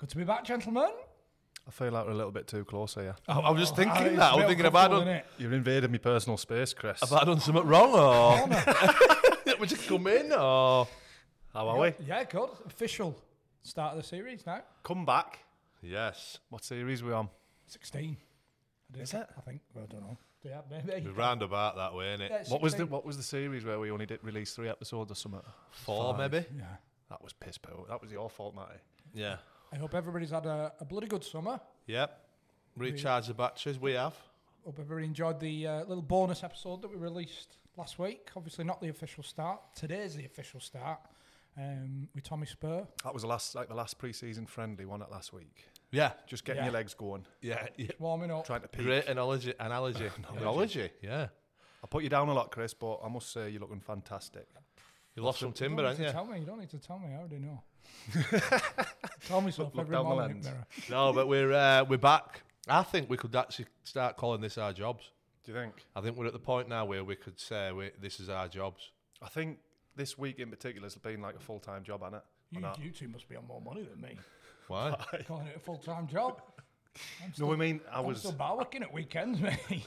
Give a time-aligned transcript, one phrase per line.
[0.00, 0.88] Good to be back, gentlemen.
[1.68, 3.14] I feel like we're a little bit too close here.
[3.28, 4.32] I, I was just oh, thinking Oh, it's that.
[4.32, 5.42] I a was thinking about uncomfortable, done, innit?
[5.42, 7.00] You've invaded my personal space, Chris.
[7.00, 8.48] have I done something wrong or
[9.58, 10.88] would you come in or
[11.52, 11.92] How are we?
[12.06, 12.48] Yeah, good.
[12.64, 13.14] Official
[13.62, 14.62] start of the series now.
[14.82, 15.40] Come back.
[15.82, 16.38] yes?
[16.48, 17.28] What series are we on?
[17.66, 18.16] 16.
[18.16, 19.26] I did Is it?
[19.36, 19.60] I think.
[19.74, 20.16] Well, I don't know.
[20.42, 21.08] Yeah, maybe.
[21.08, 22.30] We're round about that way, innit?
[22.30, 25.12] Yeah, What was the What was the series where we only did release three episodes
[25.12, 25.42] or something?
[25.72, 26.46] Four maybe.
[26.56, 26.64] Yeah.
[27.10, 27.84] That was piss poor.
[27.90, 28.80] That was your fault, Matty.
[29.12, 29.36] Yeah.
[29.72, 31.60] I hope everybody's had a, a bloody good summer.
[31.86, 32.18] Yep.
[32.76, 33.78] Recharge the batteries.
[33.78, 34.14] We have.
[34.64, 38.28] Hope everybody enjoyed the uh, little bonus episode that we released last week.
[38.36, 39.60] Obviously, not the official start.
[39.74, 40.98] Today's the official start
[41.56, 42.86] um, with Tommy Spurr.
[43.04, 45.64] That was the last, like the last pre-season friendly one at last week.
[45.92, 46.12] Yeah.
[46.26, 46.66] Just getting Yeah.
[46.66, 47.66] your legs going, Yeah.
[47.76, 47.88] yeah.
[47.98, 48.44] Warming up.
[48.46, 48.84] trying to peak.
[48.86, 49.54] Great analogy.
[49.60, 50.10] Analogy.
[50.36, 50.90] analogy.
[51.02, 51.28] Yeah.
[51.82, 54.46] I put you down a lot, Chris, but I must say you're looking fantastic.
[55.16, 56.12] You lost some you timber, don't need haven't to you?
[56.12, 56.40] tell me.
[56.40, 57.08] You don't need to tell me.
[57.14, 57.62] I already know.
[59.26, 60.48] Tell me stuff look every down the lens.
[60.88, 62.42] No, but we're uh, we're back.
[62.68, 65.10] I think we could actually start calling this our jobs.
[65.44, 65.74] Do you think?
[65.96, 68.48] I think we're at the point now where we could say we, this is our
[68.48, 68.90] jobs.
[69.22, 69.58] I think
[69.96, 72.22] this week in particular has been like a full time job, hasn't it?
[72.52, 72.78] You, not?
[72.80, 74.18] you two must be on more money than me.
[74.68, 74.94] Why?
[75.26, 76.42] Calling it a full time job.
[77.24, 78.18] I'm still, No, I mean I I'm was.
[78.18, 79.84] still bar working at weekends, mate.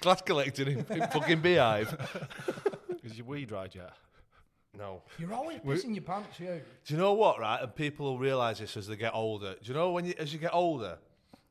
[0.00, 1.96] Glass collecting in, in fucking beehive.
[3.02, 3.92] Is your weed right yet?
[4.76, 5.02] No.
[5.18, 6.60] You're always pissing your pants, you.
[6.86, 7.60] Do you know what, right?
[7.62, 9.54] And people will realise this as they get older.
[9.54, 10.98] Do you know when you, as you get older,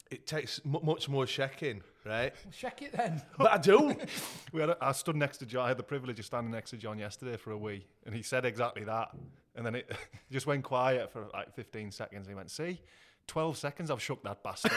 [0.09, 2.33] it takes m- much more checking, right?
[2.43, 3.21] Well, check it then.
[3.37, 3.95] but I do.
[4.51, 5.65] We had a, I stood next to John.
[5.65, 8.23] I had the privilege of standing next to John yesterday for a wee, and he
[8.23, 9.09] said exactly that.
[9.55, 9.91] And then it
[10.31, 12.27] just went quiet for like 15 seconds.
[12.27, 12.81] He went, "See,
[13.27, 13.91] 12 seconds.
[13.91, 14.71] I've shook that bastard."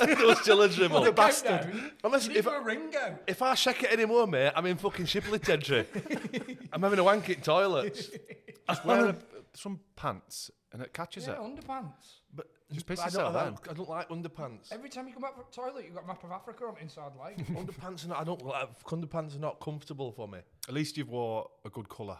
[0.00, 0.68] It was still a.
[0.68, 1.92] The bastard.
[2.04, 3.18] Unless If if, a Ringo.
[3.26, 5.86] if I check it anymore, mate, I'm in fucking Shipley territory.
[6.72, 8.10] I'm having a wank in toilets.
[8.68, 9.16] Just wear a,
[9.54, 11.38] some pants, and it catches Yeah, it.
[11.40, 12.20] underpants.
[12.34, 14.70] But Just piss I yourself don't, I don't, I don't like underpants.
[14.72, 16.74] Every time you come out from the toilet, you've got a map of Africa on
[16.80, 17.38] inside leg.
[17.56, 18.20] underpants are not.
[18.20, 18.84] I don't like.
[18.84, 20.38] Underpants are not comfortable for me.
[20.68, 22.18] At least you've wore a good colour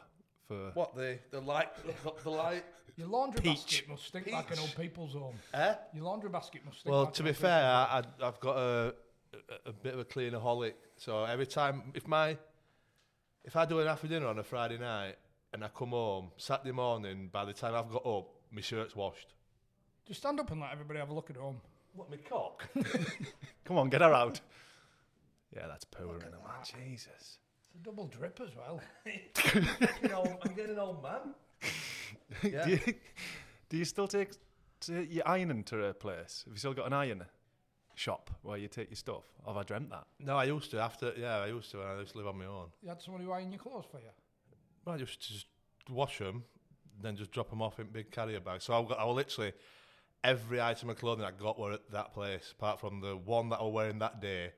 [0.48, 0.70] for.
[0.74, 2.64] What the the light the, the light?
[2.96, 3.54] Your laundry Peach.
[3.54, 5.36] basket must stink like an old people's home.
[5.54, 5.74] Eh?
[5.94, 8.28] Your laundry basket must stink Well, like to an be old fair, people's I, I,
[8.28, 8.94] I've got a,
[9.66, 10.72] a, a bit of a cleanaholic.
[10.96, 12.36] So every time, if my,
[13.44, 15.14] if I do an after dinner on a Friday night
[15.52, 19.34] and I come home Saturday morning, by the time I've got up, my shirt's washed.
[20.04, 21.60] Just stand up and let everybody have a look at home.
[21.94, 22.68] What my cock?
[23.64, 24.40] Come on, get her out.
[25.54, 26.16] Yeah, that's poor.
[26.16, 26.88] Isn't it?
[26.88, 27.38] Jesus.
[27.78, 28.80] It's a double drip as well.
[29.06, 31.34] you know, I'm getting an old man.
[32.42, 32.64] Yeah.
[32.66, 32.94] do, you,
[33.68, 34.30] do you still take
[34.80, 36.42] to your ironing to a place?
[36.44, 37.24] Have you still got an iron
[37.94, 39.24] shop where you take your stuff?
[39.46, 40.06] Have I dreamt that?
[40.18, 41.12] No, I used to after.
[41.16, 41.78] Yeah, I used to.
[41.78, 42.66] when I used to live on my own.
[42.82, 44.10] You had somebody iron your clothes for you.
[44.84, 45.46] Well, I used to just
[45.88, 46.44] wash them,
[47.00, 48.64] then just drop them off in big carrier bags.
[48.64, 49.52] So I've got, I will literally
[50.24, 53.60] every item of clothing I got were at that place, apart from the one that
[53.60, 54.52] I was wearing that day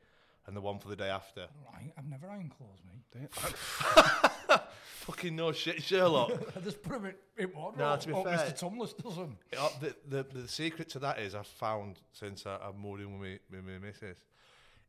[0.51, 1.47] and the one for the day after.
[1.73, 3.31] Right, I've never ironed clothes, mate.
[4.83, 6.33] Fucking no shit, Sherlock.
[6.57, 7.07] I just put them
[7.39, 7.79] in, in wardrobe.
[7.79, 8.59] No, to be oh, fair- Mr.
[8.59, 9.39] Tumless does them.
[9.81, 13.31] The, the the secret to that is I've found since I, I've moved in with
[13.31, 14.17] me with my missus,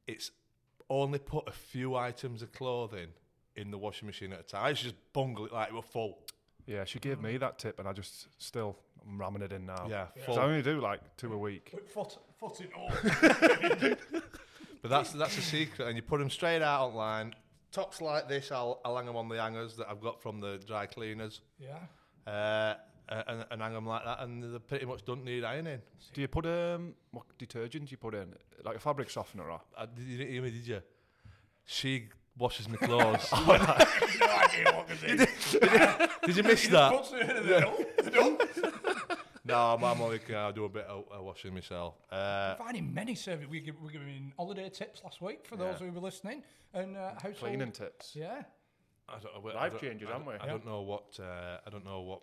[0.07, 0.31] it's
[0.89, 3.09] only put a few items of clothing
[3.55, 4.65] in the washing machine at a time.
[4.65, 6.17] I used to just bungle it like it was full.
[6.65, 8.77] Yeah, she gave me that tip, and I just still
[9.07, 9.87] I'm ramming it in now.
[9.87, 10.39] Yeah, 'Cause full.
[10.39, 11.71] I only do like two a week.
[11.71, 12.91] Put foot, foot in all.
[14.81, 17.35] But that's that's a secret, and you put them straight out online.
[17.71, 20.59] Tops like this, I'll, I'll hang them on the hangers that I've got from the
[20.67, 21.77] dry cleaners, yeah.
[22.29, 22.73] uh,
[23.07, 25.79] and, and hang them like that, and they pretty much don't need ironing.
[26.13, 28.33] Do you put um what detergent do you put in?
[28.65, 29.61] Like a fabric softener or?
[29.77, 30.81] I, did you didn't hear me, did you?
[31.65, 33.29] She washes my clothes.
[33.31, 35.25] no idea what to do.
[36.25, 36.91] Did you miss that?
[39.43, 41.95] No, I'm, I'm only I do a bit of uh, washing myself.
[42.11, 43.47] Uh, Finding many service.
[43.49, 45.87] We give, we're giving holiday tips last week for those Yeah.
[45.87, 46.43] who were listening,
[46.73, 48.15] and uh, household Cleaning tips.
[48.15, 48.43] Yeah,
[49.09, 49.49] I don't know.
[49.49, 50.39] I Life don't- changes, I aren't don't- we?
[50.39, 50.51] I Yeah.
[50.51, 52.21] don't know what uh, I don't know what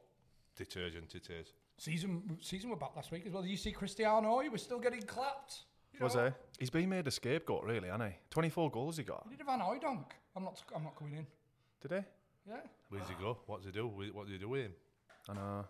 [0.56, 1.52] detergent it is.
[1.76, 3.42] season season were back last week as well.
[3.42, 4.38] Did you see Cristiano?
[4.40, 5.62] He was still getting clapped.
[5.92, 6.32] You Was know, he?
[6.60, 8.16] He's been made a scapegoat, really, hasn't he?
[8.30, 9.26] 24 goals he got.
[9.28, 10.04] He did a Van Hooijdonk.
[10.36, 10.62] I'm not.
[10.76, 11.26] I'm not coming in.
[11.80, 12.50] Did he?
[12.52, 12.60] Yeah.
[12.90, 13.38] Where does he go?
[13.46, 13.88] What does he do?
[13.88, 14.72] What do you do with him?
[15.28, 15.64] I know.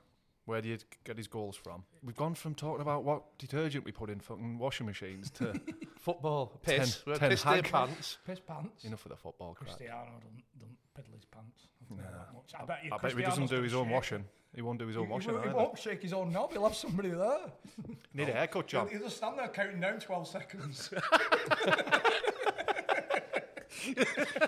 [0.49, 1.85] Where do you get his goals from?
[2.03, 5.53] We've gone from talking about what detergent we put in fucking washing machines to
[5.99, 8.17] Football, piss, Ten- We're ten piss their pants.
[8.27, 8.83] Piss pants.
[8.87, 9.77] enough for the football crap.
[9.77, 11.67] Cristiano don't, don't piddle his pants.
[11.91, 12.53] I'll tell you that much.
[12.59, 12.91] I bet you.
[12.95, 13.93] I bet if he doesn't do his own shake.
[13.95, 14.25] washing,
[14.55, 16.53] he won't do his own he washing won't- he won't shake his own knob.
[16.53, 17.53] He'll have somebody there.
[18.15, 18.89] Need a haircut, John.
[18.89, 20.89] He'll, he'll just stand there counting down 12 seconds.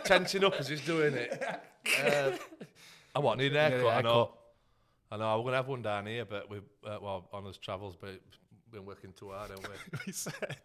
[0.04, 1.42] Tensing up as he's doing it.
[2.06, 2.30] Uh,
[3.14, 3.96] I want need an haircut.
[3.96, 4.32] I know.
[5.10, 5.20] Haircut.
[5.20, 5.38] I know.
[5.38, 8.38] We're gonna have one down here, but we uh, well on his travels, but it's
[8.70, 9.98] been working too hard, haven't we?
[10.06, 10.56] he said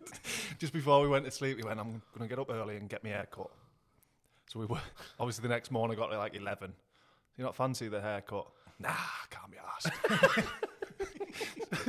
[0.60, 2.90] just before we went to sleep, we went, "I'm going to get up early and
[2.90, 3.52] get my haircut."
[4.48, 4.80] So we were
[5.20, 5.98] obviously the next morning.
[5.98, 6.74] Got like eleven.
[7.38, 8.48] You not fancy the haircut?
[8.80, 8.92] Nah,
[9.30, 9.92] can't be asked.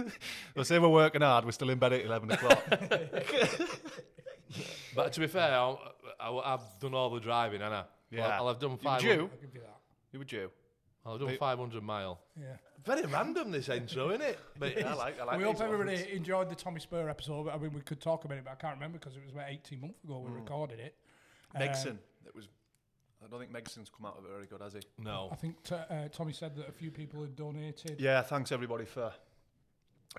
[0.54, 1.44] They'll say we're working hard.
[1.44, 2.62] We're still in bed at eleven o'clock.
[4.94, 5.78] But to be fair, I'll,
[6.18, 7.84] I, have done all the driving, and I.
[8.10, 8.26] Yeah.
[8.26, 9.00] I'll, I'll have done You five.
[9.00, 9.10] due?
[9.10, 9.76] I'll give you that.
[10.12, 10.50] You were due.
[11.06, 12.18] I'll have done 500 mile.
[12.38, 12.56] Yeah.
[12.84, 14.38] Very random this intro, isn't it?
[14.58, 15.20] But I like.
[15.20, 15.38] I like.
[15.38, 16.06] we hope everybody ones.
[16.12, 17.48] enjoyed the Tommy Spurr episode.
[17.48, 19.48] I mean, we could talk about it, but I can't remember because it was about
[19.50, 20.94] 18 months ago we recorded it.
[21.54, 21.98] Um, Megson.
[22.26, 22.48] It was.
[23.24, 24.80] I don't think Megson's come out of it very good, has he?
[24.98, 25.28] no.
[25.32, 28.00] I think t- uh, Tommy said that a few people had donated.
[28.00, 28.22] Yeah.
[28.22, 29.12] Thanks everybody for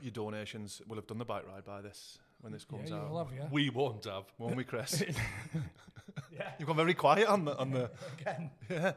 [0.02, 0.82] your donations.
[0.88, 3.10] We'll have done the bike ride by this when this comes you out.
[3.10, 3.48] will have, yeah.
[3.52, 4.26] We won't have.
[4.38, 5.04] Won't we, Chris?
[6.32, 6.50] yeah.
[6.60, 7.90] You've gone very quiet on the on the.
[8.20, 8.94] Again, Yeah.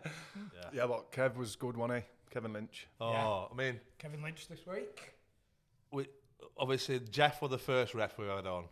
[0.73, 2.05] Yeah, but Kev was good, wasn't he?
[2.31, 2.87] Kevin Lynch.
[3.01, 5.15] Oh, I mean, Kevin Lynch this week.
[5.91, 6.07] we,
[6.57, 8.65] obviously Jeff was the first ref we had on,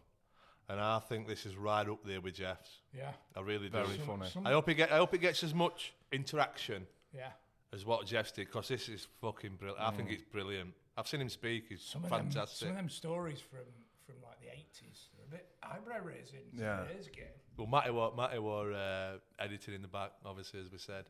[0.69, 2.71] and I think this is right up there with Jeff's.
[2.97, 3.11] Yeah.
[3.37, 3.73] I really do.
[3.79, 4.31] Very Some- funny.
[4.31, 4.93] some- I hope he get.
[4.93, 7.31] I hope it gets as much interaction yeah.
[7.73, 9.83] as what Jeff's did, because this is fucking brilliant.
[9.83, 10.13] I think mm.
[10.13, 10.73] it's brilliant.
[10.97, 11.67] I've seen him speak.
[11.69, 12.59] He's Some of, them, fantastic.
[12.59, 13.61] some of them stories from,
[14.05, 16.43] from like the 80s, they're a bit eyebrow raising.
[16.53, 16.83] Yeah.
[16.83, 17.27] It is game.
[17.59, 21.05] Well, Matty were, Matty were uh, editing in the back, obviously, as we said.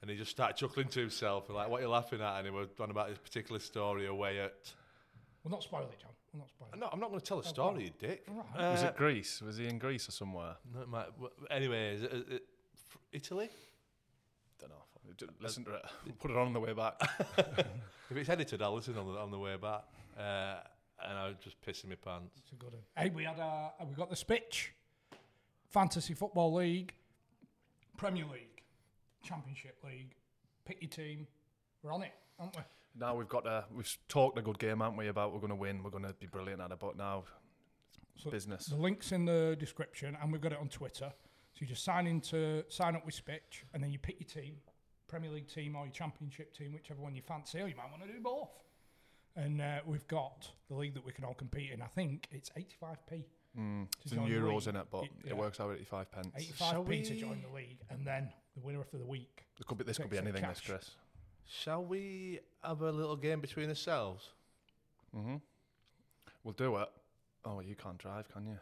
[0.00, 2.38] And he just started chuckling to himself, like, what are you laughing at?
[2.38, 4.72] And he was on about this particular story away at.
[5.44, 6.10] We'll not spoil it, John.
[6.32, 6.78] We'll not spoil it.
[6.78, 8.24] No, I'm not going to tell a story, you dick.
[8.28, 8.70] All right.
[8.72, 9.42] was Uh, it Greece?
[9.42, 10.54] Was he in Greece or somewhere?
[10.74, 11.06] No, it might,
[11.50, 12.42] anyway, is it, is it
[13.12, 13.48] Italy?
[14.60, 15.12] Don't know.
[15.16, 15.84] J- Listen to it.
[16.20, 16.94] Put it on on the way back.
[18.10, 19.84] If it's edited, I'll listen on the, on the way back.
[20.18, 20.56] Uh,
[21.02, 22.34] and I was just pissing my pants.
[22.36, 22.82] It's a good one.
[22.94, 24.66] Hey, we had uh, we got the Spitch
[25.72, 26.94] Fantasy Football League,
[27.96, 28.62] Premier League,
[29.22, 30.14] Championship League.
[30.66, 31.26] Pick your team.
[31.82, 32.62] We're on it, aren't we?
[32.98, 33.64] now we've got a.
[33.74, 35.08] We've talked a good game, haven't we?
[35.08, 35.82] About we're going to win.
[35.82, 36.78] We're going to be brilliant at it.
[36.78, 37.24] But now,
[38.16, 38.66] So business.
[38.66, 41.10] The link's in the description, and we've got it on Twitter.
[41.54, 44.56] So you just sign into sign up with Spitch, and then you pick your team,
[45.08, 47.60] Premier League team or your Championship team, whichever one you fancy.
[47.60, 48.50] Or you might want to do both.
[49.34, 51.80] And uh, we've got the league that we can all compete in.
[51.80, 53.24] I think it's 85p.
[53.58, 54.68] Mm, to it's in join the euros league.
[54.68, 56.34] in it, but It- it works out at 85 pence.
[56.36, 59.44] 85p to join the league, and then the winner of the week.
[59.56, 60.60] This could be, this could be anything, this.
[60.60, 60.90] Chris.
[61.46, 64.30] Shall we have a little game between ourselves?
[65.14, 65.36] Mm-hmm.
[66.44, 66.88] We'll do it.
[67.44, 68.52] Oh, you can't drive, can you?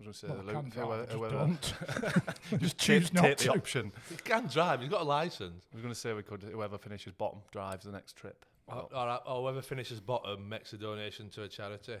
[0.00, 2.60] I was going to say, drive, whoever, just whoever, don't.
[2.60, 3.92] just choose take, not take the option.
[4.10, 5.64] He can drive, he's got a license.
[5.72, 6.42] I was going to say we could.
[6.42, 8.44] Whoever finishes bottom drives the next trip.
[8.66, 11.96] Or, or, or whoever finishes bottom makes a donation to a charity.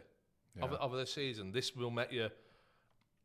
[0.56, 0.64] Yeah.
[0.64, 2.28] Over, over the season, this will make you.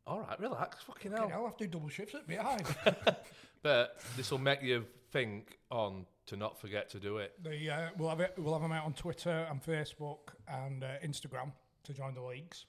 [0.06, 1.40] All right, relax, fucking Okay, hell.
[1.40, 2.64] I'll have to do double shifts at behind.
[3.62, 7.34] But this will make you think on to not forget to do it.
[7.42, 8.32] the, uh, we'll have it.
[8.38, 11.52] We'll have them out on Twitter and Facebook and uh, Instagram
[11.84, 12.64] to join the leagues,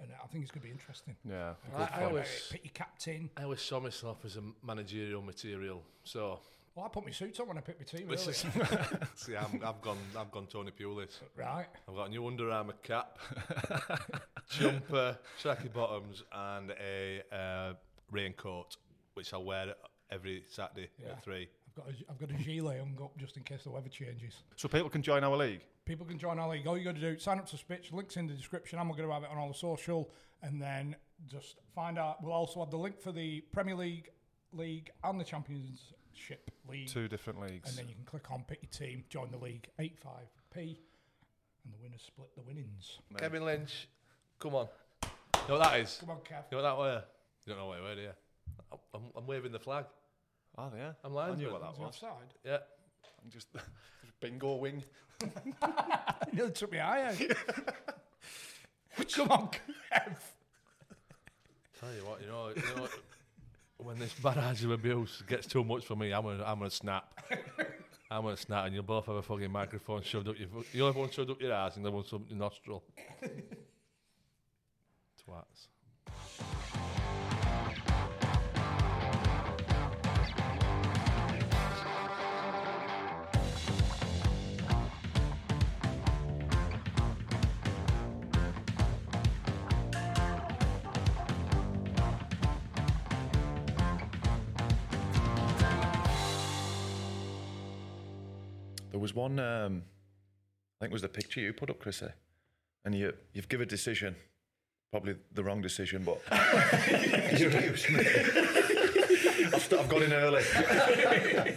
[0.00, 1.16] and I think it's going to be interesting.
[1.28, 1.54] Yeah.
[1.74, 2.02] I, good I fun.
[2.04, 3.30] always, Pick your captain.
[3.36, 5.82] I always saw myself as a managerial material.
[6.04, 6.38] So
[6.74, 8.08] Well, I put my suit on when I pick my team.
[8.08, 8.64] this Really.
[8.64, 11.18] is see, I'm, I've gone, I've gone Tony Pulis.
[11.36, 11.66] right.
[11.88, 13.18] I've got a new Under Armour cap,
[14.50, 17.72] jumper, tracky bottoms, and a uh,
[18.10, 18.76] raincoat,
[19.14, 19.74] which I'll wear
[20.10, 21.12] every Saturday Yeah.
[21.12, 21.48] at three.
[21.68, 24.42] I've got a, I've got a gilet hung up just in case the weather changes.
[24.56, 25.60] So people can join our league.
[25.84, 26.66] People can join our league.
[26.66, 27.92] All you got to do, is sign up to Spitch.
[27.92, 28.78] Links in the description.
[28.78, 30.10] I'm going to have it on all the social,
[30.42, 30.96] and then
[31.28, 32.22] just find out.
[32.22, 34.10] We'll also have the link for the Premier League,
[34.52, 35.24] League, and the
[36.12, 36.88] Championship League.
[36.88, 37.68] Two different leagues.
[37.68, 41.78] And then you can click on pick your team, join the league, 85p, and the
[41.82, 42.98] winners split the winnings.
[43.16, 43.88] Kevin Lynch,
[44.38, 44.68] come on.
[45.02, 45.08] You
[45.48, 45.96] know what that is?
[46.00, 46.44] Come on, Kev.
[46.50, 47.02] You know what that were?
[47.46, 48.10] You don't know what it were, do you?
[48.94, 49.84] I'm, I'm waving the flag.
[50.56, 50.92] Oh, yeah.
[51.04, 51.38] I'm I linesman.
[51.46, 51.88] knew what that Was was.
[51.88, 52.34] offside?
[52.44, 52.58] Yeah.
[53.24, 53.48] I'm just
[54.20, 54.82] bingo wing.
[56.32, 57.16] It nearly took me eye out.
[59.14, 60.16] Come on, Kev.
[61.78, 62.88] Tell you what, you know, you know
[63.84, 67.20] when this barrage of abuse gets too much for me, I'm gonna, I'm gonna snap.
[68.10, 70.48] I'm gonna snap, and you'll both have a fucking microphone shoved up your.
[70.48, 72.38] fu- You'll have one shoved up your ass, and the other one shoved up your
[72.38, 72.82] nostril.
[75.26, 75.68] Twats.
[99.02, 99.82] Was one, um,
[100.80, 102.06] I think it was the picture you put up, Chrissy,
[102.84, 104.16] and you, you've given a decision,
[104.90, 107.52] probably the wrong decision, but excuse
[107.90, 107.98] me.
[109.54, 110.42] I've, st- I've got in early.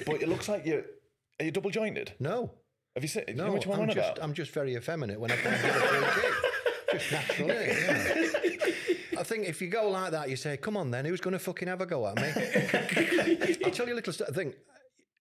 [0.06, 0.84] but it looks like you,
[1.40, 2.14] are you double jointed?
[2.20, 2.52] No.
[2.96, 4.24] Have you seen, No, know which one I'm just, about?
[4.24, 6.98] I'm just very effeminate when I come to the free.
[7.00, 9.20] Just naturally, yeah.
[9.20, 11.40] I think if you go like that, you say, "Come on, then, who's going to
[11.40, 14.54] fucking have a go at me?" I'll tell you a little st- thing.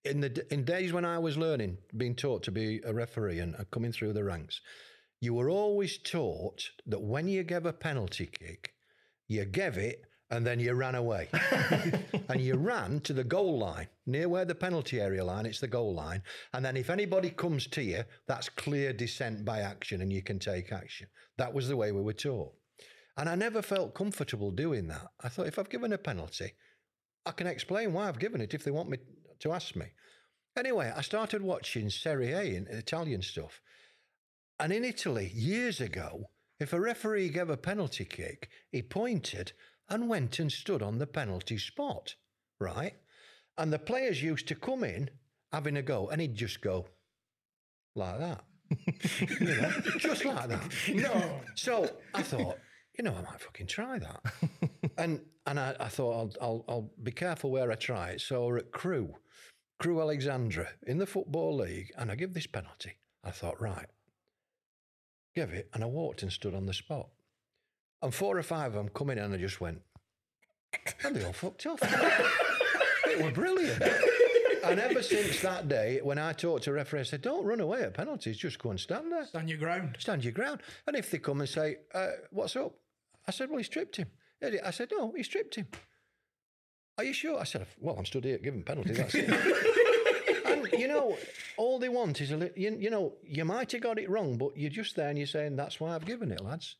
[0.04, 3.56] In the in days when I was learning, being taught to be a referee and
[3.70, 4.61] coming through the ranks,
[5.20, 8.75] you were always taught that when you gave a penalty kick,
[9.26, 11.28] you gave it and then you ran away.
[12.28, 15.68] and you ran to the goal line, near where the penalty area line, it's the
[15.68, 16.23] goal line.
[16.52, 20.38] And then if anybody comes to you, that's clear dissent by action and you can
[20.38, 21.06] take action.
[21.38, 22.52] That was the way we were taught.
[23.16, 25.08] And I never felt comfortable doing that.
[25.23, 26.52] I thought if I've given a penalty,
[27.25, 28.99] I can explain why I've given it if they want me
[29.41, 29.87] to ask me.
[30.57, 33.61] Anyway, I started watching Serie A and Italian stuff.
[34.61, 39.53] And in Italy, years ago, if a referee gave a penalty kick, he pointed
[39.88, 42.14] and went and stood on the penalty spot,
[42.61, 42.95] right?
[43.59, 45.11] And the players used to come in
[45.53, 46.87] having a go, and he'd just go
[47.95, 48.45] like that.
[49.41, 50.71] you know, just like that.
[50.88, 51.41] No.
[51.55, 52.59] So I thought,
[52.99, 54.21] you know, I might fucking try that.
[54.99, 58.21] and and I, I thought I'll, I'll I'll be careful where I try it.
[58.21, 59.14] So we're at Crewe,
[59.78, 62.99] Crewe Alexandra in the football league, and I give this penalty.
[63.23, 63.87] I thought, right,
[65.35, 67.09] give it, and I walked and stood on the spot.
[68.02, 69.83] And four or five of them come in, and I just went,
[71.04, 71.81] and they all fucked off.
[73.07, 73.83] it were brilliant.
[74.64, 77.83] And ever since that day, when I talked to referees, I said, "Don't run away
[77.83, 78.38] at penalties.
[78.38, 79.97] Just go and stand there." Stand your ground.
[79.99, 80.62] stand your ground.
[80.87, 82.75] And if they come and say, uh, "What's up?"
[83.26, 84.09] I said, "Well, he stripped him."
[84.43, 85.69] I said, "No, he stripped him."
[86.96, 87.40] Are you sure?
[87.40, 89.28] I said, "Well, I'm stood here giving penalty." That's it.
[90.46, 91.16] and you know,
[91.56, 92.58] all they want is a little.
[92.58, 95.26] You, you know, you might have got it wrong, but you're just there and you're
[95.26, 96.76] saying, "That's why I've given it, lads."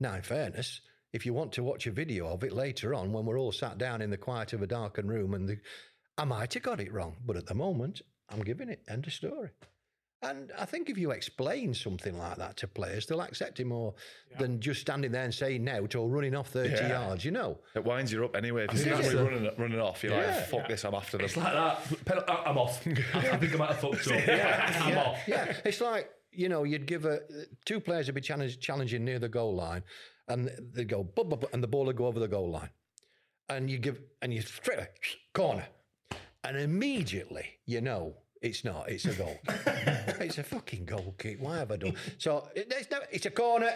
[0.00, 0.80] Now, in fairness,
[1.12, 3.78] if you want to watch a video of it later on, when we're all sat
[3.78, 5.58] down in the quiet of a darkened room, and the,
[6.18, 8.82] I might have got it wrong, but at the moment, I'm giving it.
[8.88, 9.50] End of story.
[10.22, 13.94] And I think if you explain something like that to players, they'll accept it more
[14.38, 16.88] than just standing there and saying no or running off 30 Yeah.
[16.88, 17.58] yards, you know.
[17.74, 18.64] It winds you up anyway.
[18.64, 19.02] If you see Yeah.
[19.02, 20.36] somebody running, running off, you're Yeah.
[20.36, 21.26] like, fuck this, I'm after them.
[21.26, 22.04] It's like that.
[22.06, 22.84] Pen- I- I'm off.
[23.14, 24.26] I think I might have fucked up.
[24.26, 24.80] yeah.
[24.84, 25.18] I'm yeah, off.
[25.28, 27.20] yeah, it's like, you know, you'd give a
[27.66, 29.84] two players would be challenging near the goal line
[30.28, 32.70] and they'd go, bub, bub, bub, and the ball would go over the goal line.
[33.48, 34.88] And you give, and you straight away,
[35.34, 35.66] corner.
[36.42, 39.38] And immediately, you know, it's not, it's a goal.
[40.20, 41.38] it's a fucking goal kick.
[41.40, 41.94] Why have I done?
[42.18, 43.70] So it, it's, no, it's a corner.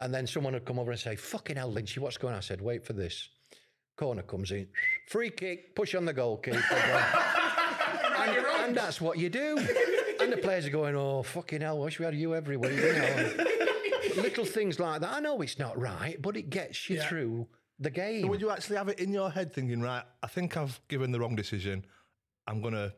[0.00, 2.38] And then someone would come over and say, fucking hell, Lynchy, what's going on?
[2.38, 3.28] I said, wait for this.
[3.96, 4.68] Corner comes in,
[5.06, 6.58] free kick, push on the goalkeeper.
[8.18, 9.58] and, and that's what you do.
[10.20, 12.72] And the players are going, oh, fucking hell, wish we had you every week.
[12.72, 13.44] You know?
[14.16, 15.12] Little things like that.
[15.12, 17.08] I know it's not right, but it gets you Yeah.
[17.08, 18.28] through the game.
[18.28, 21.20] Would you actually have it in your head thinking, right, I think I've given the
[21.20, 21.84] wrong decision.
[22.46, 22.92] I'm going to.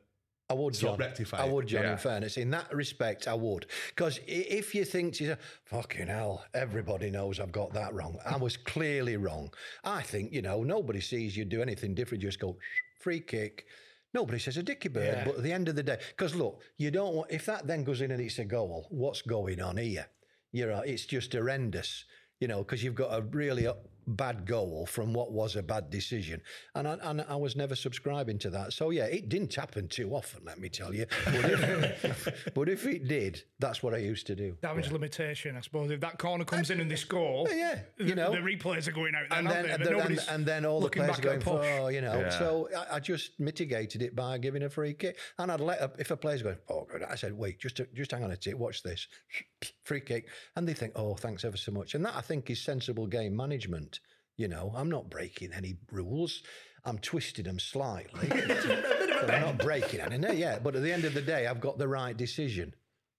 [0.50, 0.98] I would, John.
[0.98, 1.92] rectify I would, John, Yeah.
[1.92, 2.36] in fairness.
[2.36, 3.66] In that respect, I would.
[3.88, 8.18] Because if you think, to yourself, fucking hell, everybody knows I've got that wrong.
[8.26, 9.52] I was clearly wrong.
[9.84, 12.22] I think, you know, nobody sees you do anything different.
[12.22, 12.58] You just go,
[13.00, 13.64] free kick.
[14.12, 15.22] Nobody says a dicky bird.
[15.24, 17.82] But at the end of the day, because look, you don't want, if that then
[17.82, 20.06] goes in and it's a goal, what's going on here?
[20.52, 22.04] You know, it's just horrendous.
[22.38, 23.74] You know, because you've got a really uh,
[24.06, 26.40] bad goal from what was a bad decision,
[26.74, 28.72] and I, and I was never subscribing to that.
[28.72, 31.06] So yeah, it didn't happen too often, let me tell you.
[31.24, 34.56] But if, but if it did, that's what I used to do.
[34.62, 35.90] Damage limitation, I suppose.
[35.90, 38.32] If that corner comes in and they uh, score, uh, Yeah, you the, know.
[38.32, 39.26] the replays are going out.
[39.30, 40.14] and then, then aren't and, they?
[40.14, 42.20] But then- and then all the players are going, at oh, you know.
[42.20, 42.28] Yeah.
[42.30, 45.90] So I, I just mitigated it by giving a free kick, and I'd let a,
[45.98, 47.02] if a player's going, oh, good.
[47.02, 49.06] I said, wait, just just hang on a tick, watch this,
[49.84, 52.60] free kick, and they think, oh, thanks ever so much, and that I think is
[52.60, 53.93] sensible game management.
[54.36, 56.42] You know, I'm not breaking any rules.
[56.84, 58.28] I'm twisting them slightly.
[58.28, 60.18] but I'm not breaking any.
[60.18, 62.74] No, yeah, but at the end of the day, I've got the right decision.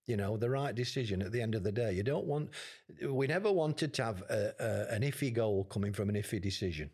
[0.07, 1.93] You know, the right decision at the end of the day.
[1.93, 2.51] You don't want.
[3.09, 6.91] We never wanted to have a, a, an iffy goal coming from an iffy decision.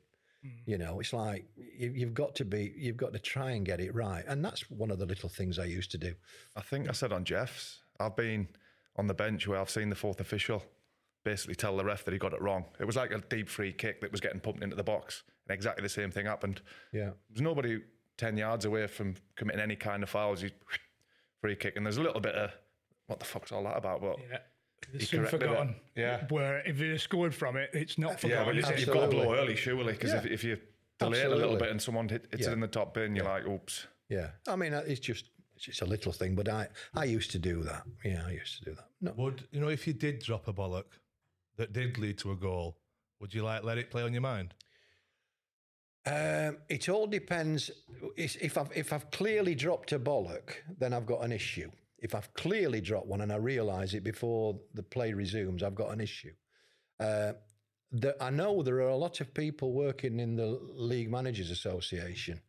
[0.66, 3.80] You know, it's like you, you've got to be, you've got to try and get
[3.80, 6.16] it right, and that's one of the little things I used to do.
[6.56, 8.48] I think I said on Jeff's, I've been
[8.96, 10.64] on the bench where I've seen the fourth official
[11.24, 12.66] basically tell the ref that he got it wrong.
[12.80, 15.54] It was like a deep free kick that was getting pumped into the box, and
[15.56, 16.62] exactly the same thing happened.
[16.92, 17.12] Yeah.
[17.30, 17.80] There's nobody
[18.18, 20.42] 10 yards away from committing any kind of fouls.
[20.42, 20.52] He's
[21.42, 22.52] free kick, and there's a little bit of
[23.08, 24.02] what the fuck's all that about?
[24.02, 24.38] But Yeah.
[24.94, 25.48] It's He soon corrected it.
[25.48, 25.76] forgotten.
[25.96, 26.26] Yeah.
[26.30, 28.56] Where if you scored from it, it's not forgotten.
[28.56, 28.62] yeah, forgotten.
[28.72, 30.32] but is you've got to blow early, surely, because if, Yeah.
[30.34, 30.58] if you
[30.98, 32.50] delay it a little bit and someone hits Yeah.
[32.50, 33.86] it in the top bin, you're like, oops.
[34.10, 35.26] Yeah, I mean, uh, it's just
[35.56, 37.84] it's just a little thing, but I I used to do that.
[38.04, 38.88] Yeah, I used to do that.
[39.02, 40.86] No, Would you know if you did drop a bollock
[41.62, 42.78] that did lead to a goal?
[43.20, 44.54] Would you like let it play on your mind?
[46.06, 47.70] um, it all depends.
[48.18, 51.70] If I've if I've clearly dropped a bollock, then I've got an issue.
[52.00, 55.94] If I've clearly dropped one and I realise it before the play resumes, I've got
[55.94, 56.34] an issue.
[57.00, 57.34] Uh,
[57.92, 62.42] the, I know there are a lot of people working in the League Managers Association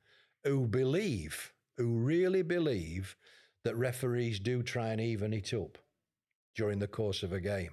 [0.45, 3.17] who believe, who really believe,
[3.65, 5.77] that referees do try and even it up
[6.57, 7.73] during the course of a game.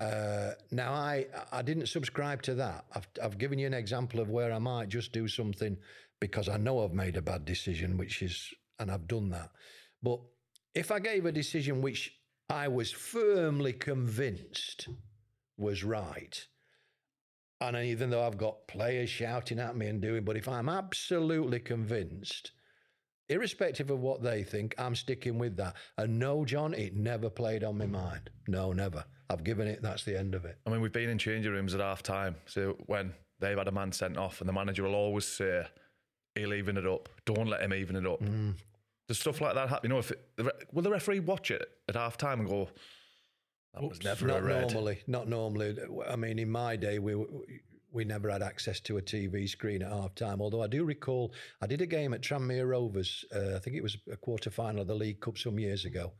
[0.00, 2.84] Uh, now, I I didn't subscribe to that.
[2.94, 5.76] I've I've given you an example of where I might just do something
[6.20, 9.50] because I know I've made a bad decision, which is, and I've done that.
[10.02, 10.20] But
[10.74, 12.12] if I gave a decision which
[12.48, 14.88] I was firmly convinced
[15.56, 16.46] was right,
[17.60, 21.60] and even though I've got players shouting at me and doing, but if I'm absolutely
[21.60, 22.52] convinced,
[23.28, 25.76] irrespective of what they think, I'm sticking with that.
[25.96, 28.30] And no, John, it never played on my mind.
[28.48, 29.04] No, never.
[29.30, 29.82] I've given it.
[29.82, 30.58] That's the end of it.
[30.66, 32.36] I mean, we've been in changing rooms at half time.
[32.46, 35.66] So when they've had a man sent off, and the manager will always say,
[36.34, 37.08] he'll even it up.
[37.24, 38.22] Don't let him even it up.
[39.08, 39.90] Does stuff like that happen?
[39.90, 40.20] You know, if it,
[40.72, 42.68] will the referee watch it at half time and go,
[43.74, 44.72] that was never not a red?
[44.72, 45.02] normally.
[45.06, 45.76] Not normally.
[46.08, 47.16] I mean, in my day, we
[47.92, 50.40] we never had access to a TV screen at half time.
[50.40, 53.24] Although I do recall, I did a game at Tranmere Rovers.
[53.34, 56.12] Uh, I think it was a quarter final of the League Cup some years ago,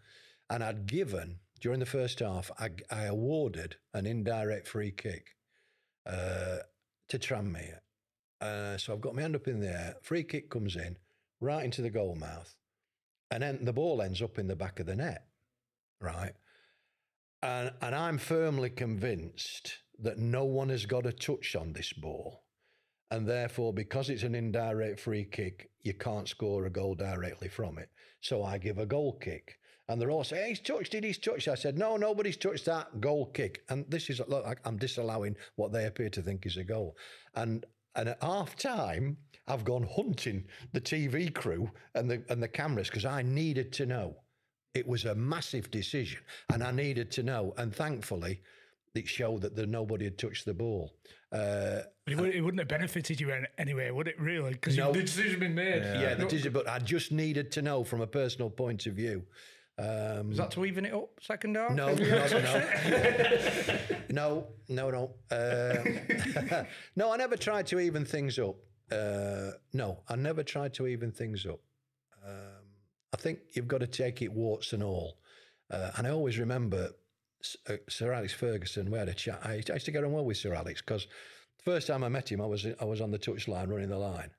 [0.51, 2.50] and I'd given during the first half.
[2.59, 5.29] I, I awarded an indirect free kick
[6.05, 6.59] uh,
[7.09, 7.79] to Tranmere.
[8.38, 9.94] Uh, so I've got my hand up in the air.
[10.03, 10.98] Free kick comes in
[11.40, 12.55] right into the goal mouth,
[13.31, 15.24] and then the ball ends up in the back of the net.
[16.03, 16.35] Right.
[17.42, 22.42] And, and I'm firmly convinced that no one has got a touch on this ball.
[23.11, 27.79] And therefore, because it's an indirect free kick, you can't score a goal directly from
[27.79, 27.88] it.
[28.20, 29.57] So I give a goal kick.
[29.88, 31.51] And they're all saying, he's touched it, he's touched it.
[31.51, 33.62] I said, no, nobody's touched that goal kick.
[33.68, 36.97] And this is, look, I'm disallowing what they appear to think is a goal.
[37.35, 37.66] And
[37.97, 39.16] and at half time,
[39.47, 43.87] I've gone hunting the TV crew and the and the cameras because I needed to
[43.87, 44.16] know.
[44.75, 46.18] It was a massive decision,
[46.53, 47.55] and I needed to know.
[47.57, 48.40] And thankfully,
[48.97, 50.97] it showed that there nobody had touched the ball.
[51.31, 54.20] Uh, it, would, it wouldn't have benefited you anyway, would it?
[54.20, 54.53] Really?
[54.53, 54.92] Because No.
[54.92, 55.83] the decision had been made.
[55.83, 59.25] yeah, the decision, but I just needed to know from a personal point of view.
[59.77, 61.11] Um, Is that to even it up?
[61.21, 61.73] Second half?
[61.73, 62.69] No, no, no,
[64.11, 65.15] no, no, no.
[65.37, 66.65] Uh,
[66.97, 68.57] no, I never tried to even things up.
[68.93, 71.59] Uh, no, I never tried to even things up.
[72.25, 72.65] Um,
[73.13, 75.19] I think you've got to take it warts and all.
[75.71, 76.91] Uh, and I always remember
[77.69, 78.91] uh, Sir Alex Ferguson.
[78.93, 79.41] We had a chat.
[79.43, 81.09] I, I used to get on well with Sir Alex because
[81.59, 83.99] the first time I met him, I was I was on the touchline running the
[83.99, 84.31] line.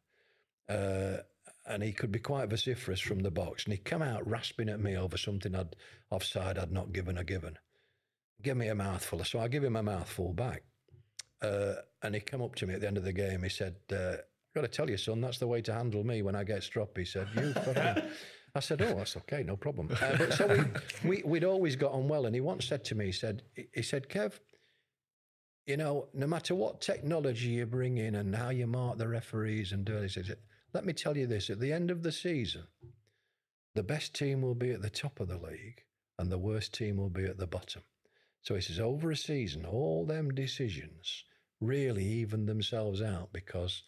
[1.68, 3.64] And he could be quite vociferous from the box.
[3.64, 5.76] And he come out rasping at me over something I'd
[6.12, 7.58] offside I'd not given a given.
[8.44, 9.24] Give me a mouthful.
[9.24, 10.64] So I give him a mouthful back.
[11.42, 13.44] Uh, and he come up to me at the end of the game.
[13.44, 14.18] He said, uh,
[14.54, 17.00] "Got to tell you, son, that's the way to handle me when I get stroppy."
[17.00, 18.04] He said, "You." fucking-"
[18.56, 20.48] I said, "Oh, that's okay, no problem." Uh, but so
[21.04, 22.26] we, we we'd always got on well.
[22.26, 24.40] And he once said to me, he said, "He said, Kev,
[25.66, 29.72] you know, no matter what technology you bring in and how you mark the referees
[29.72, 30.18] and do this,
[30.76, 32.68] let me tell you this: at the end of the season,
[33.74, 35.84] the best team will be at the top of the league,
[36.20, 37.82] and the worst team will be at the bottom."
[38.42, 41.24] So he says, over a season, all them decisions
[41.60, 43.82] really even themselves out because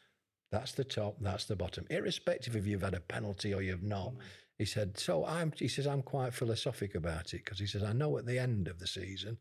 [0.52, 4.14] that's the top, that's the bottom, irrespective if you've had a penalty or you've not.
[4.14, 4.20] Mm.
[4.58, 5.52] He said, so I'm.
[5.56, 8.68] He says I'm quite philosophic about it because he says I know at the end
[8.68, 9.38] of the season,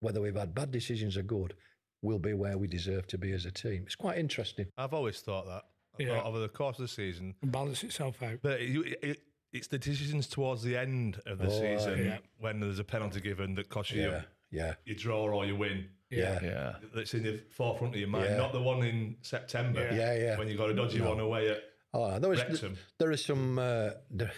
[0.00, 1.54] whether we've had bad decisions or good,
[2.02, 3.84] we'll be where we deserve to be as a team.
[3.86, 4.66] It's quite interesting.
[4.76, 5.62] I've always thought that.
[5.98, 6.22] I Yeah.
[6.22, 8.38] over the course of the season, Balance itself out.
[8.42, 9.22] but it, it,
[9.52, 12.18] it's the decisions towards the end of the Oh, season yeah.
[12.38, 14.74] when there's a penalty given that costs you Yeah, yeah.
[14.84, 15.88] you draw or you win.
[16.10, 16.40] Yeah.
[16.42, 16.76] Yeah.
[16.94, 18.36] that's in the forefront of your mind, Yeah.
[18.36, 19.88] not the one in September.
[19.92, 20.38] Yeah, yeah.
[20.38, 22.76] When you got a dodgy one away at Oh, there was Wrexham.
[22.98, 24.32] there are some uh, there,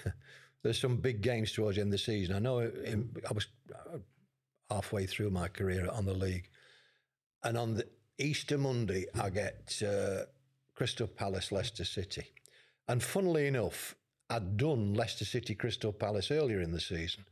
[0.62, 2.34] there's some big games towards the end of the season.
[2.34, 3.98] I know in, I was uh,
[4.70, 6.48] halfway through my career on the league,
[7.42, 7.86] and on the
[8.18, 10.24] Easter Monday I get uh,
[10.82, 12.26] Crystal Palace Leicester City,
[12.88, 13.94] and funnily enough,
[14.28, 17.24] I'd done Leicester City Crystal Palace earlier in the season,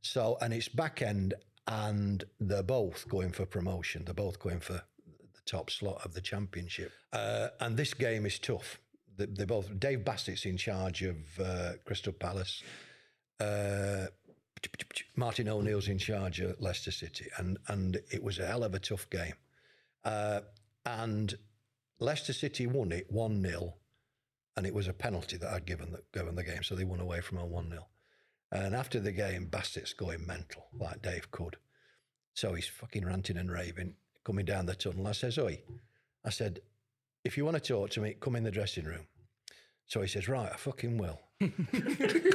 [0.00, 1.34] so and it's back end,
[1.68, 4.04] and they're both going for promotion.
[4.04, 6.90] They're both going for the top slot of the championship.
[7.12, 8.80] Uh, and this game is tough.
[9.16, 9.78] They, both.
[9.78, 12.60] Dave Bassett's in charge of uh, Crystal Palace.
[13.38, 14.06] Uh,
[15.14, 18.80] Martin O'Neill's in charge of Leicester City, and and it was a hell of a
[18.80, 19.34] tough game.
[20.04, 20.40] Uh,
[20.84, 21.38] and
[22.00, 23.74] Leicester City won it one 0
[24.56, 27.00] and it was a penalty that I'd given the, given the game, so they won
[27.00, 27.86] away from a one 0
[28.52, 31.56] And after the game, Bassett's going mental like Dave could.
[32.34, 35.06] So he's fucking ranting and raving, coming down the tunnel.
[35.06, 35.60] I says, Oi,
[36.24, 36.60] I said,
[37.24, 39.06] if you want to talk to me, come in the dressing room.
[39.86, 41.20] So he says, Right, I fucking will.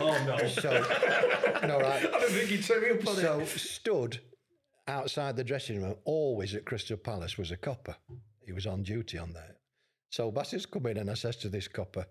[0.01, 0.47] Oh no.
[0.47, 0.71] So,
[1.67, 2.05] no, right.
[2.13, 3.47] I don't think he'd turn me up on So it.
[3.47, 4.19] stood
[4.87, 7.95] outside the dressing room, always at Crystal Palace, was a copper.
[8.45, 9.57] He was on duty on that.
[10.09, 12.05] So Bassett's come in and I says to this copper,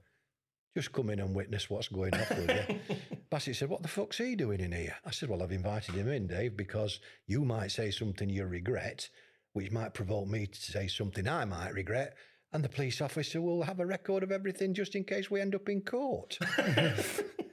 [0.77, 2.97] just come in and witness what's going on with you.
[3.31, 4.97] Bassett said, What the fuck's he doing in here?
[5.05, 9.09] I said, Well, I've invited him in, Dave, because you might say something you regret,
[9.53, 12.17] which might provoke me to say something I might regret.
[12.53, 15.55] And the police officer will have a record of everything just in case we end
[15.55, 16.39] up in court.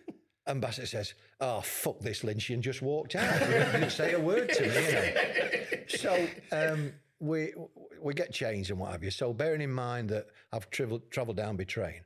[0.48, 3.40] And Bassett says, "Oh fuck this, Lynchy," and just walked out.
[3.40, 4.86] He didn't say a word to me.
[4.86, 4.92] You
[5.72, 5.86] know?
[5.88, 7.54] So um, we
[8.04, 9.12] we get changed and what have you.
[9.12, 12.02] So bearing in mind that I've travelled travelled down by train,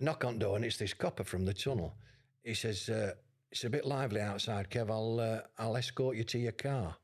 [0.00, 1.94] knock on door and it's this copper from the tunnel.
[2.42, 3.12] He says, uh,
[3.50, 4.90] "It's a bit lively outside, Kev.
[4.90, 6.96] I'll uh, I'll escort you to your car."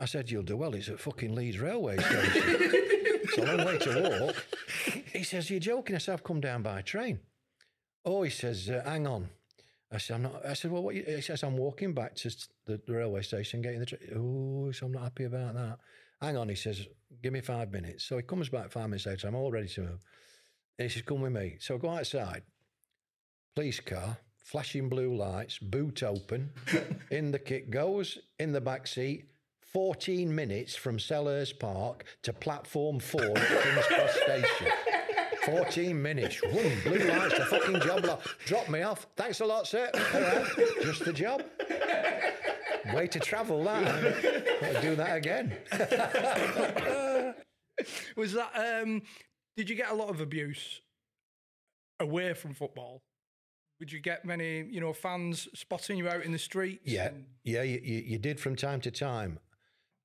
[0.00, 0.74] I said, "You'll do well.
[0.74, 2.42] It's at fucking Leeds railway station.
[2.46, 4.46] it's a long way to walk."
[5.12, 7.20] He says, "You're joking?" I said, "I've come down by train."
[8.04, 9.30] Oh, he says, uh, "Hang on."
[9.90, 10.44] I said, I'm not.
[10.44, 10.94] I said, well, what?
[10.94, 12.30] You, he says, I'm walking back to
[12.66, 13.86] the, the railway station, getting the.
[13.86, 14.00] train.
[14.14, 15.78] oh, so I'm not happy about that.
[16.20, 16.86] Hang on, he says,
[17.22, 18.04] give me five minutes.
[18.04, 19.28] So he comes back five minutes later.
[19.28, 20.04] I'm all ready to move.
[20.78, 21.56] And he says, come with me.
[21.60, 22.42] So I go outside.
[23.54, 26.50] Police car, flashing blue lights, boot open.
[27.10, 29.26] in the kit goes in the back seat.
[29.72, 34.68] 14 minutes from Selhurst Park to platform four at King's Cross Station.
[35.44, 36.40] 14 minutes.
[36.40, 38.26] Blue lights, the fucking job lot.
[38.46, 39.06] Drop me off.
[39.16, 39.90] Thanks a lot, sir.
[39.94, 40.46] Right.
[40.82, 41.42] Just the job.
[42.94, 43.86] Way to travel that.
[44.62, 45.56] I'll do that again.
[48.16, 48.82] Was that?
[48.82, 49.02] Um,
[49.56, 50.80] did you get a lot of abuse
[52.00, 53.02] away from football?
[53.80, 56.82] Would you get many, you know, fans spotting you out in the streets?
[56.84, 59.38] Yeah, and- yeah, you, you, you did from time to time.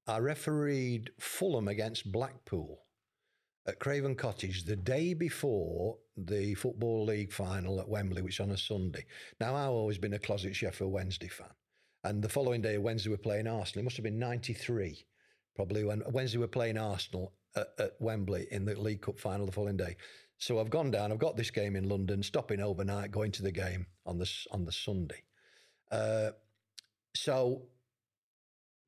[0.06, 2.80] I refereed Fulham against Blackpool
[3.66, 8.54] at Craven Cottage the day before the Football League final at Wembley, which was on
[8.54, 9.06] a Sunday.
[9.40, 11.48] Now, I've always been a closet Sheffield Wednesday fan.
[12.06, 13.82] And the following day, Wednesday, we're playing Arsenal.
[13.82, 15.06] It must have been 93,
[15.56, 19.46] probably, when Wednesday we were playing Arsenal at, at Wembley in the League Cup final
[19.46, 19.96] the following day.
[20.38, 23.52] So I've gone down, I've got this game in London, stopping overnight, going to the
[23.52, 25.24] game on the, on the Sunday.
[25.90, 26.32] Uh,
[27.16, 27.68] so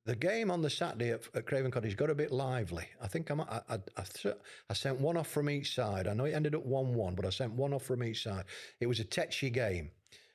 [0.06, 2.86] the game on the Saturday at, at Craven Cottage got a bit lively.
[3.01, 4.34] I think I'm, I, I, I,
[4.69, 6.10] I sent one off from each side.
[6.10, 8.43] I know it ended up 1 1, but I sent one off from each side.
[8.82, 9.91] It was a tetchy game.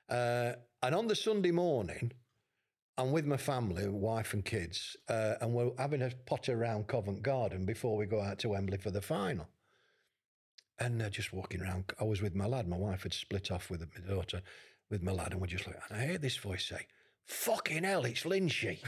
[0.09, 2.12] Uh, and on the Sunday morning,
[2.98, 7.22] I'm with my family, wife and kids, uh, and we're having a potter around Covent
[7.22, 9.48] Garden before we go out to Wembley for the final.
[10.79, 12.68] And uh, just walking around, I was with my lad.
[12.68, 14.42] My wife had split off with my daughter,
[14.90, 16.87] with my lad, and we're just like, and I heard this voice say,
[17.26, 18.81] fucking hell, it's Lynchy.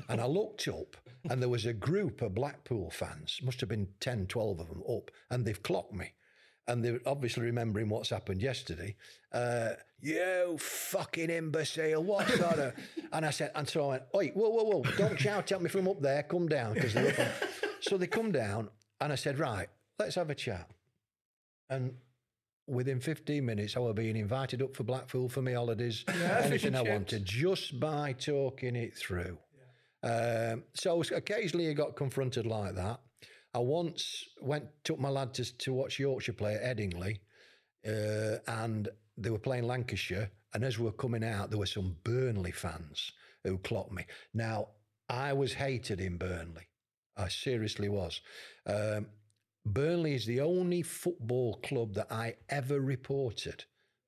[0.08, 0.96] and I looked up,
[1.28, 4.82] and there was a group of Blackpool fans, must have been 10, 12 of them
[4.88, 6.12] up, and they've clocked me.
[6.68, 8.94] And they're obviously remembering what's happened yesterday.
[9.32, 9.70] Uh,
[10.00, 12.74] you fucking imbecile, what sort of.
[13.12, 15.68] And I said, and so I went, Oi, whoa, whoa, whoa, don't shout at me
[15.68, 16.74] from up there, come down.
[16.74, 17.50] Because they're up.
[17.82, 18.70] So they come down,
[19.00, 20.70] and I said, Right, let's have a chat.
[21.68, 21.94] And
[22.68, 26.74] within 15 minutes, I was being invited up for Blackpool for my holidays, Yeah, anything
[26.74, 29.36] I wanted, just by talking it through.
[30.02, 33.00] Um, so occasionally you got confronted like that.
[33.54, 37.18] I once went took my lad to, to watch Yorkshire play at Headingley,
[37.86, 40.30] uh, and they were playing Lancashire.
[40.54, 43.12] And as we were coming out, there were some Burnley fans
[43.44, 44.06] who clocked me.
[44.34, 44.68] Now
[45.08, 46.66] I was hated in Burnley.
[47.16, 48.20] I seriously was.
[48.66, 49.06] Um,
[49.64, 53.64] Burnley is the only football club that I ever reported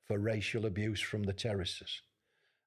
[0.06, 2.02] for racial abuse from the terraces.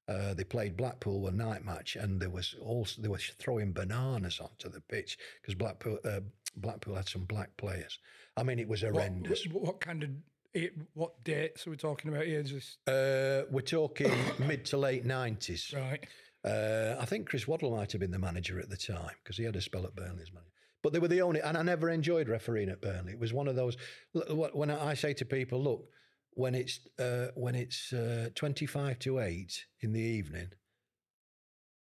[0.08, 4.40] Uh, they played Blackpool a night match, and there was also they were throwing bananas
[4.40, 6.20] onto the pitch because Blackpool uh,
[6.56, 7.98] Blackpool had some black players.
[8.36, 9.46] I mean, it was horrendous.
[9.46, 10.10] what, what kind of
[10.54, 12.42] it, what dates are we talking about here?
[12.42, 15.72] Just Uh, we're talking mid to late nineties.
[15.76, 16.04] right.
[16.44, 19.44] Uh, I think Chris Waddle might have been the manager at the time because he
[19.44, 20.52] had a spell at Burnley as manager.
[20.82, 23.12] But they were the only, and I never enjoyed refereeing at Burnley.
[23.12, 23.76] It was one of those.
[24.12, 25.88] When I say to people, look,
[26.34, 30.50] when it's uh, when it's uh, twenty five to eight in the evening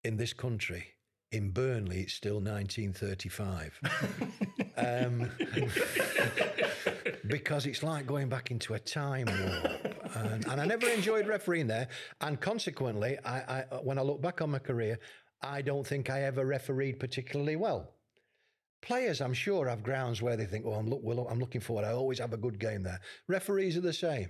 [0.03, 0.87] in this country,
[1.31, 3.79] in Burnley, it's still nineteen thirty five.
[4.87, 5.29] um,
[7.27, 10.15] because it's like going back into a time warp.
[10.15, 11.87] And, and I never enjoyed refereeing there.
[12.21, 14.99] And consequently, I, I, when I look back on my career,
[15.41, 17.93] I don't think I ever refereed particularly well.
[18.81, 21.83] Players, I'm sure, have grounds where they think, "Oh, I'm, look, well, I'm looking forward.
[21.83, 24.29] I always have a good game there." Referees are the same.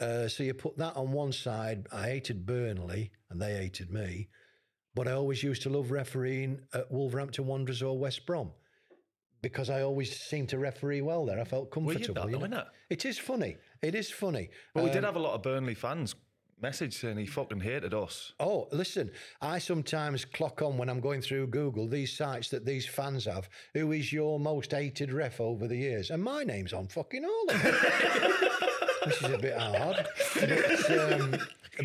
[0.00, 1.86] Uh, so you put that on one side.
[1.92, 4.28] I hated Burnley, and they hated me,
[4.94, 8.52] but I always used to love refereeing at Wolverhampton Wanderers or West Brom
[9.44, 11.38] because I always seemed to referee well there.
[11.38, 12.14] I felt comfortable.
[12.14, 12.56] that, you though, know.
[12.56, 12.66] innit?
[12.90, 13.56] It is funny.
[13.82, 14.48] It is funny.
[14.74, 16.14] But we Um, did have a lot of Burnley fans
[16.62, 18.32] message saying he fucking hated us.
[18.40, 19.10] Oh, listen,
[19.42, 23.48] I sometimes clock on when I'm going through Google these sites that these fans have.
[23.74, 26.10] Who is your most hated ref over the years?
[26.10, 27.74] And my name's on fucking all of them.
[29.04, 30.06] Which is a bit hard.
[30.40, 31.36] But, um,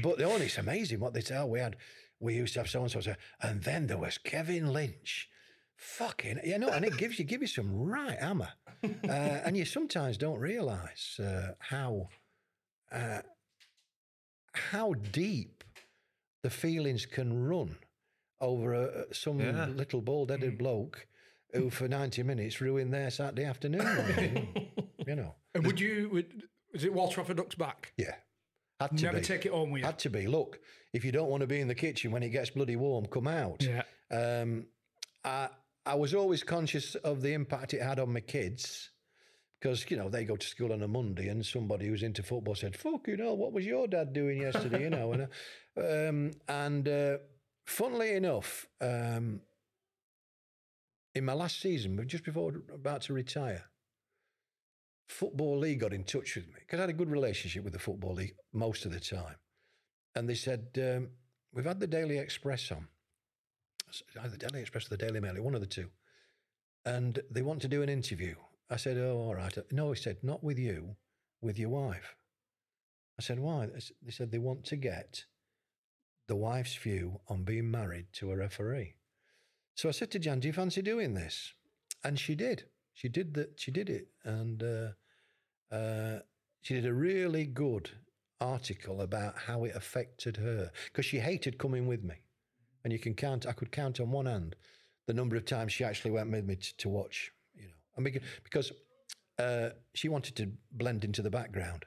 [0.02, 1.50] but oh, it's amazing what they tell.
[1.50, 1.76] We had,
[2.22, 3.02] we used to have so and so,
[3.42, 5.30] and then there was Kevin Lynch.
[5.82, 8.50] Fucking, you know, and it gives you give you some right hammer,
[8.84, 12.10] uh, and you sometimes don't realise uh, how
[12.92, 13.20] uh,
[14.54, 15.64] how deep
[16.44, 17.78] the feelings can run
[18.42, 19.68] over a, some Yeah.
[19.68, 21.08] little bald-headed bloke
[21.54, 24.48] who, for ninety minutes, ruined their Saturday afternoon.
[25.08, 26.10] you know, And would you?
[26.12, 27.94] Would, is it Walter Trafford Ducks back?
[27.98, 28.16] yeah,
[28.82, 29.24] had to Never be.
[29.26, 29.86] take it home with you.
[29.86, 30.28] Had to be.
[30.28, 30.60] Look,
[30.94, 33.28] if you don't want to be in the kitchen when it gets bloody warm, come
[33.28, 33.64] out.
[33.64, 33.84] Yeah.
[34.12, 34.66] Um,
[35.24, 35.50] I
[35.90, 38.92] I was always conscious of the impact it had on my kids
[39.60, 42.54] because you know they go to school on a Monday and somebody who's into football
[42.54, 45.28] said, "Fuck you know, what was your dad doing yesterday?" You know, and
[45.76, 47.18] uh, um, and uh,
[47.66, 49.42] funnily enough, um,
[51.16, 53.64] in my last season, just before about to retire,
[55.08, 57.80] Football League got in touch with me because I had a good relationship with the
[57.80, 59.38] Football League most of the time.
[60.16, 61.10] And they said, um,
[61.52, 62.88] We've had the Daily Express on,
[64.20, 65.90] either the Daily Express or the Daily Mail, one of the two.
[66.86, 68.36] And they want to do an interview.
[68.70, 69.58] I said, Oh, all right.
[69.72, 70.96] No, he said, Not with you,
[71.42, 72.16] with your wife.
[73.18, 73.68] I said, Why?
[74.02, 75.26] They said they want to get
[76.28, 78.94] the wife's view on being married to a referee.
[79.76, 81.54] So I said to Jan, "Do you fancy doing this?"
[82.04, 82.66] And she did.
[82.94, 83.60] She did that.
[83.60, 86.20] She did it, and uh, uh,
[86.62, 87.90] she did a really good
[88.40, 92.16] article about how it affected her because she hated coming with me,
[92.84, 93.46] and you can count.
[93.46, 94.56] I could count on one hand
[95.08, 97.32] the number of times she actually went with me to, to watch.
[97.56, 98.72] You know, and because, because
[99.40, 101.86] uh, she wanted to blend into the background.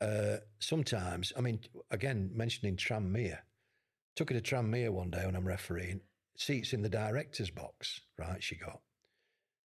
[0.00, 1.60] Uh, sometimes, I mean,
[1.90, 3.38] again, mentioning Tranmere,
[4.16, 6.00] took her to Tranmere one day when I'm refereeing.
[6.36, 8.42] Seats in the director's box, right?
[8.42, 8.80] She got.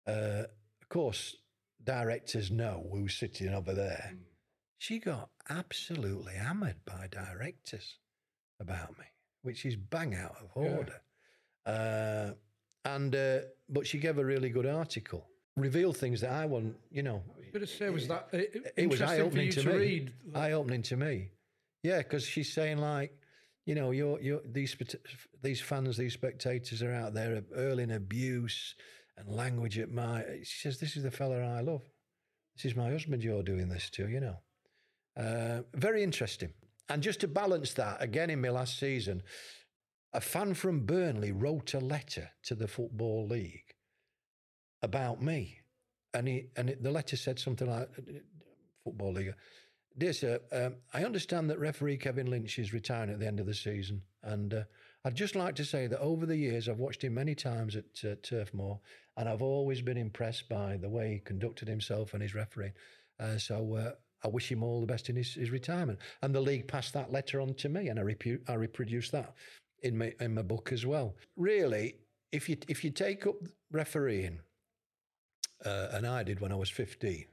[0.07, 0.43] Uh,
[0.81, 1.35] of course,
[1.83, 4.13] directors know who's sitting over there.
[4.77, 7.97] She got absolutely hammered by directors
[8.59, 9.05] about me,
[9.43, 11.01] which is bang out of order.
[11.65, 12.31] Uh,
[12.85, 15.25] and uh, but she gave a really good article,
[15.55, 16.75] revealed things that I want.
[16.91, 19.77] You know, But say was that it, it was eye opening to, to me.
[19.77, 20.13] read?
[20.33, 21.29] Eye opening to me.
[21.83, 23.15] Yeah, because she's saying like,
[23.65, 24.75] you know, you're you're these
[25.41, 28.75] these fans, these spectators are out there hurling abuse
[29.17, 30.23] and language at my.
[30.43, 31.83] She says, "This is the fella I love.
[32.55, 33.23] This is my husband.
[33.23, 34.37] You're doing this to, you know."
[35.15, 36.51] Uh, very interesting.
[36.89, 39.23] And just to balance that, again in my last season,
[40.13, 43.75] a fan from Burnley wrote a letter to the Football League
[44.81, 45.59] about me.
[46.13, 47.89] And, he, and the letter said something like
[48.83, 49.33] Football League.
[49.97, 53.45] Dear sir, um, I understand that referee Kevin Lynch is retiring at the end of
[53.45, 54.01] the season.
[54.21, 54.63] And uh,
[55.05, 57.85] I'd just like to say that over the years, I've watched him many times at
[58.03, 58.79] uh, Turf Moor,
[59.17, 62.73] and I've always been impressed by the way he conducted himself and his refereeing.
[63.19, 63.91] Uh, so uh,
[64.23, 65.99] I wish him all the best in his, his retirement.
[66.21, 69.33] And the league passed that letter on to me, and I, repu- I reproduced that
[69.81, 71.15] in my in my book as well.
[71.35, 71.95] Really,
[72.31, 73.35] if you if you take up
[73.71, 74.39] refereeing,
[75.65, 77.25] uh, and I did when I was fifteen,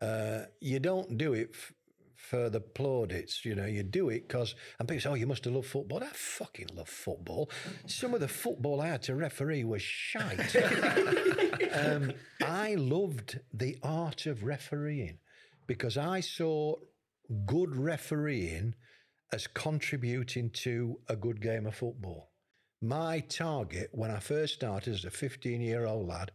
[0.00, 1.72] uh, you don't do it f-
[2.16, 3.44] for the plaudits.
[3.44, 6.02] You know, you do it because and people say, "Oh, you must have loved football."
[6.02, 7.50] I fucking love football.
[7.86, 10.54] Some of the football I had to referee was shite.
[11.74, 15.18] um, I loved the art of refereeing
[15.66, 16.76] because I saw
[17.46, 18.74] good refereeing
[19.32, 22.30] as contributing to a good game of football.
[22.80, 26.32] My target when I first started as a 15 year old lad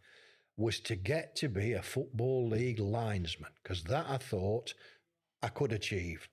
[0.58, 4.74] was to get to be a Football League linesman because that I thought
[5.42, 6.28] I could achieve.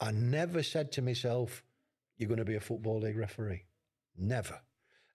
[0.00, 1.64] I never said to myself,
[2.16, 3.64] You're going to be a Football League referee.
[4.16, 4.60] Never.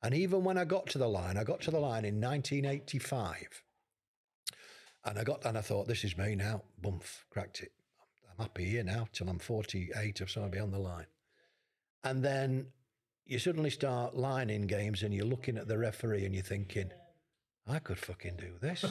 [0.03, 3.63] And even when I got to the line, I got to the line in 1985.
[5.03, 6.63] And I got and I thought, This is me now.
[6.81, 7.71] Bump, cracked it.
[8.29, 11.07] I'm happy here now till I'm 48 or so I'll be on the line.
[12.03, 12.67] And then
[13.25, 16.91] you suddenly start lining games and you're looking at the referee and you're thinking,
[17.67, 18.83] I could fucking do this.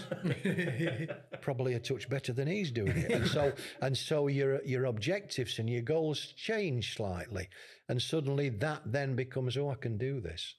[1.40, 3.10] Probably a touch better than he's doing it.
[3.10, 7.48] And so and so your your objectives and your goals change slightly.
[7.88, 10.54] And suddenly that then becomes, oh, I can do this.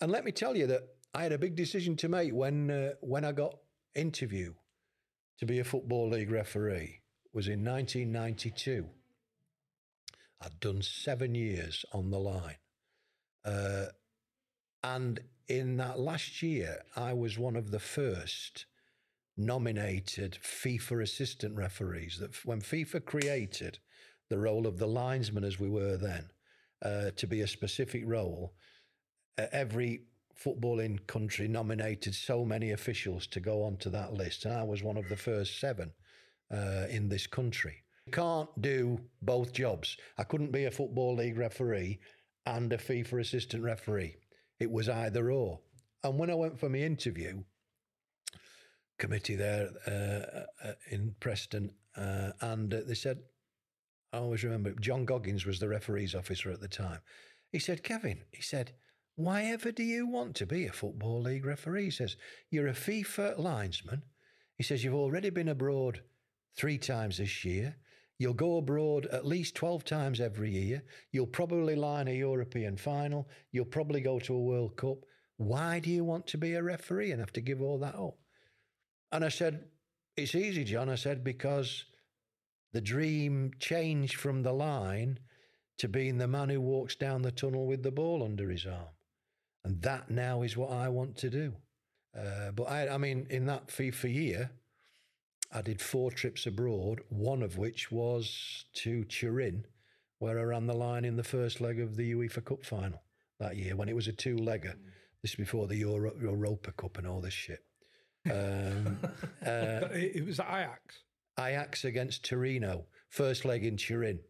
[0.00, 0.82] And let me tell you that
[1.14, 3.58] I had a big decision to make when uh, when I got
[3.94, 4.54] interview
[5.38, 7.00] to be a football league referee
[7.32, 8.86] was in 1992.
[10.40, 12.56] I'd done seven years on the line.
[13.44, 13.86] Uh,
[14.82, 18.66] and in that last year, I was one of the first
[19.36, 22.18] nominated FIFA assistant referees.
[22.18, 23.78] That when FIFA created
[24.28, 26.30] the role of the linesman, as we were then,
[26.82, 28.54] uh, to be a specific role,
[29.38, 30.02] uh, every
[30.38, 34.96] footballing country nominated so many officials to go onto that list, and I was one
[34.96, 35.92] of the first seven
[36.52, 37.82] uh, in this country.
[38.06, 39.96] You can't do both jobs.
[40.18, 42.00] I couldn't be a football league referee
[42.46, 44.16] and a FIFA assistant referee.
[44.58, 45.60] It was either or.
[46.02, 47.44] And when I went for my interview,
[48.98, 53.18] committee there uh, uh, in Preston, uh, and uh, they said,
[54.12, 57.00] I always remember John Goggins was the referee's officer at the time.
[57.50, 58.72] He said, Kevin, he said,
[59.16, 61.84] why ever do you want to be a football league referee?
[61.84, 62.16] He says,
[62.50, 64.02] you're a FIFA linesman.
[64.56, 66.00] He says, you've already been abroad
[66.56, 67.76] three times this year.
[68.18, 70.82] You'll go abroad at least 12 times every year.
[71.10, 73.28] You'll probably line a European final.
[73.50, 74.98] You'll probably go to a World Cup.
[75.36, 78.16] Why do you want to be a referee and have to give all that up?
[79.10, 79.64] And I said,
[80.16, 80.88] It's easy, John.
[80.88, 81.84] I said, because
[82.72, 85.18] the dream changed from the line
[85.78, 88.94] to being the man who walks down the tunnel with the ball under his arm.
[89.64, 91.54] And that now is what I want to do.
[92.16, 94.50] Uh, but I, I mean, in that FIFA year,
[95.52, 99.66] I did four trips abroad, one of which was to Turin,
[100.18, 103.02] where I ran the line in the first leg of the UEFA Cup final
[103.38, 104.74] that year when it was a two legger.
[105.22, 107.64] This is before the Euro- Europa Cup and all this shit.
[108.30, 108.98] Um,
[109.46, 111.02] uh, it, it was Ajax.
[111.38, 114.20] Ajax against Torino, first leg in Turin.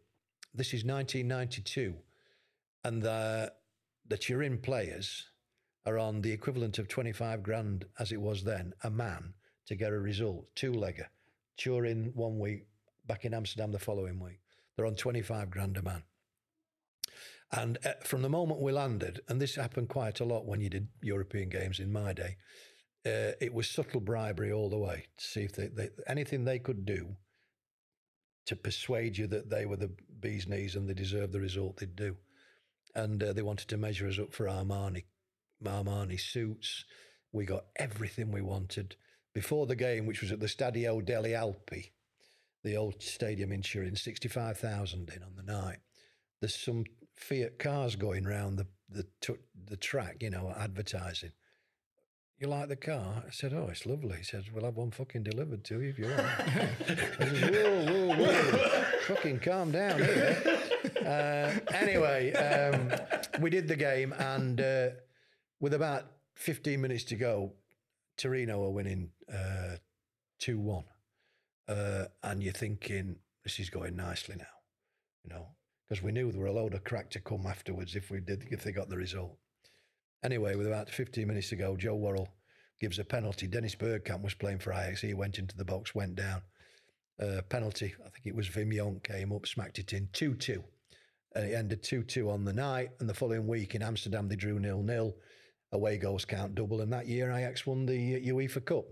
[0.53, 1.95] This is 1992.
[2.83, 3.51] And the,
[4.07, 5.29] the Turin players
[5.85, 9.33] are on the equivalent of 25 grand as it was then, a man
[9.67, 11.07] to get a result, two legger.
[11.57, 12.67] Turin one week,
[13.05, 14.39] back in Amsterdam the following week.
[14.75, 16.03] They're on 25 grand a man.
[17.51, 20.69] And uh, from the moment we landed, and this happened quite a lot when you
[20.69, 22.37] did European games in my day,
[23.05, 26.57] uh, it was subtle bribery all the way to see if they, they, anything they
[26.57, 27.15] could do
[28.45, 31.95] to persuade you that they were the bee's knees and they deserved the result they'd
[31.95, 32.15] do.
[32.95, 35.03] And uh, they wanted to measure us up for Armani,
[35.63, 36.85] Armani suits.
[37.31, 38.95] We got everything we wanted
[39.33, 41.91] before the game, which was at the Stadio delle Alpi,
[42.63, 45.79] the old stadium in Turin, 65,000 in on the night.
[46.39, 49.05] There's some Fiat cars going round the, the,
[49.67, 51.31] the track, you know, advertising.
[52.39, 53.23] You like the car?
[53.25, 54.17] I said, Oh, it's lovely.
[54.17, 56.19] He said, We'll have one fucking delivered to you if you want.
[56.19, 58.83] I said, Whoa, whoa, whoa.
[59.07, 60.59] fucking calm down here.
[61.05, 62.91] Uh, anyway, um,
[63.41, 64.89] we did the game, and uh,
[65.59, 67.53] with about 15 minutes to go,
[68.17, 69.77] Torino are winning uh,
[70.39, 70.83] 2 1.
[71.67, 74.45] Uh, and you're thinking, this is going nicely now,
[75.23, 75.47] you know,
[75.87, 78.45] because we knew there were a load of crack to come afterwards if we did,
[78.51, 79.37] if they got the result.
[80.23, 82.29] Anyway, with about 15 minutes to go, Joe Worrall
[82.79, 83.47] gives a penalty.
[83.47, 85.01] Dennis Bergkamp was playing for Ajax.
[85.01, 86.41] He went into the box, went down.
[87.21, 90.63] Uh, penalty, I think it was Wim Jonk came up, smacked it in 2 2.
[91.35, 92.91] And it ended 2 2 on the night.
[92.99, 95.15] And the following week in Amsterdam, they drew nil nil
[95.71, 96.81] away goals count double.
[96.81, 98.85] And that year, Ajax won the UEFA Cup.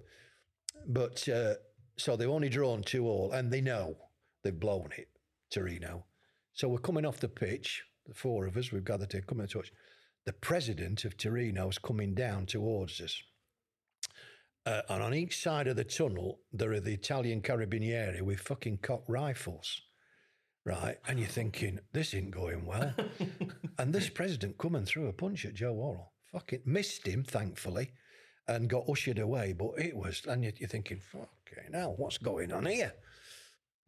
[0.87, 1.55] But uh,
[1.97, 3.95] so they've only drawn two all, and they know
[4.43, 5.07] they've blown it,
[5.51, 6.05] Torino.
[6.53, 9.47] So we're coming off the pitch, the four of us, we've gathered to come to
[9.47, 9.71] touch.
[10.25, 13.21] The president of Torino's coming down towards us.
[14.65, 18.79] Uh, and on each side of the tunnel, there are the Italian carabinieri with fucking
[18.79, 19.81] cock rifles,
[20.65, 20.97] right?
[21.07, 22.93] And you're thinking, this isn't going well.
[23.77, 27.91] and this president coming through a punch at Joe Worrall fucking missed him, thankfully,
[28.47, 29.53] and got ushered away.
[29.53, 32.93] But it was, and you're thinking, fucking hell, what's going on here?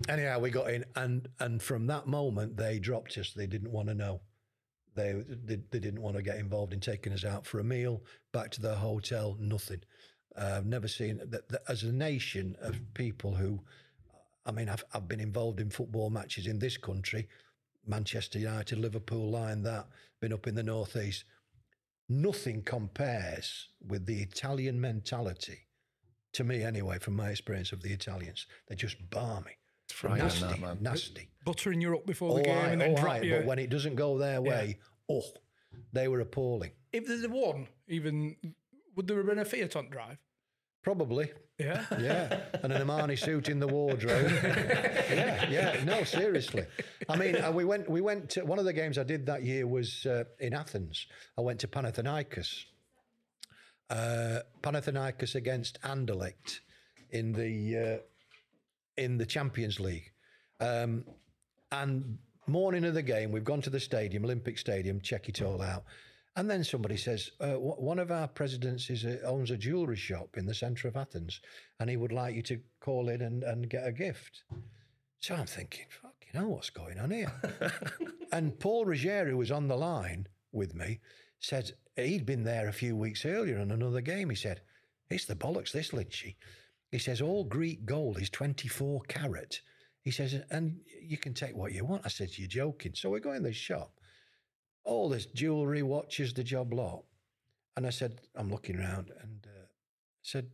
[0.10, 3.32] anyhow, we got in, and and from that moment, they dropped us.
[3.32, 4.22] They didn't want to know.
[4.96, 8.04] They, they they didn't want to get involved in taking us out for a meal,
[8.32, 9.82] back to the hotel, nothing.
[10.36, 13.60] Uh, I've never seen that, that as a nation of people who,
[14.46, 17.28] I mean, I've I've been involved in football matches in this country,
[17.88, 19.88] Manchester United, Liverpool line that,
[20.22, 21.24] been up in the northeast.
[22.10, 25.60] Nothing compares with the Italian mentality,
[26.34, 28.46] to me anyway, from my experience of the Italians.
[28.68, 29.58] They're just balmy.
[29.86, 30.78] It's frightening, nasty, that, man.
[30.82, 31.30] nasty.
[31.46, 33.38] Buttering you up before Oh, the game aye, and then oh, drop aye, you.
[33.38, 34.78] but when it doesn't go their way,
[35.10, 35.22] oh,
[35.94, 36.72] they were appalling.
[36.92, 38.36] if there's a one, even
[38.96, 40.18] would there have been a Fiat on drive?
[40.84, 41.86] Probably, Yeah.
[42.00, 42.40] yeah.
[42.64, 44.32] and an Armani suit in the wardrobe.
[44.44, 45.84] yeah, yeah.
[45.84, 46.66] No, seriously.
[47.08, 47.90] I mean, uh, we went.
[47.90, 48.32] We went.
[48.32, 51.06] To, one of the games I did that year was uh, in Athens.
[51.38, 52.66] I went to Panathinaikos.
[53.90, 56.60] Uh, Panathinaikos against Anderlecht
[57.12, 58.04] in the uh,
[58.98, 60.12] in the Champions League.
[60.60, 61.06] Um,
[61.72, 65.62] and morning of the game, we've gone to the stadium, Olympic Stadium, check it all
[65.62, 65.84] out.
[66.36, 69.96] And then somebody says, uh, w- one of our presidents is a, owns a jewellery
[69.96, 71.40] shop in the centre of Athens,
[71.80, 74.44] and he would like you to call in and, and get a gift.
[75.20, 77.32] So I'm thinking, fucking hell, what's going on here?
[78.32, 81.00] and Paul Rejer, who was on the line with me,
[81.40, 84.30] said he'd been there a few weeks earlier on another game.
[84.30, 84.62] He said,
[85.10, 86.36] it's the bollocks, this Lynchy.
[86.92, 89.62] He says, all Greek gold is 24 carat.
[90.02, 92.04] He says, and you can take what you want.
[92.06, 92.94] I said, you're joking.
[92.96, 93.94] So we go in this shop,
[94.84, 97.04] all this jewellery, watches, the job lot.
[97.76, 99.66] And I said, I'm looking around and uh,
[100.22, 100.50] said,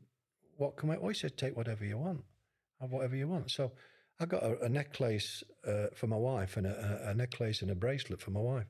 [0.58, 0.98] what can I?
[0.98, 2.24] Oh, he said, take whatever you want.
[2.80, 3.52] Have whatever you want.
[3.52, 3.72] So
[4.20, 7.76] I got a, a necklace uh, for my wife and a, a, necklace and a
[7.76, 8.68] bracelet for my wife.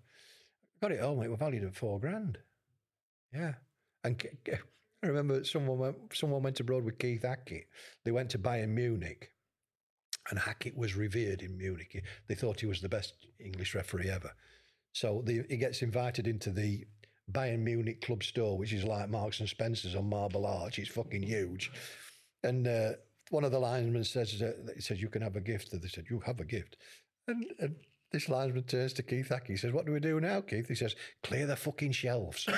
[0.82, 1.22] Got it home.
[1.22, 2.38] It was valued at four grand.
[3.34, 3.54] Yeah.
[4.04, 4.24] And
[5.04, 7.68] I remember someone went, someone went abroad with Keith Hackett.
[8.04, 9.32] They went to Bayern Munich,
[10.30, 12.04] and Hackett was revered in Munich.
[12.28, 14.32] They thought he was the best English referee ever.
[14.94, 16.86] So the, he gets invited into the
[17.32, 20.80] Bayern Munich club store, which is like Marks and Spencer's on Marble Arch.
[20.80, 21.72] It's fucking huge.
[22.44, 22.92] And uh,
[23.30, 25.74] one of the linesmen says, uh, he says, you can have a gift.
[25.74, 26.78] And they said, you have a gift.
[27.28, 27.76] And, and
[28.12, 29.50] this linesman turns to Keith Hackett.
[29.50, 30.68] He says, what do we do now, Keith?
[30.68, 32.48] He says, clear the fucking shelves.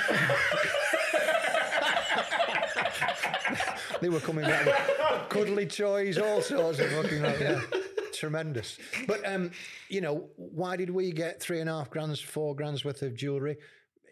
[4.02, 7.62] they were coming back with cuddly toys, all sorts of fucking like yeah.
[8.22, 8.78] Tremendous.
[9.08, 9.52] But um,
[9.90, 13.16] you know, why did we get three and a half grand's, four grand's worth of
[13.16, 13.58] jewellery?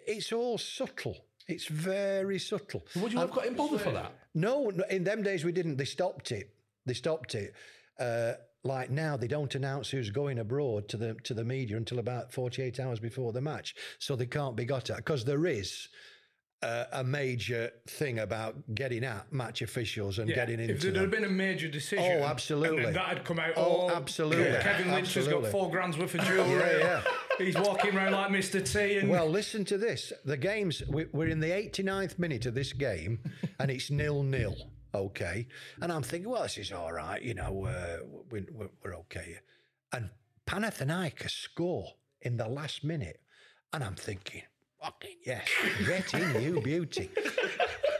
[0.07, 1.15] It's all subtle.
[1.47, 2.85] It's very subtle.
[2.95, 4.11] Would you have got in bother for that?
[4.33, 5.77] No, in them days we didn't.
[5.77, 6.53] They stopped it.
[6.85, 7.53] They stopped it.
[7.99, 8.33] Uh,
[8.63, 12.33] like now, they don't announce who's going abroad to the to the media until about
[12.33, 15.87] forty eight hours before the match, so they can't be got at because there is.
[16.61, 20.91] Uh, a major thing about getting at match officials and Yeah, getting into if there
[20.91, 21.01] them.
[21.03, 22.83] had been a major decision, Oh, and absolutely.
[22.83, 23.53] then that had come out.
[23.55, 24.59] Oh, Oh, absolutely.
[24.59, 26.79] Kevin Lynch has got four grand's worth of jewellery.
[26.79, 27.01] Yeah,
[27.37, 28.59] He's walking around like Mr.
[28.69, 28.97] T.
[28.97, 30.11] And Well, listen to this.
[30.25, 33.19] The game's we- we're in the 89th minute of this game,
[33.59, 34.57] and it's nil nil.
[34.93, 35.47] Okay,
[35.81, 37.21] and I'm thinking, well, this is all right.
[37.21, 37.99] You know, uh,
[38.31, 39.37] we, we're, we're okay.
[39.93, 40.09] And
[40.45, 43.21] Panathinaikos score in the last minute,
[43.71, 44.41] and I'm thinking,
[44.81, 45.47] fucking yes,
[45.85, 47.09] get in, you beauty.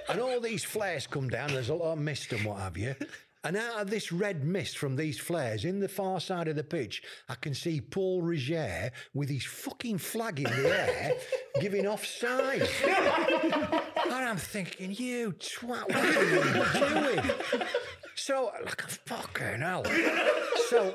[0.09, 1.53] and all these flares come down.
[1.53, 2.95] There's a lot of mist and what have you.
[3.43, 6.63] And out of this red mist from these flares, in the far side of the
[6.63, 11.13] pitch, I can see Paul Rejer with his fucking flag in the air
[11.61, 12.67] giving offside.
[12.85, 17.31] and I'm thinking, you twat, what are you doing?
[18.15, 19.85] So, like a fucking hell.
[20.67, 20.93] So,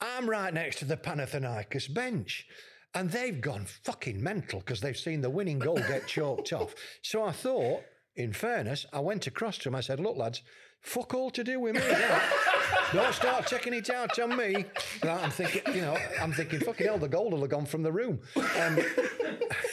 [0.00, 2.48] I'm right next to the Panathinaikos bench.
[2.96, 6.74] And they've gone fucking mental because they've seen the winning goal get chalked off.
[7.02, 7.82] So I thought,
[8.14, 9.74] in fairness, I went across to them.
[9.74, 10.40] I said, Look, lads,
[10.80, 11.82] fuck all to do with me.
[12.94, 14.64] Don't start checking it out on me.
[15.02, 17.82] And I'm thinking, you know, I'm thinking, fucking hell, the goal will have gone from
[17.82, 18.18] the room.
[18.36, 18.78] Um,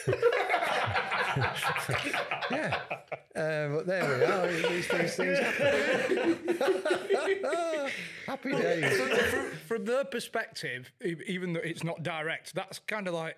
[2.54, 2.80] yeah.
[3.34, 4.46] Uh, but there we are.
[4.46, 6.38] These things, things happen.
[8.26, 8.96] Happy days.
[8.96, 10.92] from, from their perspective,
[11.26, 13.36] even though it's not direct, that's kind of like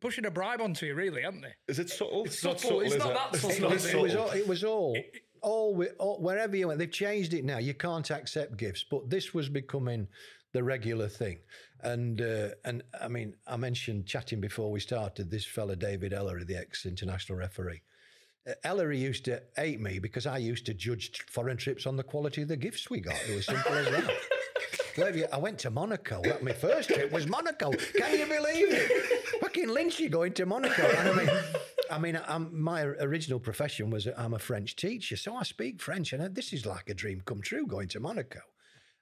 [0.00, 1.52] pushing a bribe onto you, really, aren't they?
[1.68, 2.24] Is it subtle?
[2.24, 3.14] It's not subtle, it's not it?
[3.14, 4.96] that subtle, not it was all, it was all,
[5.40, 6.80] all, wi- all wherever you went.
[6.80, 7.58] They've changed it now.
[7.58, 10.08] You can't accept gifts, but this was becoming
[10.52, 11.38] the regular thing.
[11.82, 15.30] And uh, and I mean, I mentioned chatting before we started.
[15.30, 17.82] This fella David Elleray, the ex-international referee.
[18.64, 22.42] Elleray used to hate me because I used to judge foreign trips on the quality
[22.42, 23.16] of the gifts we got.
[23.28, 24.10] It was simple as that.
[25.14, 26.20] You- I went to Monaco.
[26.22, 27.70] That my first trip was Monaco.
[27.72, 29.40] Can you believe it?
[29.40, 30.82] Fucking Lynchy going to Monaco.
[30.86, 31.30] And I mean,
[31.90, 36.12] I mean, I'm, my original profession was I'm a French teacher, so I speak French,
[36.12, 38.40] and this is like a dream come true going to Monaco.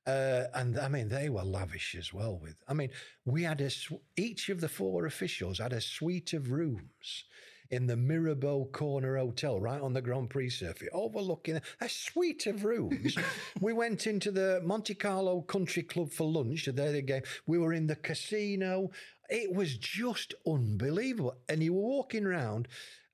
[0.06, 2.38] Uh, and I mean, they were lavish as well.
[2.38, 2.90] With, I mean,
[3.24, 3.70] we had a
[4.16, 7.24] each of the four officials had a suite of rooms
[7.70, 12.64] in the Mirabeau Corner Hotel, right on the Grand Prix circuit, overlooking a suite of
[12.64, 13.16] rooms.
[13.60, 16.66] we went into the Monte Carlo Country Club for lunch.
[16.66, 17.22] There the game.
[17.46, 18.90] We were in the casino.
[19.28, 21.36] It was just unbelievable.
[21.48, 22.66] And you were walking around,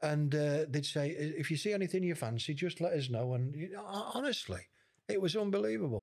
[0.03, 3.55] and uh, they'd say, "If you see anything you fancy, just let us know." And
[3.55, 4.69] you know, honestly,
[5.09, 6.03] it was unbelievable.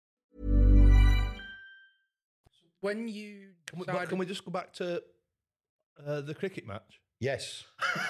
[2.81, 5.01] When you Can we, can we just go back to
[6.05, 7.00] uh, the cricket match?
[7.21, 7.65] Yes.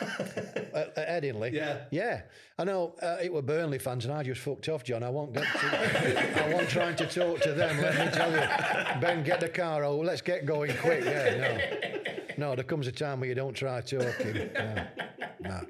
[0.74, 1.51] at, at Headingley.
[1.51, 1.82] Yeah.
[1.91, 2.22] Yeah.
[2.57, 5.03] I know uh, it were Burnley fans and I just fucked off, John.
[5.03, 7.82] I won't get to, I won't trying to talk to them.
[7.82, 9.01] Let me tell you.
[9.01, 9.84] Ben, get the car.
[9.84, 11.03] Oh, let's get going quick.
[11.03, 11.36] Yeah,
[12.38, 12.47] no.
[12.51, 14.49] No, there comes a time where you don't try talking.
[14.53, 14.88] No.
[15.41, 15.62] No.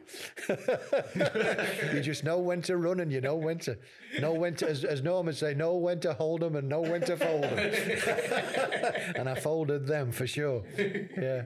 [1.93, 3.75] you just know when to run and you know when to
[4.19, 7.01] know when to, as, as Norman say, know when to hold them and know when
[7.01, 7.57] to fold them.
[9.15, 10.63] and I folded them for sure.
[10.77, 11.43] Yeah.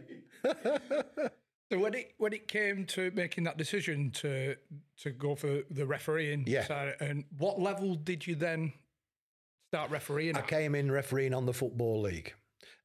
[1.76, 4.56] So when it when it came to making that decision to
[5.02, 6.64] to go for the refereeing Yeah.
[6.66, 8.74] side, and what level did you then
[9.72, 10.36] start refereeing?
[10.36, 10.48] I at?
[10.48, 12.34] came in refereeing on the Football League.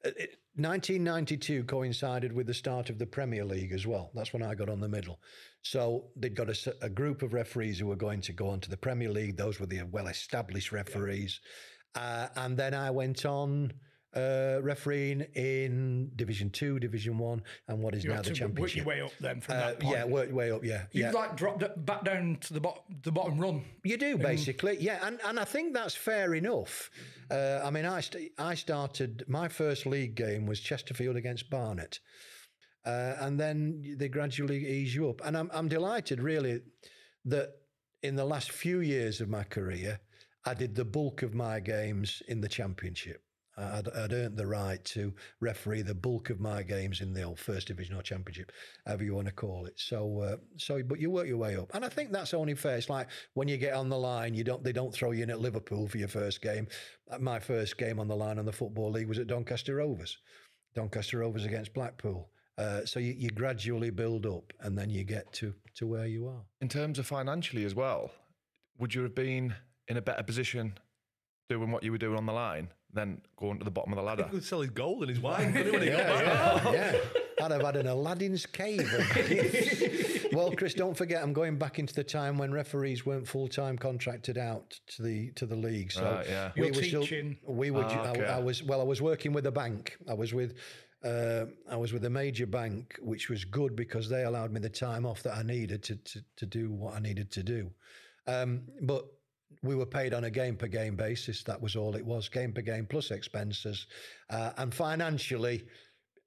[0.04, 4.10] Uh, it- 1992 coincided with the start of the Premier League as well.
[4.14, 5.20] That's when I got on the middle.
[5.62, 6.48] So they'd got
[6.82, 9.36] a group of referees who were going to go on to the Premier League.
[9.36, 11.40] Those were the well established referees.
[11.94, 13.72] Uh, and then I went on
[14.16, 18.74] uh, refereeing in Division Two, Division One, and what is You now the to work
[18.74, 19.96] your way up then from Uh, that point.
[19.96, 20.64] yeah, work your way up.
[20.64, 21.10] Yeah, You yeah.
[21.12, 23.64] like dropped back down to the bottom the bottom run.
[23.84, 26.90] You do basically, yeah, and and I think that's fair enough.
[27.30, 32.00] Uh, I mean, I st- I started my first league game was Chesterfield against Barnet,
[32.84, 36.62] uh, and then they gradually ease you up, and I'm I'm delighted really
[37.26, 37.50] that
[38.02, 40.00] in the last few years of my career,
[40.44, 43.22] I did the bulk of my games in the Championship.
[43.60, 47.38] I'd, I'd earned the right to referee the bulk of my games in the old
[47.38, 48.52] First Division or Championship,
[48.86, 49.74] however you want to call it.
[49.76, 52.76] So, uh, so, but you work your way up, and I think that's only fair.
[52.76, 55.30] It's like when you get on the line, you don't they don't throw you in
[55.30, 56.66] at Liverpool for your first game.
[57.10, 60.18] Uh, My first game on the line on the football league was at Doncaster Rovers,
[60.74, 62.30] Doncaster Rovers against Blackpool.
[62.58, 66.26] Uh, so you, you gradually build up, and then you get to to where you
[66.26, 66.42] are.
[66.60, 68.10] In terms of financially as well,
[68.78, 69.54] would you have been
[69.88, 70.78] in a better position
[71.48, 74.02] doing what you were doing on the line than going to the bottom of the
[74.02, 74.24] He ladder?
[74.30, 75.98] could sell his gold and his wine couldn't he, when he got
[76.64, 76.98] yeah, yeah.
[77.42, 78.86] I'd have had an Aladdin's cave.
[80.32, 83.78] well, Chris, don't forget, I'm going back into the time when referees weren't full time
[83.78, 85.92] contracted out to the to the league.
[85.92, 86.52] So Right, yeah.
[86.56, 87.84] we You're were still- we were.
[87.84, 88.80] Ah, I- I, was well.
[88.80, 89.96] I was working with a bank.
[90.08, 90.54] I was with.
[91.02, 94.68] Uh, I was with a major bank, which was good because they allowed me the
[94.68, 97.70] time off that I needed to to, to do what I needed to do.
[98.26, 99.06] Um, but
[99.62, 101.42] we were paid on a game per game basis.
[101.44, 103.86] That was all it was, game per game plus expenses,
[104.30, 105.64] uh, and financially,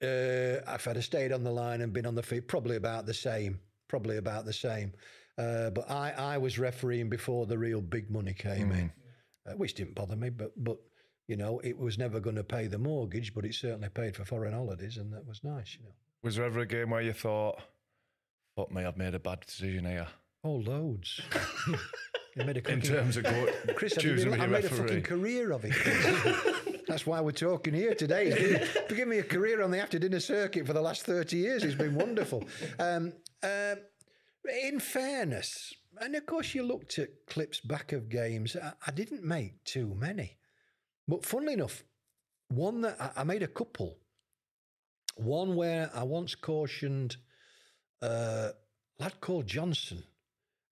[0.02, 3.06] uh, if I'd have stayed on the line and been on the feet, probably about
[3.06, 3.60] the same.
[3.88, 4.94] Probably about the same.
[5.38, 8.92] Uh, but I, I was refereeing before the real big money came in,
[9.48, 10.30] uh, which didn't bother me.
[10.30, 10.78] But but
[11.28, 14.26] you know, it was never going to pay the mortgage, but it certainly paid for
[14.26, 15.76] foreign holidays, and that was nice.
[15.80, 15.92] You know,
[16.24, 17.62] Was there ever a game where you thought,
[18.56, 20.08] "Fuck me, I've made a bad decision here"?
[20.44, 21.22] Oh, loads.
[22.36, 25.66] Made a In terms of go- Chris, choosing been, I made a fucking career of
[25.66, 26.82] it.
[26.88, 28.28] That's why we're talking here today.
[28.30, 31.38] It's been- Give me a career on the after dinner circuit for the last 30
[31.38, 31.64] years.
[31.64, 32.44] It's been wonderful.
[32.80, 33.14] Um,
[33.44, 33.76] uh,
[34.64, 39.24] in fairness, and of course, you looked at clips back of games, I, I didn't
[39.24, 40.38] make too many.
[41.08, 41.84] But funnily enough,
[42.50, 44.00] one that I, I made a couple.
[45.18, 47.18] One where I once cautioned
[48.02, 48.50] uh,
[49.00, 50.04] a lad called Johnson,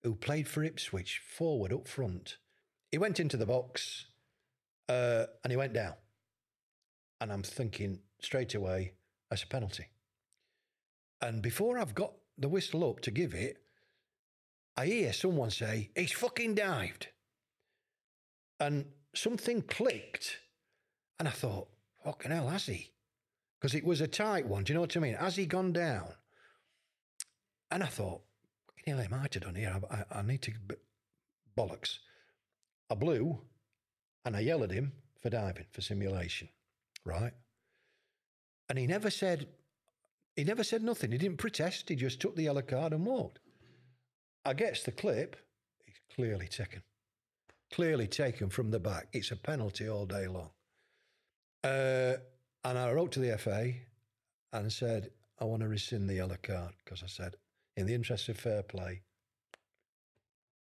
[0.02, 2.36] who played for Ipswich, forward up front.
[2.90, 4.06] He went into the box
[4.88, 5.94] uh, and he went down.
[7.20, 8.94] And I'm thinking straight away,
[9.28, 9.86] that's a penalty.
[11.20, 13.58] And before I've got the whistle up to give it,
[14.76, 17.08] I hear someone say, he's fucking dived.
[18.58, 20.38] And something clicked.
[21.18, 21.68] And I thought,
[22.02, 22.92] fucking hell, has he?
[23.60, 24.64] Because it was a tight one.
[24.64, 25.14] Do you know what I mean?
[25.14, 26.14] Has he gone down?
[27.70, 28.22] And I thought,
[28.80, 29.80] fucking hell, I might have done here.
[29.90, 30.52] I, I, I need to.
[31.56, 31.98] Bollocks.
[32.90, 33.40] I blew
[34.24, 36.48] and I yelled at him for diving, for simulation,
[37.04, 37.32] right?
[38.68, 39.46] And he never said,
[40.36, 41.12] he never said nothing.
[41.12, 41.88] He didn't protest.
[41.88, 43.40] He just took the yellow card and walked.
[44.44, 45.36] I gets the clip.
[45.84, 46.82] He's clearly taken.
[47.72, 49.08] Clearly taken from the back.
[49.12, 50.50] It's a penalty all day long.
[51.62, 52.16] Uh,
[52.64, 53.72] and I wrote to the FA
[54.52, 57.36] and said, I want to rescind the yellow card because I said,
[57.76, 59.02] in the interest of fair play,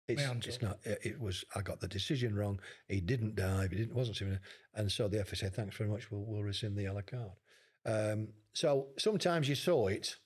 [0.08, 0.78] it's, it's not.
[0.84, 1.44] It, it was.
[1.54, 2.60] I got the decision wrong.
[2.88, 3.70] He didn't dive.
[3.70, 3.94] He didn't.
[3.94, 4.38] Wasn't swimming.
[4.74, 6.10] And so the FA said, "Thanks very much.
[6.10, 7.32] We'll, we'll rescind the yellow card."
[7.84, 10.16] Um, so sometimes you saw it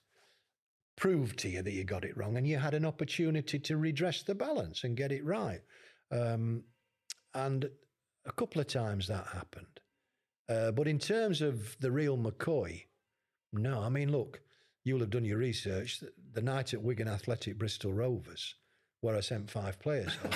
[0.96, 4.22] proved to you that you got it wrong, and you had an opportunity to redress
[4.22, 5.62] the balance and get it right.
[6.12, 6.62] Um,
[7.34, 7.68] and
[8.24, 9.80] a couple of times that happened.
[10.48, 12.82] Uh, but in terms of the real McCoy,
[13.52, 13.80] no.
[13.80, 14.40] I mean, look,
[14.84, 16.00] you'll have done your research.
[16.32, 18.54] The- night at Wigan Athletic Bristol Rovers,
[19.00, 20.16] where I sent five players.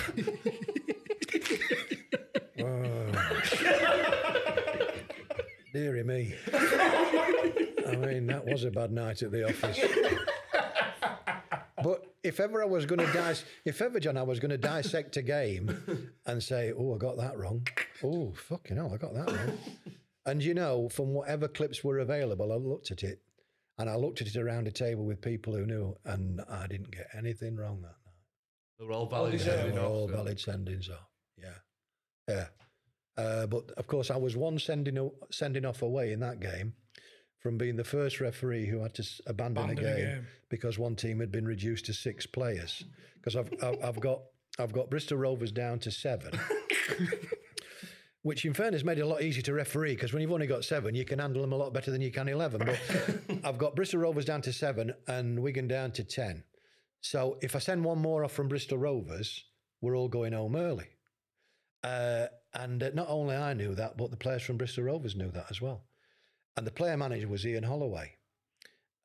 [5.72, 6.34] Deary me.
[6.53, 9.78] I mean, that was a bad night at the office.
[11.82, 14.59] But if ever I was going to dis, if ever John, I was going to
[14.59, 17.66] dissect a game and say, "Oh, I got that wrong."
[18.03, 19.59] Oh, fucking hell, I got that wrong.
[20.24, 23.20] And you know, from whatever clips were available, I looked at it,
[23.79, 26.91] and I looked at it around a table with people who knew, and I didn't
[26.91, 28.14] get anything wrong that night.
[28.79, 29.39] They were all valid.
[29.39, 31.09] They were off, all valid sendings off.
[31.39, 31.59] Yeah,
[32.29, 32.47] yeah.
[33.16, 36.74] Uh, but of course, I was one sending sending off away in that game
[37.39, 40.27] from being the first referee who had to abandon, Abandon a, a game game.
[40.51, 42.85] because one team had been reduced to six players.
[43.16, 44.20] Because I've, I've I've got
[44.59, 46.33] I've got Bristol Rovers down to seven.
[48.27, 50.64] Which, in fairness, made it a lot easier to referee because when you've only got
[50.64, 52.61] seven, you can handle them a lot better than you can 11.
[52.66, 52.81] But
[53.45, 56.43] I've got Bristol Rovers down to seven and Wigan down to 10.
[57.01, 59.45] So if I send one more off from Bristol Rovers,
[59.81, 60.89] we're all going home early.
[61.85, 65.31] Uh, and uh, not only I knew that, but the players from Bristol Rovers knew
[65.31, 65.85] that as well.
[66.57, 68.16] And the player manager was Ian Holloway.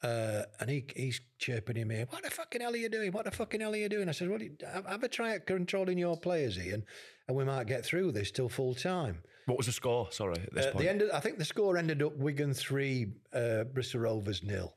[0.03, 2.07] Uh, and he he's chirping him here.
[2.09, 3.11] What the fucking hell are you doing?
[3.11, 4.09] What the fucking hell are you doing?
[4.09, 4.39] I said, Well,
[4.73, 6.85] have, have a try at controlling your players, Ian,
[7.31, 9.23] and we might get through this till full time.
[9.45, 10.11] What was the score?
[10.11, 10.83] Sorry, at this Uh, point.
[10.83, 14.75] the end, of, I think the score ended up Wigan three, uh, Bristol Rovers nil.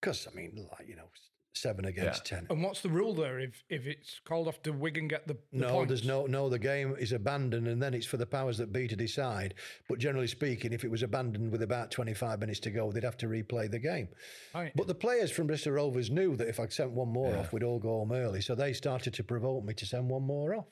[0.00, 1.08] Because I mean, like you know,
[1.54, 2.46] seven against ten.
[2.50, 5.60] And what's the rule there if if it's called off to Wigan get the, the
[5.60, 5.88] No, points?
[5.88, 6.50] there's no no.
[6.50, 9.54] The game is abandoned, and then it's for the powers that be to decide.
[9.88, 13.16] But generally speaking, if it was abandoned with about 25 minutes to go, they'd have
[13.18, 14.08] to replay the game.
[14.54, 14.72] Right.
[14.76, 17.62] But the players from Bristol Rovers knew that if I sent one more off, we'd
[17.62, 18.42] all go home early.
[18.42, 20.66] So they started to provoke me to send one more off.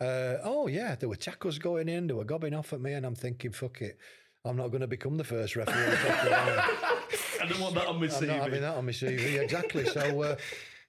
[0.00, 3.06] Uh, oh yeah, there were tackles going in, they were gobbing off at me, and
[3.06, 3.98] I'm thinking, fuck it,
[4.44, 5.96] I'm not going to become the first referee.
[5.96, 6.60] Fuck it, am
[7.42, 7.46] I?
[7.48, 8.22] Don't want that on my CV.
[8.22, 9.40] I'm not having that on my CV.
[9.40, 9.86] Exactly.
[9.86, 10.36] So uh,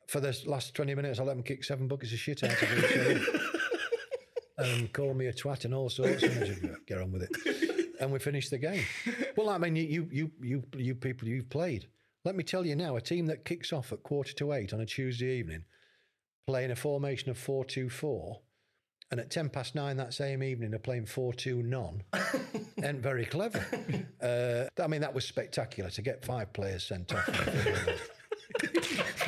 [0.07, 2.71] for the last 20 minutes, I let them kick seven buckets of shit out of
[2.71, 3.25] me,
[4.57, 6.23] and call me a twat and all sorts.
[6.23, 7.93] And I just get on with it.
[7.99, 8.83] And we finished the game.
[9.35, 11.87] Well, I mean, you, you, you, you, you people, you've played.
[12.25, 14.81] Let me tell you now, a team that kicks off at quarter to eight on
[14.81, 15.63] a Tuesday evening,
[16.45, 18.39] playing a formation of 4 2 4,
[19.11, 22.03] and at 10 past nine that same evening, they're playing 4 2 none.
[22.83, 23.65] ain't very clever.
[24.21, 27.29] Uh, I mean, that was spectacular to get five players sent off.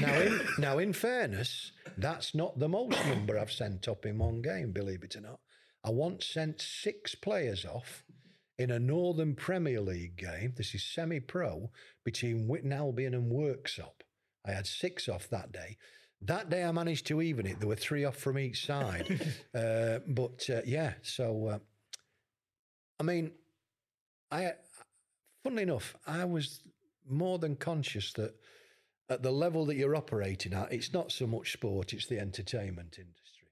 [0.01, 4.41] now, in, now, in fairness, that's not the most number I've sent up in one
[4.41, 5.39] game, believe it or not.
[5.83, 8.03] I once sent six players off
[8.57, 10.53] in a Northern Premier League game.
[10.57, 11.71] This is semi pro
[12.03, 14.01] between Witton Albion and Worksop.
[14.45, 15.77] I had six off that day.
[16.21, 17.59] That day I managed to even it.
[17.59, 19.07] There were three off from each side.
[19.55, 21.59] uh, but uh, yeah, so uh,
[22.99, 23.31] I mean,
[24.31, 24.53] I,
[25.43, 26.61] funnily enough, I was
[27.07, 28.35] more than conscious that
[29.09, 32.97] at the level that you're operating at, it's not so much sport, it's the entertainment
[32.99, 33.47] industry.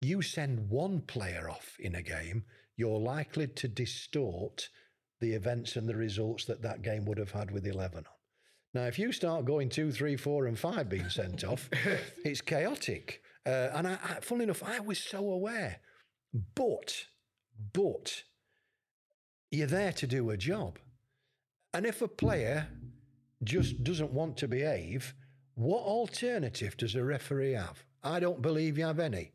[0.00, 2.44] You send one player off in a game,
[2.76, 4.68] you're likely to distort
[5.20, 8.15] the events and the results that that game would have had with 11 on.
[8.76, 11.70] Now, if you start going two, three, four, and five being sent off,
[12.26, 13.22] it's chaotic.
[13.46, 15.80] Uh, and I, I, funnily enough, I was so aware.
[16.54, 17.06] But,
[17.72, 18.24] but,
[19.50, 20.78] you're there to do a job.
[21.72, 22.68] And if a player
[23.42, 25.14] just doesn't want to behave,
[25.54, 27.82] what alternative does a referee have?
[28.04, 29.32] I don't believe you have any.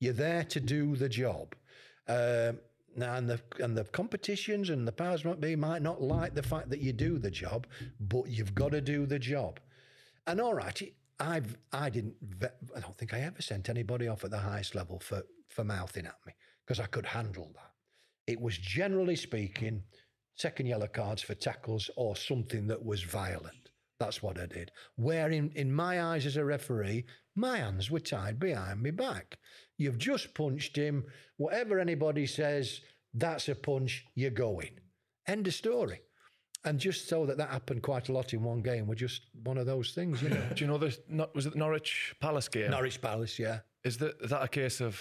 [0.00, 1.54] You're there to do the job.
[2.08, 2.58] Um,
[2.96, 6.70] and the and the competitions and the powers might be might not like the fact
[6.70, 7.66] that you do the job,
[8.00, 9.60] but you've got to do the job.
[10.26, 10.80] And all right,
[11.18, 12.16] I've I didn't
[12.76, 16.06] I don't think I ever sent anybody off at the highest level for for mouthing
[16.06, 16.32] at me
[16.66, 17.72] because I could handle that.
[18.26, 19.82] It was generally speaking
[20.34, 23.70] second yellow cards for tackles or something that was violent.
[23.98, 24.72] That's what I did.
[24.96, 27.04] Where in, in my eyes as a referee,
[27.36, 29.38] my hands were tied behind my back.
[29.78, 31.04] You've just punched him.
[31.36, 32.80] Whatever anybody says,
[33.14, 34.70] that's a punch, you're going.
[35.26, 36.00] End of story.
[36.64, 39.58] And just so that that happened quite a lot in one game were just one
[39.58, 40.42] of those things, you know.
[40.54, 40.98] Do you know this?
[41.34, 42.70] Was it the Norwich Palace game?
[42.70, 43.60] Norwich Palace, yeah.
[43.84, 45.00] Is that is that a case of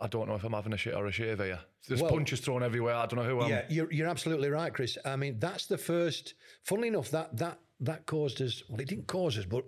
[0.00, 1.60] I don't know if I'm having a shit or a shave here?
[1.86, 2.94] There's Well- punches thrown everywhere.
[2.94, 3.50] I don't know who I'm.
[3.50, 4.96] Yeah, you're, you're absolutely right, Chris.
[5.04, 6.34] I mean, that's the first.
[6.64, 8.62] Funnily enough, that that that caused us.
[8.70, 9.64] Well, it didn't cause us, but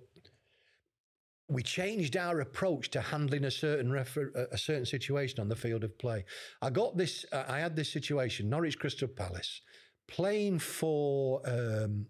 [1.55, 5.85] we changed our approach to handling a certain refer, a- certain situation on the field
[5.85, 6.25] of play.
[6.61, 7.25] I got this.
[7.33, 8.51] Uh, I had this situation.
[8.51, 9.63] Norwich Crystal Palace
[10.09, 12.07] playing for um,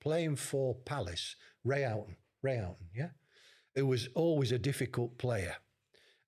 [0.00, 1.36] playing for Palace.
[1.64, 2.16] Ray Houghton.
[2.42, 2.88] Ray Houghton.
[2.94, 3.10] Yeah,
[3.74, 5.56] it was always a difficult player,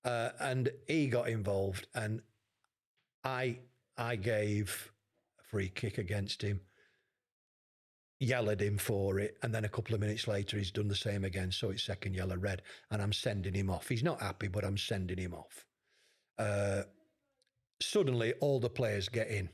[0.04, 2.22] uh, and he got involved, and
[3.22, 3.58] I
[3.98, 4.92] I gave
[5.38, 6.60] a free kick against him,
[8.18, 10.94] yelled at him for it, and then a couple of minutes later he's done the
[10.94, 11.52] same again.
[11.52, 13.88] So it's second yellow red, and I'm sending him off.
[13.88, 15.64] He's not happy, but I'm sending him off.
[16.38, 16.82] Uh,
[17.80, 19.48] suddenly, all the players get in.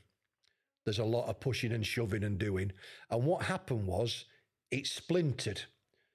[0.85, 2.71] There's a lot of pushing and shoving and doing,
[3.09, 4.25] and what happened was
[4.71, 5.61] it splintered.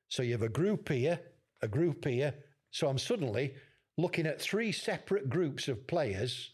[0.08, 1.20] So you have a group here,
[1.62, 2.34] a group here.
[2.70, 3.54] So I'm suddenly
[3.96, 6.50] looking at three separate groups of players,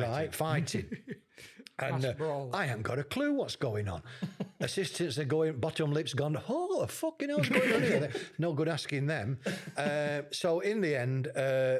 [0.00, 0.90] right, fighting.
[1.78, 2.46] and uh.
[2.52, 4.02] I haven't got a clue what's going on.
[4.60, 8.12] Assistants are going, bottom lips gone, oh, the fucking hell's going on here?
[8.38, 9.38] no good asking them.
[9.76, 11.78] Uh, so in the end, uh,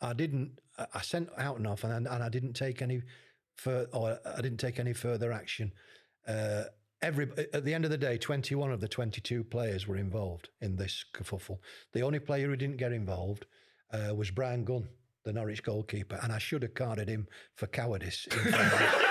[0.00, 3.02] I didn't, I- sent out and off and, and I didn't take any
[3.56, 5.72] fur, or I didn't take any further action.
[6.26, 6.64] Uh,
[7.02, 10.76] every at the end of the day, 21 of the 22 players were involved in
[10.76, 11.58] this kerfuffle.
[11.92, 13.46] The only player who didn't get involved
[13.92, 14.88] uh, was Bryan Gunn,
[15.24, 18.26] the Norwich goalkeeper, and I should have carded him for cowardice.
[18.26, 19.06] in front of-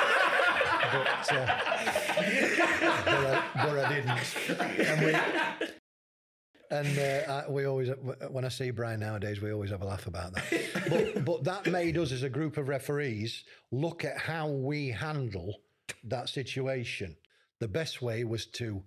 [0.92, 1.62] but, uh,
[3.56, 4.88] but, I, didn't.
[4.88, 5.16] And we,
[6.72, 7.90] and uh, I, we always,
[8.32, 10.90] when I see Bryan nowadays, we always have a laugh about that.
[10.90, 15.62] But, but that made us, as a group of referees, look at how we handle
[16.06, 17.16] that situation.
[17.60, 18.84] The best way was to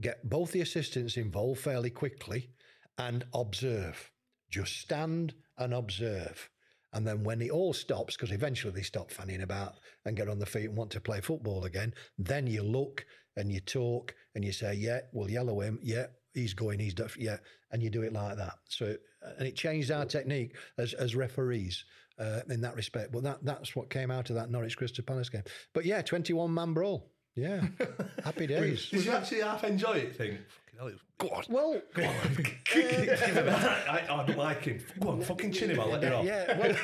[0.00, 2.50] get both the assistants involved fairly quickly
[2.98, 4.10] and observe.
[4.50, 6.49] Just stand and observe.
[6.92, 9.74] And then when it all stops, because eventually they stop fanning about
[10.04, 13.52] and get on the feet and want to play football again, then you look and
[13.52, 15.78] you talk and you say, yeah, we'll yellow him.
[15.82, 17.36] Yeah, he's going, he's def- yeah.
[17.70, 18.54] And you do it like that.
[18.68, 18.96] So,
[19.38, 21.84] and it changed our technique as, as referees
[22.18, 23.12] uh, in that respect.
[23.12, 25.44] But that, that's what came out of that Norwich Crystal Palace game.
[25.72, 27.10] But yeah, 21 man brawl.
[27.36, 27.62] Yeah.
[28.24, 28.88] Happy days.
[28.90, 30.16] Did you actually half enjoy it?
[30.16, 30.40] Think,
[30.80, 31.44] fucking hell, was, go on.
[31.48, 32.34] Well, Go on.
[32.34, 34.84] Give him a- I, I don't like him.
[35.00, 36.24] Go on, fucking chin him, I'll let you off.
[36.24, 36.76] Yeah, well,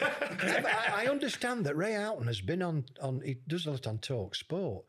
[0.66, 3.20] I, I understand that Ray Houghton has been on on.
[3.24, 4.84] He does a lot on Talk Sport,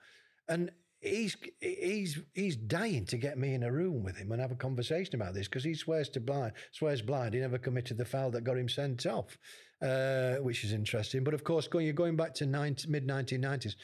[0.48, 4.52] and he's he's he's dying to get me in a room with him and have
[4.52, 8.06] a conversation about this because he swears to blind swears blind he never committed the
[8.06, 9.38] foul that got him sent off,
[9.82, 11.24] uh, which is interesting.
[11.24, 12.46] But of course, going you're going back to
[12.88, 13.76] mid nineteen nineties.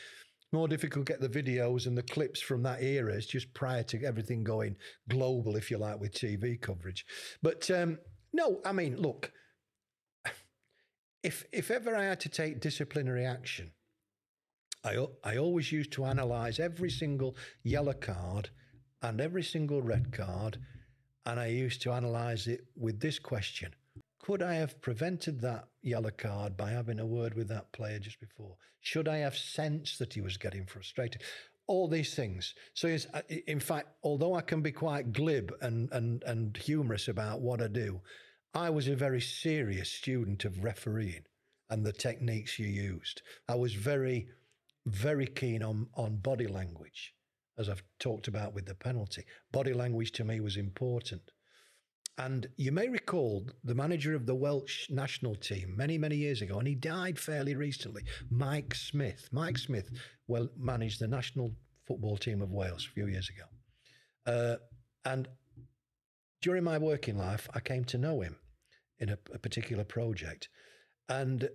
[0.54, 3.14] More difficult to get the videos and the clips from that era.
[3.16, 4.78] It's just prior to everything going
[5.10, 7.08] global, if you like, with TV coverage.
[7.42, 7.98] But um,
[8.32, 9.32] no, I mean, look,
[11.24, 13.72] if if ever I had to take disciplinary action,
[14.84, 18.52] I I always used to analyse every single yellow card
[19.02, 20.60] and every single red card,
[21.26, 23.74] and I used to analyse it with this question:
[24.20, 28.20] Could I have prevented that yellow card by having a word with that player just
[28.20, 28.56] before?
[28.82, 31.22] Should I have sensed that he was getting frustrated?
[31.68, 32.56] All these things.
[32.74, 37.40] So, uh, in fact, although I can be quite glib and and and humorous about
[37.40, 38.02] what I do,
[38.54, 41.24] I was a very serious student of refereeing
[41.70, 43.24] and the techniques you used.
[43.50, 44.28] I was very,
[44.86, 47.16] very keen on, on body language,
[47.58, 49.24] as I've talked about with the penalty.
[49.52, 51.32] Body language to me was important.
[52.18, 56.60] And you may recall the manager of the Welsh national team many, many years ago,
[56.60, 59.30] and he died fairly recently, Mike Smith.
[59.32, 59.90] Mike Smith
[60.28, 61.56] well managed the national
[61.88, 63.46] football team of Wales a few years ago.
[64.32, 64.58] Uh,
[65.06, 65.28] and
[66.42, 68.36] during my working life, I came to know him
[69.00, 70.50] in a, a particular project.
[71.10, 71.50] And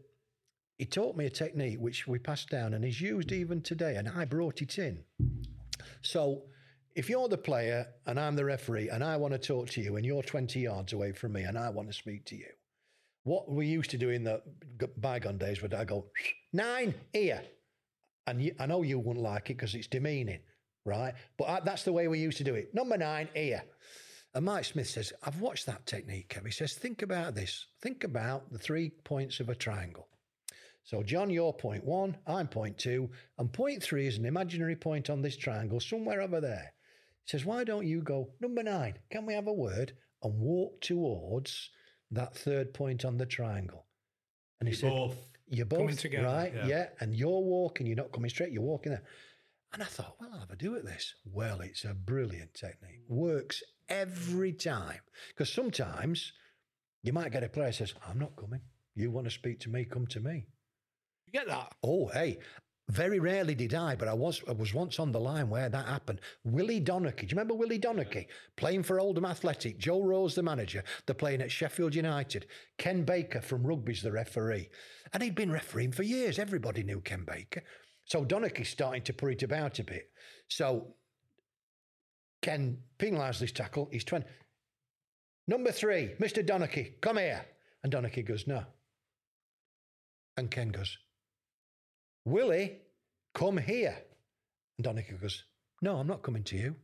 [0.77, 3.97] he taught me a technique which we passed down and is used even today.
[3.97, 5.05] And I brought it in.
[6.03, 6.43] So
[6.99, 9.95] if you're the player and I'm the referee and I want to talk to you
[9.95, 12.49] and you're 20 yards away from me and I want to speak to you,
[13.23, 14.43] what we used to do in the
[14.97, 16.07] bygone days would I go,
[16.53, 17.41] nine, here.
[18.27, 20.41] And you, I know you wouldn't like it because it's demeaning,
[20.85, 21.15] right?
[21.39, 22.75] But I, that's the way we used to do it.
[22.75, 23.63] Number nine, here.
[24.35, 26.47] And Mike Smith says, I've watched that technique, Kev.
[26.47, 27.67] He says, think about this.
[27.81, 30.09] Think about the three points of a triangle.
[30.83, 35.11] So, John, you're point one, I'm point two, and point three is an imaginary point
[35.11, 36.73] on this triangle somewhere over there.
[37.29, 39.93] Says, Why don't you go, number nine, can we have a word?
[40.23, 41.71] And walk towards
[42.11, 43.87] that third point on the triangle.
[44.61, 45.17] And he You're said, both
[45.49, 46.67] You're coming both together, right, yeah.
[46.67, 46.87] yeah.
[47.01, 49.05] And you're walking, you're not coming straight, you're walking there.
[49.73, 51.15] And I thought, well, I'll have a do at this.
[51.27, 53.03] Well, it's a brilliant technique.
[53.07, 55.01] Works every time.
[55.29, 56.33] Because sometimes
[57.03, 58.63] you might get a player who says, I'm not coming.
[58.95, 60.47] You want to speak to me, come to me.
[61.27, 61.75] You get that?
[61.83, 62.39] Oh, hey.
[62.91, 65.87] Very rarely did I, but I was I was once on the line where that
[65.87, 66.21] happened.
[66.45, 68.27] Willie Donachie, do you remember Willie Donachie
[68.57, 69.79] playing for Oldham Athletic?
[69.79, 70.83] Joe Royle, the manager.
[71.05, 72.47] They're playing at Sheffield United.
[72.79, 74.71] Ken Baker from Rugby's the referee,
[75.13, 76.39] and he'd been refereeing for years.
[76.39, 77.63] Everybody knew Ken Baker.
[78.07, 80.11] So Donachie's starting to put it about a bit.
[80.49, 80.95] So
[82.41, 83.91] Ken penalised this tackle.
[83.93, 84.27] He's twenty.
[85.47, 86.47] Number three, Mr.
[86.47, 87.45] Donachie, come here.
[87.83, 88.65] And Donachie goes, no.
[90.37, 90.99] And Ken goes,
[92.31, 92.79] Willie,
[93.35, 93.97] come here.
[94.77, 95.45] And Donachie goes,
[95.83, 96.77] No, I'm not coming to you.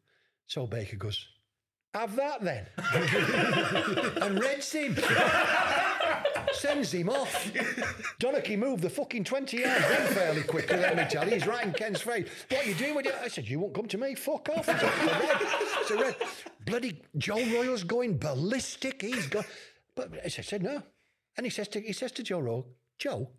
[0.46, 1.26] So Baker goes,
[1.94, 2.66] Have that then.
[4.22, 4.96] and reds him.
[6.52, 7.52] Sends him off.
[8.20, 11.34] Donachie moved the fucking 20 yards then fairly quickly, let me tell you.
[11.34, 12.28] He's right in Ken's face.
[12.50, 13.14] What are you doing with it?
[13.20, 14.14] I said, You won't come to me.
[14.14, 14.68] Fuck off.
[14.68, 15.38] It's a red.
[15.80, 16.16] It's red.
[16.64, 19.02] Bloody Joe Royle's going ballistic.
[19.02, 19.46] He's got.
[19.94, 20.82] But I said, No.
[21.36, 22.66] And he says to, he says to Joe Royle,
[22.98, 23.30] Joe,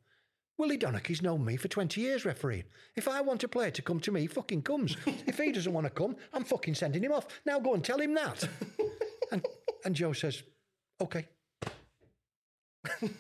[0.58, 2.64] Willie Donachie's known me for 20 years refereeing.
[2.96, 4.96] If I want a player to come to me, he fucking comes.
[5.06, 7.28] if he doesn't want to come, I'm fucking sending him off.
[7.46, 8.48] Now go and tell him that.
[9.32, 9.46] and,
[9.84, 10.44] and Joe says,
[11.02, 11.28] okay.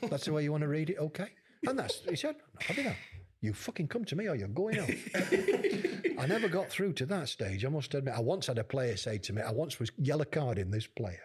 [0.09, 1.29] That's the way you want to read it, okay?
[1.67, 2.35] And that's, he said,
[2.69, 2.95] I'm not.
[3.41, 4.89] You fucking come to me or you're going out.
[6.19, 8.13] I never got through to that stage, I must admit.
[8.15, 11.21] I once had a player say to me, I once was yellow carding this player.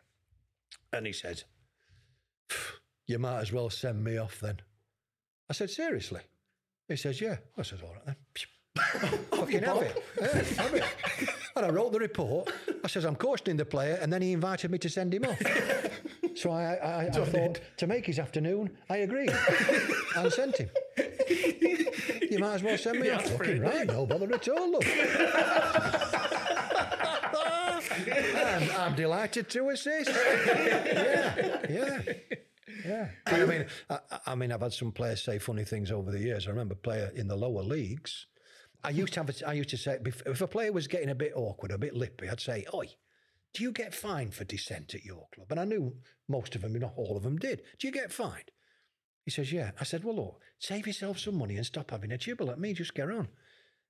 [0.93, 1.45] And he said,
[3.07, 4.61] You might as well send me off then.
[5.51, 6.21] I said, seriously?
[6.87, 7.37] He says, yeah.
[7.59, 8.17] I said, all right then.
[9.33, 10.05] Fucking have it.
[10.21, 10.85] Yeah, have it.
[11.57, 12.53] And I wrote the report.
[12.85, 15.43] I says, I'm cautioning the player, and then he invited me to send him off.
[16.37, 19.35] so I, I, I thought, to make his afternoon, I agreed
[20.17, 20.71] and sent him.
[22.31, 23.29] You might as well send me Yeah, off.
[23.33, 24.85] Fucking right, no bother at all, look.
[28.37, 30.11] I'm, I'm delighted to assist.
[30.11, 32.03] Yeah, yeah.
[32.85, 36.21] Yeah, I mean, I, I mean, I've had some players say funny things over the
[36.21, 36.47] years.
[36.47, 38.27] I remember a player in the lower leagues.
[38.83, 41.15] I used to have, a, I used to say, if a player was getting a
[41.15, 42.87] bit awkward, a bit lippy, I'd say, "Oi,
[43.53, 45.97] do you get fined for dissent at your club?" And I knew
[46.29, 47.63] most of them, not all of them, did.
[47.79, 48.51] Do you get fined?
[49.25, 52.19] He says, "Yeah." I said, "Well, look, save yourself some money and stop having a
[52.19, 52.73] gibble at me.
[52.73, 53.29] Just get on."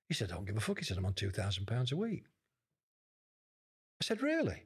[0.09, 1.97] He said, "I don't give a fuck." He said, "I'm on two thousand pounds a
[1.97, 2.25] week."
[4.01, 4.65] I said, "Really?"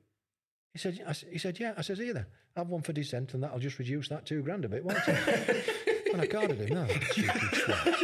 [0.75, 1.73] He said, I, he said, yeah.
[1.77, 2.25] I says, here then,
[2.57, 5.69] have one for dissent and that'll just reduce that two grand a bit, won't it?
[6.11, 7.95] and I carded him, no, cheeky twat.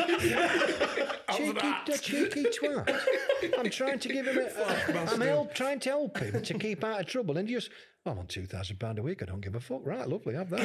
[1.36, 1.52] cheeky,
[1.86, 3.60] the cheeky twat.
[3.60, 7.02] I'm trying to give him a, I'm help, trying to help him to keep out
[7.02, 7.72] of trouble and just,
[8.06, 9.82] I'm on £2,000 a week, I don't give a fuck.
[9.84, 10.62] Right, lovely, have that.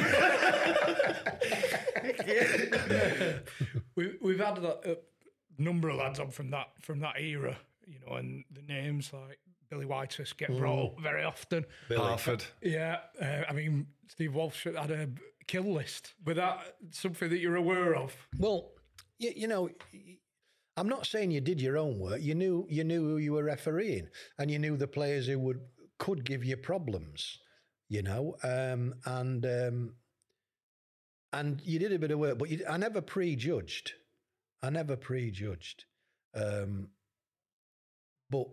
[3.97, 4.95] we, we've had a, a uh,
[5.57, 9.39] number of lads on from that from that era, you know, and the names like
[9.69, 11.65] Billy Whitehurst get brought up very often.
[11.95, 12.43] Harford.
[12.61, 15.09] Yeah, uh, I mean, Steve Walsh had a
[15.47, 16.13] kill list.
[16.25, 18.15] Was that something that you're aware of?
[18.37, 18.71] Well,
[19.19, 19.69] you, you know,
[20.77, 22.21] I'm not saying you did your own work.
[22.21, 24.07] You knew you knew who you were refereeing,
[24.37, 25.61] and you knew the players who would
[25.97, 27.39] could give you problems.
[27.89, 29.93] You know, um, and um,
[31.33, 33.93] and you did a bit of work, but you, I never prejudged.
[34.61, 35.85] I never prejudged.
[36.35, 36.89] Um,
[38.29, 38.47] but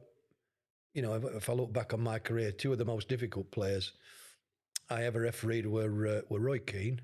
[0.95, 3.51] you know, if, if I look back on my career, two of the most difficult
[3.51, 3.93] players
[4.89, 7.01] I ever refereed were uh, were Roy Keane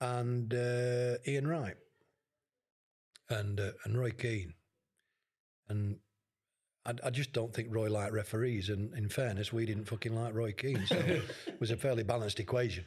[0.00, 1.76] and uh, Ian Wright
[3.28, 4.54] and uh, and Roy Keane.
[5.68, 5.96] And
[6.86, 8.68] I, just don't think Roy liked referees.
[8.68, 12.40] And in fairness, we didn't fucking like Roy Keane, so it was a fairly balanced
[12.40, 12.84] equation.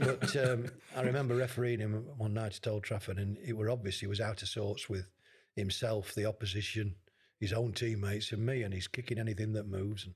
[0.00, 4.00] but um, I remember refereeing him one night at Old Trafford, and it were obvious
[4.00, 5.06] he was out of sorts with
[5.54, 6.94] himself, the opposition,
[7.40, 8.62] his own teammates, and me.
[8.62, 10.14] And he's kicking anything that moves, and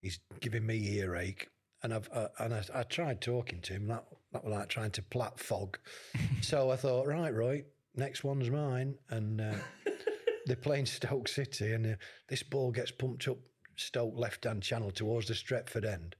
[0.00, 1.48] he's giving me earache.
[1.82, 3.86] And I've uh, and I, I tried talking to him.
[3.88, 5.78] That that was like trying to plat fog.
[6.40, 7.64] so I thought, right, Roy,
[7.94, 8.96] next one's mine.
[9.10, 9.54] And uh,
[10.46, 11.96] they're playing Stoke City, and uh,
[12.28, 13.38] this ball gets pumped up
[13.76, 16.16] Stoke left hand channel towards the Stretford end.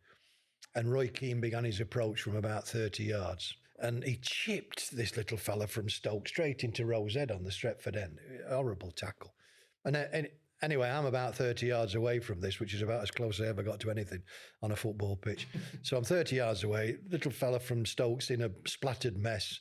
[0.75, 3.55] And Roy Keane began his approach from about 30 yards.
[3.81, 7.97] And he chipped this little fella from Stoke straight into Rose Head on the Stretford
[7.97, 8.19] end.
[8.49, 9.33] Horrible tackle.
[9.89, 10.28] And, uh, and
[10.61, 13.49] anyway, I'm about 30 yards away from this, which is about as close as I
[13.49, 14.22] ever got to anything
[14.62, 15.49] on a football pitch.
[15.82, 16.99] so I'm 30 yards away.
[17.11, 19.61] Little fella from Stoke's in a splattered mess.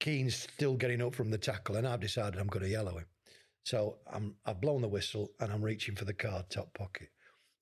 [0.00, 3.04] Keane's still getting up from the tackle, and I've decided I'm going to yellow him.
[3.64, 7.10] So I'm, I've blown the whistle and I'm reaching for the card top pocket.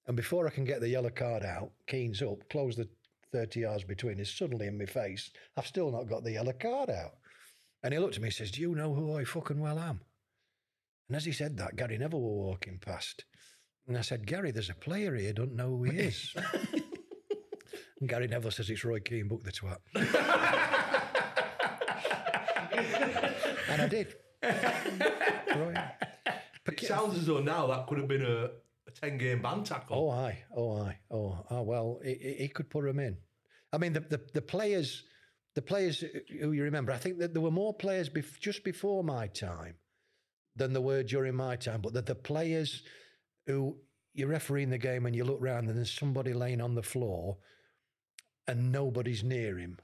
[0.06, 2.88] And before I can get the yellow card out, Keane's up, close the
[3.32, 6.88] 30 yards between us, suddenly in my face, I've still not got the yellow card
[6.88, 7.16] out.
[7.82, 10.02] And he looked at me and says, Do you know who I fucking well am?
[11.08, 13.24] And as he said that, Gary Neville were walking past.
[13.86, 16.34] And I said, Gary, there's a player here, don't know who he is.
[18.00, 19.78] and Gary Neville says, It's Roy Keane, book the twat.
[23.68, 24.14] and I did.
[25.56, 25.74] Roy.
[26.66, 28.50] It sounds as though now that could have been a,
[28.88, 29.96] a 10 game ban tackle.
[29.96, 30.42] Oh, aye.
[30.54, 30.98] Oh, aye.
[31.12, 33.16] Oh, oh well, he, he he could put him in.
[33.72, 35.04] I mean, the, the, the players,
[35.54, 36.02] the players
[36.40, 39.76] who you remember, I think that there were more players bef- just before my time
[40.56, 41.80] than there were during my time.
[41.80, 42.82] But the, the players
[43.46, 43.76] who
[44.14, 47.36] you're refereeing the game and you look round and there's somebody laying on the floor
[48.48, 49.78] and nobody's near him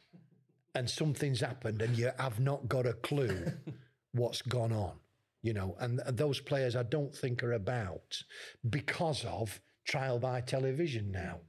[0.74, 3.52] and something's happened and you have not got a clue
[4.12, 4.94] what's gone on,
[5.42, 8.22] you know, and, and those players I don't think are about
[8.68, 11.40] because of trial by television now.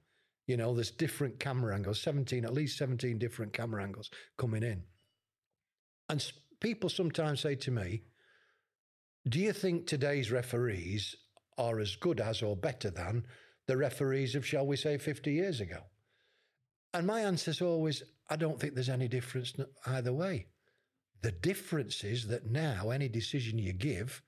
[0.45, 4.83] You know, there's different camera angles, 17, at least 17 different camera angles coming in.
[6.09, 6.25] And
[6.59, 8.03] people sometimes say to me,
[9.27, 11.15] do you think today's referees
[11.57, 13.25] are as good as or better than
[13.67, 15.79] the referees of, shall we say, 50 years ago?
[16.93, 19.53] And my answer is always, I don't think there's any difference
[19.85, 20.47] either way.
[21.21, 24.21] The difference is that now any decision you give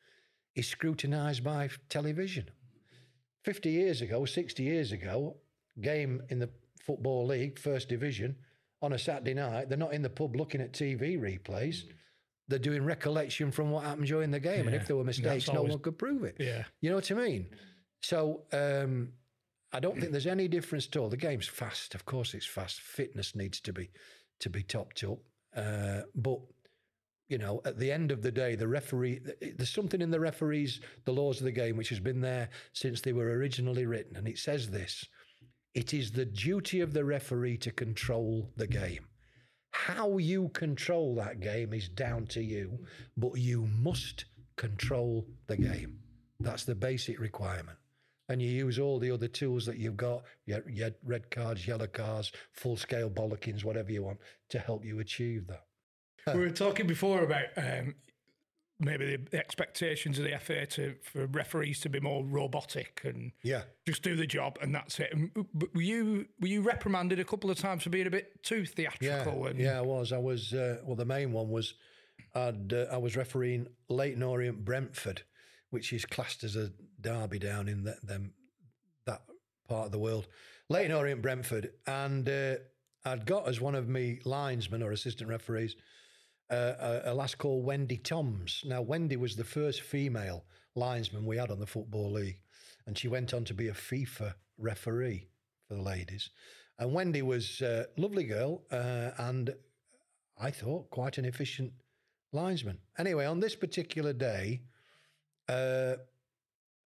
[0.56, 2.50] is scrutinised by television.
[3.44, 5.36] 50 years ago, 60 years ago,
[5.82, 6.50] game in the
[6.86, 8.38] Football League, First Division,
[8.82, 11.84] on a Saturday night, they're not in the pub looking at TV replays.
[12.48, 14.68] They're doing recollection from what happened during the game.
[14.68, 16.36] and if there were mistakes, no one could prove it.
[16.40, 16.64] Yeah.
[16.82, 17.48] You know what I mean?
[18.02, 19.14] So um,
[19.74, 21.10] I don't think there's any difference at all.
[21.10, 22.80] The game's fast, of course, it's fast.
[22.80, 23.90] Fitness needs to be
[24.42, 25.20] to be topped up,
[25.56, 26.40] uh, but
[27.30, 30.80] you know, at the end of the day, the referee, there's something in the referees,
[31.06, 34.16] the laws of the game, which has been there since they were originally written.
[34.16, 35.06] And it says this
[35.74, 39.06] it is the duty of the referee to control the game.
[39.76, 42.80] How you control that game is down to you,
[43.18, 46.00] but you must control the game.
[46.40, 47.78] That's the basic requirement.
[48.30, 51.88] And you use all the other tools that you've got, your, your red cards, yellow
[51.88, 54.20] cards, full scale bollockings, whatever you want,
[54.50, 55.66] to help you achieve that.
[56.34, 57.96] We were talking before about um,
[58.80, 63.64] maybe the expectations of the FA to for referees to be more robotic and Yeah.
[63.88, 65.14] just do the job and that's it.
[65.14, 68.44] And, but were you were you reprimanded a couple of times for being a bit
[68.44, 69.48] too Yeah, theatrical?
[69.48, 70.12] and, yeah, I was.
[70.12, 70.54] I was.
[70.54, 71.74] Uh, well, the main one was
[72.34, 75.22] I'd, uh, I was refereeing Leyton Orient Brentford,
[75.70, 78.34] which is classed as a derby down in the, them
[79.06, 79.22] that
[79.70, 80.28] part of the world.
[80.70, 82.56] Leyton Orient Brentford, and uh,
[83.06, 85.76] I'd got as one of me linesmen or assistant referees
[86.50, 88.64] uh, a, a lass called Wendy Toms.
[88.66, 92.42] Now, Wendy was the first female linesman we had on the Football League,
[92.86, 95.28] and she went on to be a FIFA referee
[95.68, 96.30] for the ladies.
[96.78, 99.56] And Wendy was a lovely girl, uh, and
[100.38, 101.72] I thought quite an efficient
[102.32, 102.80] linesman.
[102.98, 104.62] Anyway, on this particular day,
[105.48, 105.96] uh,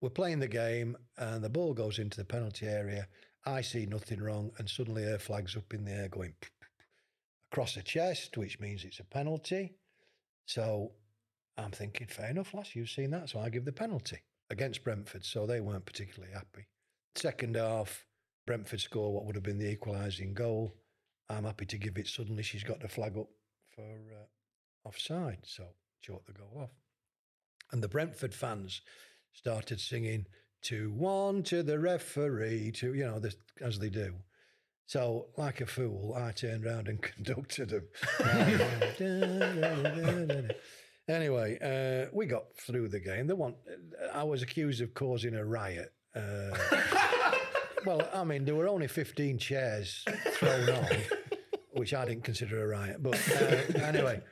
[0.01, 3.07] we're playing the game, and the ball goes into the penalty area.
[3.44, 6.34] I see nothing wrong, and suddenly her flag's up in the air going
[7.51, 9.74] across the chest, which means it's a penalty.
[10.47, 10.92] So
[11.57, 13.28] I'm thinking, fair enough, lass, you've seen that.
[13.30, 14.18] So I give the penalty
[14.51, 15.24] against Brentford.
[15.24, 16.66] So they weren't particularly happy.
[17.14, 18.05] Second half,
[18.47, 20.74] Brentford score what would have been the equalising goal.
[21.28, 22.07] I'm happy to give it.
[22.07, 23.28] Suddenly she's got the flag up
[23.74, 25.38] for uh, offside.
[25.44, 25.64] So
[26.01, 26.70] chalk the goal off.
[27.72, 28.82] And the Brentford fans
[29.32, 30.26] started singing
[30.62, 34.14] to one to the referee, to, you know, this, as they do.
[34.87, 37.89] So, like a fool, I turned round and conducted them.
[41.09, 43.26] anyway, uh, we got through the game.
[43.26, 43.55] The one,
[44.14, 45.93] I was accused of causing a riot.
[46.14, 46.57] Uh,
[47.84, 50.87] well, I mean, there were only 15 chairs thrown on,
[51.72, 53.03] which I didn't consider a riot.
[53.03, 54.22] But uh, anyway,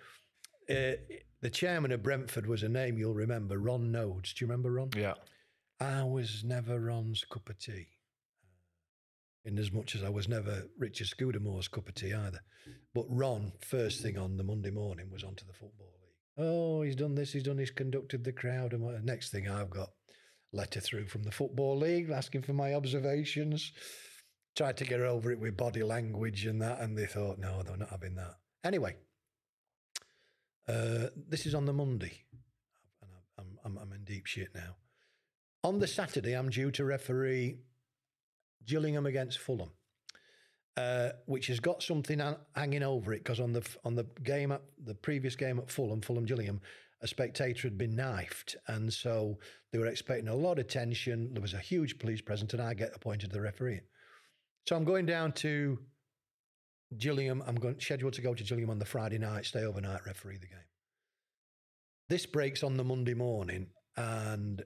[0.71, 0.93] uh,
[1.41, 4.35] the chairman of Brentford was a name you'll remember, Ron Noades.
[4.35, 4.91] Do you remember Ron?
[4.97, 5.15] Yeah.
[5.81, 7.89] I was never Ron's cup of tea.
[9.45, 12.41] In as much as I was never Richard Scudamore's cup of tea either.
[12.95, 16.47] But Ron, first thing on the Monday morning, was onto the Football League.
[16.49, 18.73] Oh, he's done this, he's done, he's conducted the crowd.
[18.73, 19.91] And what- next thing I've got
[20.53, 23.73] letter through from the Football League asking for my observations.
[24.57, 27.77] Tried to get over it with body language and that, and they thought, no, they're
[27.77, 28.37] not having that.
[28.63, 28.97] Anyway,
[30.69, 32.25] uh, this is on the Monday,
[33.03, 34.77] and I'm, I'm, I'm in deep shit now.
[35.65, 37.59] On the Saturday, I'm due to referee
[38.67, 39.71] Gillingham against Fulham,
[40.77, 44.53] uh, which has got something ha- hanging over it because on the on the game
[44.53, 46.61] at the previous game at Fulham, Fulham Gillingham,
[47.01, 49.39] a spectator had been knifed, and so
[49.73, 51.33] they were expecting a lot of tension.
[51.33, 53.81] There was a huge police presence, and I get appointed the referee.
[54.67, 55.79] So I'm going down to
[56.97, 57.43] Gillingham.
[57.47, 60.47] I'm going scheduled to go to Gillingham on the Friday night, stay overnight, referee the
[60.47, 60.59] game.
[62.09, 64.63] This breaks on the Monday morning, and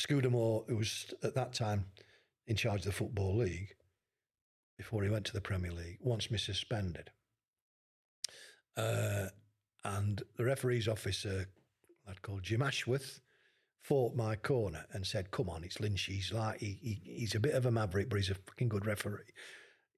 [0.00, 1.86] Scudamore, who was at that time
[2.46, 3.74] in charge of the Football League
[4.76, 7.10] before he went to the Premier League, once me suspended.
[8.76, 9.26] Uh,
[9.84, 11.46] and the referee's officer,
[12.04, 13.20] a lad called Jim Ashworth,
[13.82, 16.04] fought my corner and said, "Come on, it's Lynch.
[16.04, 18.86] He's like he, he, he's a bit of a maverick, but he's a fucking good
[18.86, 19.24] referee.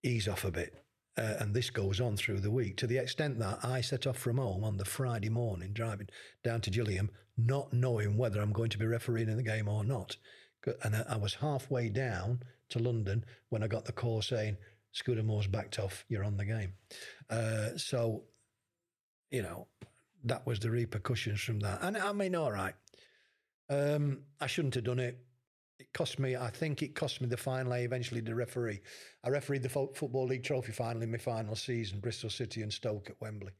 [0.03, 0.85] Ease off a bit."
[1.17, 4.19] Uh, and this goes on through the week to the extent that I set off
[4.19, 6.09] from home on the Friday morning, driving
[6.43, 9.85] down to Gillingham, not knowing whether I'm going to be refereeing in the game or
[9.85, 10.17] not.
[10.83, 14.57] And I, was halfway down to London when I got the call saying,
[14.95, 16.75] Scudamore's backed off, you're on the game.
[17.29, 18.25] Uh, so,
[19.31, 19.67] you know,
[20.25, 21.81] that was the repercussions from that.
[21.83, 22.75] And I mean, all right,
[23.69, 25.19] um, I shouldn't have done it.
[25.79, 27.73] It cost me, I think it cost me the final.
[27.73, 28.81] I eventually the referee.
[29.25, 32.73] I refereed the Fo- Football League Trophy final in my final season, Bristol City and
[32.73, 33.53] Stoke at Wembley.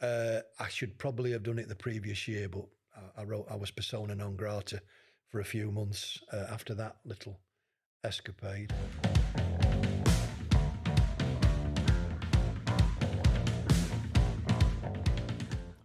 [0.00, 2.66] Uh, I should probably have done it the previous year, but
[2.96, 4.80] I, I wrote I was persona non grata
[5.32, 7.40] for a few months uh, after that little
[8.04, 8.70] escapade.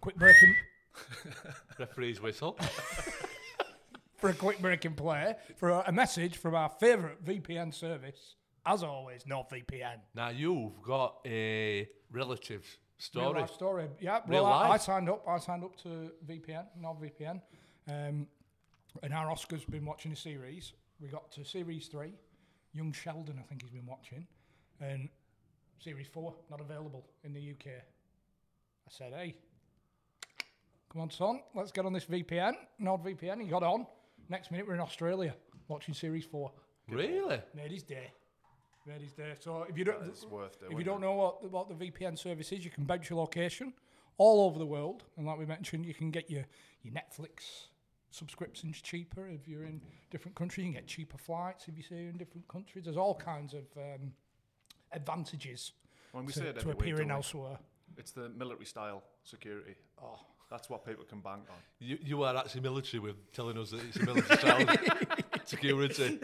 [0.02, 0.56] Quick break breaking
[1.80, 2.58] Referee's whistle.
[4.18, 8.36] for a quick break breaking play for a, a message from our favourite VPN service.
[8.66, 10.00] As always, NordVPN.
[10.14, 13.42] now you've got a relative Real story.
[13.42, 13.88] life story.
[14.02, 15.24] Yeah, Real well, I, I signed up.
[15.26, 17.40] I signed up to VPN, NordVPN,
[17.90, 18.28] um,
[19.04, 20.74] and our Oscar's been watching a series.
[21.00, 22.14] We got to series three.
[22.74, 24.28] Young Sheldon, I think he's been watching,
[24.82, 25.10] and
[25.80, 27.68] series four not available in the UK.
[27.68, 29.36] I said, "Hey,
[30.92, 33.86] come on, son, let's get on this VPN, NordVPN." He got on.
[34.30, 35.34] Next minute, we're in Australia
[35.68, 36.52] watching series four.
[36.90, 37.40] Really?
[37.56, 38.12] Made his day.
[38.86, 39.34] Made his day.
[39.40, 40.72] So if you don't, It's worth doing.
[40.72, 43.20] if you don't know what the, what the VPN service is, you can bounce your
[43.20, 43.74] location
[44.18, 46.46] all over the world, and like we mentioned, you can get your
[46.84, 47.68] your Netflix
[48.12, 50.66] subscriptions cheaper if you're in different countries.
[50.68, 52.86] You can get cheaper flights if you say you're in different countries.
[52.86, 54.14] There's all kinds of um,
[54.92, 55.72] advantages
[56.12, 57.14] When we to, say it to every week, appearing we?
[57.14, 57.58] elsewhere.
[57.98, 59.76] It's the military style security.
[60.02, 61.58] Oh, that's what people can bank on.
[61.80, 64.76] You, you are actually military with telling us that it's a military style
[65.46, 66.20] security.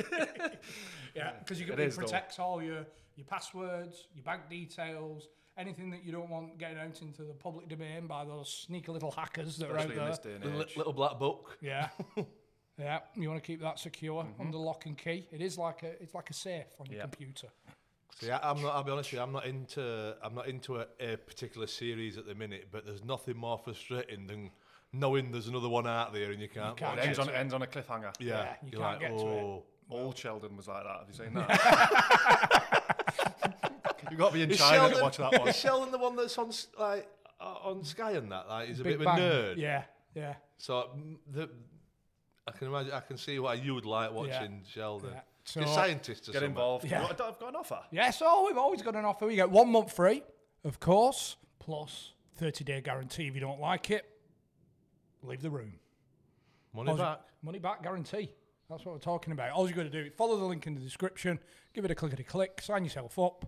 [1.16, 5.28] Yeah, because you can It it is, protects all your your passwords, your bank details,
[5.58, 9.12] anything that you don't want getting out into the public domain by those sneaky little
[9.12, 10.38] hackers that Especially are in out this there.
[10.40, 10.78] day and age.
[10.78, 11.58] little black book.
[11.62, 11.90] Yeah.
[12.80, 14.42] yeah, you want to keep that secure Mm-hmm.
[14.42, 15.28] under lock and key.
[15.32, 17.02] It is like a it's like a safe on your Yeah.
[17.04, 17.48] computer.
[18.20, 18.76] See, I, I'm not.
[18.76, 19.24] I'll be honest with you.
[19.24, 20.16] I'm not into.
[20.24, 22.68] I'm not into a, a particular series at the minute.
[22.72, 24.52] But there's nothing more frustrating than
[24.92, 26.78] knowing there's another one out there and you can't.
[26.78, 27.28] can't watch It ends it.
[27.28, 28.14] on, ends on a cliffhanger.
[28.20, 29.64] Yeah, Yeah, you you're can't like, get to it.
[29.92, 29.98] Oh.
[29.98, 30.98] Old Sheldon was like that.
[31.00, 32.60] Have you seen that?
[34.12, 35.48] You've got to be in Is China to watch that one.
[35.48, 37.08] Is Sheldon the one that's on s- like
[37.42, 38.48] uh, on Sky and that?
[38.48, 39.58] Like he's a Big bit of a nerd.
[39.58, 41.50] Yeah, yeah, So mm, the,
[42.48, 42.92] I can imagine.
[42.94, 45.10] I can see why you would like watching Sheldon.
[45.14, 45.22] yeah.
[45.56, 46.52] You're So- scientists or Get something.
[46.52, 46.86] involved.
[46.86, 47.02] Yeah.
[47.04, 47.80] What, I've got an offer.
[47.92, 49.26] Yeah, so we've always got an offer.
[49.26, 50.24] We get one month free,
[50.64, 53.28] of course, plus 30 day guarantee.
[53.28, 54.06] If you don't like it,
[55.22, 55.74] leave the room.
[56.74, 57.20] Money All back.
[57.42, 58.32] Money back guarantee.
[58.70, 59.52] That's what we're talking about.
[59.52, 61.40] All you got to do is follow the link in the description,
[61.74, 63.46] give it a clickety click, sign yourself up.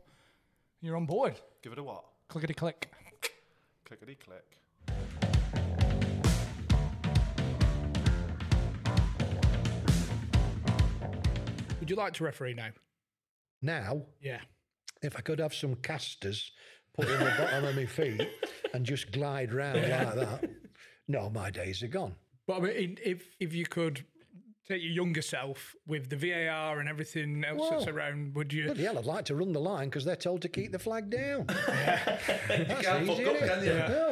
[0.82, 1.36] You're on board.
[1.64, 2.04] Give it a what?
[2.28, 2.92] Clickety click.
[3.86, 4.60] Clickety click.
[11.80, 12.70] Would you like to referee now?
[13.62, 14.42] Now, Yeah.
[15.02, 16.52] if I could have some casters
[16.94, 18.28] put in the bottom of my feet
[18.74, 20.50] and just glide round like that,
[21.08, 22.16] no, my days are gone.
[22.48, 24.06] But I mean, if if you could
[24.68, 28.66] take your younger self with the VAR and everything else that's around, would you?
[28.66, 31.10] Bloody hell, I'd like to run the line because they're told to keep the flag
[31.10, 31.46] down.
[32.48, 33.74] That's can't easy, up, can you?
[33.74, 34.10] No.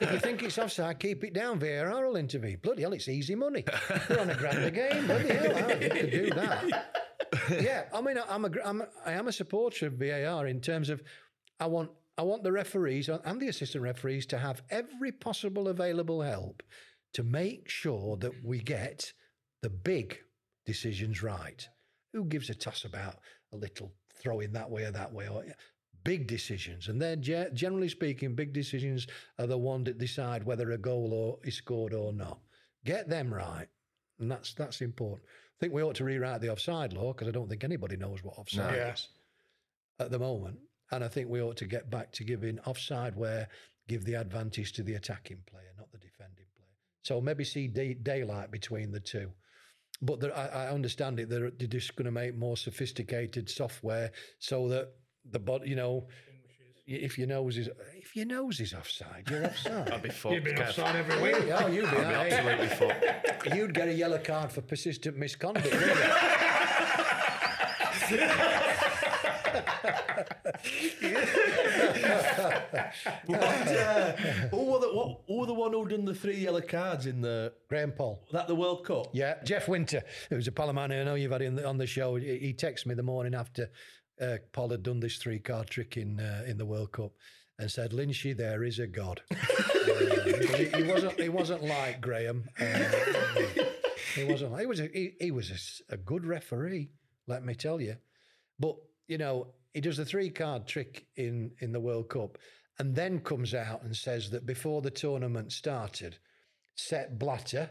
[0.00, 1.58] if you think it's offside, keep it down.
[1.58, 2.58] VAR will intervene.
[2.62, 3.64] Bloody hell, it's easy money.
[4.08, 5.06] We're on a grand a game.
[5.06, 6.86] Bloody hell, how you could do that?
[7.62, 10.60] yeah, I mean, I'm a, gr- I'm, a- I am a supporter of VAR in
[10.60, 11.02] terms of
[11.58, 16.20] I want, I want the referees and the assistant referees to have every possible available
[16.22, 16.62] help
[17.14, 19.12] to make sure that we get
[19.62, 20.18] the big
[20.66, 21.68] decisions right.
[22.12, 23.16] Who gives a toss about
[23.52, 25.28] a little throwing that way or that way?
[25.28, 25.44] Or
[26.02, 29.06] big decisions, and then generally speaking, big decisions
[29.38, 32.40] are the one that decide whether a goal or is scored or not.
[32.84, 33.68] Get them right,
[34.18, 35.28] and that's that's important.
[35.28, 38.24] I think we ought to rewrite the offside law because I don't think anybody knows
[38.24, 38.86] what offside No.
[38.88, 39.08] is
[39.98, 40.58] at the moment,
[40.90, 43.46] and I think we ought to get back to giving offside where
[43.86, 46.68] give the advantage to the attacking player, not the defending player.
[47.02, 49.30] So maybe see day, daylight between the two.
[50.02, 51.28] But there, I, I understand it.
[51.28, 54.92] They're, they're just going to make more sophisticated software so that
[55.30, 56.06] the body, you know,
[56.86, 59.90] if your nose is if your nose is offside, you're offside.
[59.90, 60.34] I'd be fucked.
[60.34, 60.70] You've been Kev.
[60.70, 61.36] offside every week.
[61.52, 63.54] oh, you'd be, I'd be absolutely fucked.
[63.54, 65.68] You'd get a yellow card for persistent misconduct.
[73.34, 74.12] uh,
[74.50, 77.20] who, were the, what, who were the one who done the three yellow cards in
[77.20, 78.22] the Graham Poll.
[78.32, 79.08] that the World Cup?
[79.12, 81.66] Yeah, Jeff Winter, who's a pal of mine who I know you've had in the,
[81.66, 82.16] on the show.
[82.16, 83.70] He, he texted me the morning after
[84.20, 87.12] uh, Paul had done this three card trick in uh, in the World Cup
[87.58, 89.22] and said, "Lynchy, there is a god."
[89.80, 91.18] Uh, he, he wasn't.
[91.18, 92.44] He wasn't like Graham.
[92.60, 92.84] Uh,
[94.14, 94.58] he wasn't.
[94.60, 94.78] He was.
[94.78, 96.90] A, he, he was a a, good referee.
[97.26, 97.96] Let me tell you.
[98.58, 98.76] But
[99.10, 102.38] you know, he does the three card trick in in the World Cup,
[102.78, 106.16] and then comes out and says that before the tournament started,
[106.76, 107.68] Sepp Blatter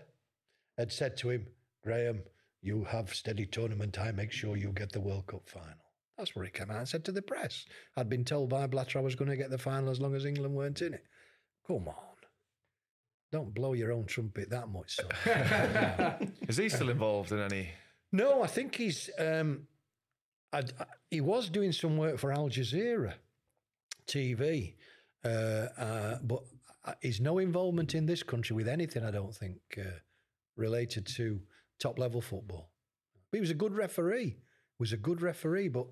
[0.78, 1.48] had said to him,
[1.84, 2.22] Graham,
[2.62, 4.18] you have steady tournament time.
[4.18, 5.74] Make sure you get the World Cup final.
[6.18, 7.66] That's what he came out and said to the press.
[7.96, 10.26] I'd been told by Blatter I was going to get the final as long as
[10.26, 11.06] England weren't in it.
[11.66, 11.96] Come on.
[13.32, 16.32] Don't blow your own trumpet that much, son.
[16.50, 17.70] Is he still involved in any?
[18.12, 19.10] no, I think he's.
[19.18, 19.68] Um,
[20.54, 23.14] I, I- he was doing some work for Al Jazeera
[24.08, 24.76] TV,
[25.26, 26.44] uh, uh, but
[26.86, 29.90] uh, he's no involvement in this country with anything, I don't think, uh,
[30.56, 31.42] related to
[31.80, 32.70] top level football.
[33.32, 34.38] But he was a good referee.
[34.80, 35.88] Was a good referee, but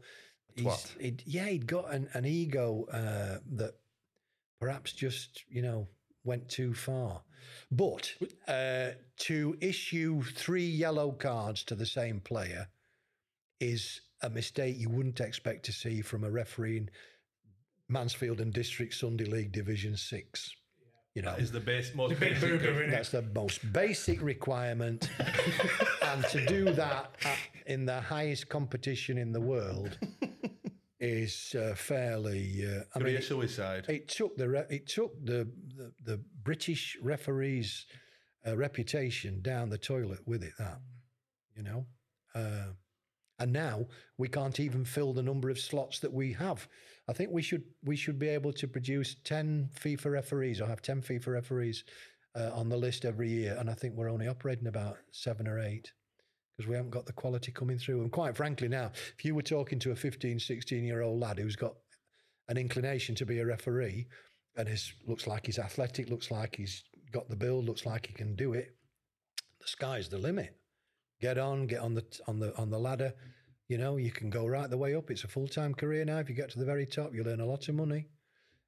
[0.56, 0.66] he's,
[1.00, 3.74] he'd, yeah, he'd got an, an ego uh, that
[4.62, 5.88] perhaps just you know
[6.24, 7.22] went too far.
[7.70, 8.14] But
[8.48, 12.68] uh, to issue three yellow cards to the same player
[13.60, 16.90] is a mistake you wouldn't expect to see from a referee in
[17.90, 20.52] Mansfield and District Sunday League Division Six.
[21.16, 22.92] You know, That is the base, most The big basic boo-boo, of- innit?
[22.92, 25.10] that's the most basic requirement.
[26.04, 29.98] and to do that at, in the highest competition in the world
[31.00, 32.64] is uh, fairly.
[32.68, 33.86] Uh, I Career mean, suicide.
[33.90, 37.86] it took the re- it took the the, the British referees'
[38.48, 40.54] uh, reputation down the toilet with it.
[40.60, 40.80] That
[41.56, 41.86] you know,
[42.36, 42.74] uh,
[43.40, 43.86] and now
[44.18, 46.68] we can't even fill the number of slots that we have.
[47.08, 50.82] I think we should we should be able to produce ten FIFA referees or have
[50.82, 51.84] ten FIFA referees
[52.36, 55.60] uh, on the list every year, and I think we're only operating about seven or
[55.60, 55.92] eight
[56.58, 58.02] because we haven't got the quality coming through.
[58.02, 61.38] And quite frankly, now if you were talking to a 15, 16 year old lad
[61.38, 61.76] who's got
[62.50, 64.08] an inclination to be a referee
[64.56, 64.70] and
[65.06, 68.54] looks like he's athletic, looks like he's got the build, looks like he can do
[68.54, 68.76] it.
[69.62, 70.56] The sky's the limit.
[71.20, 73.14] Get on, get on the on the on the ladder.
[73.68, 75.12] You know, you can go right the way up.
[75.12, 76.20] It's a full time career now.
[76.20, 78.08] If you get to the very top, you'll earn a lot of money.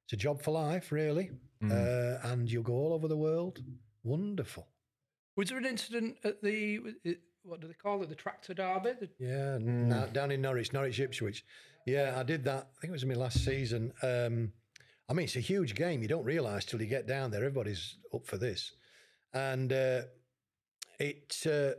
[0.04, 1.30] It's a job for life, really,
[1.64, 3.60] uh, and you'll go all over the world.
[4.02, 4.66] Wonderful.
[5.36, 6.80] Was there an incident at the
[7.44, 8.08] what do they call it?
[8.08, 8.92] The tractor derby?
[9.00, 11.44] The, Yeah, now down in Norwich, Norwich Ipswich.
[11.86, 12.70] Yeah, I did that.
[12.76, 13.92] I think it was my last season.
[14.02, 14.52] Um,
[15.08, 16.02] I mean, it's a huge game.
[16.02, 17.40] You don't realise till you get down there.
[17.40, 18.72] Everybody's up for this,
[19.32, 20.02] and uh,
[20.98, 21.36] it.
[21.46, 21.78] Uh,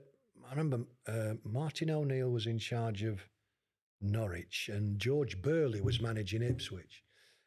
[0.51, 3.21] I remember uh, Martin O'Neill was in charge of
[4.01, 7.03] Norwich, and George Burley was managing Ipswich,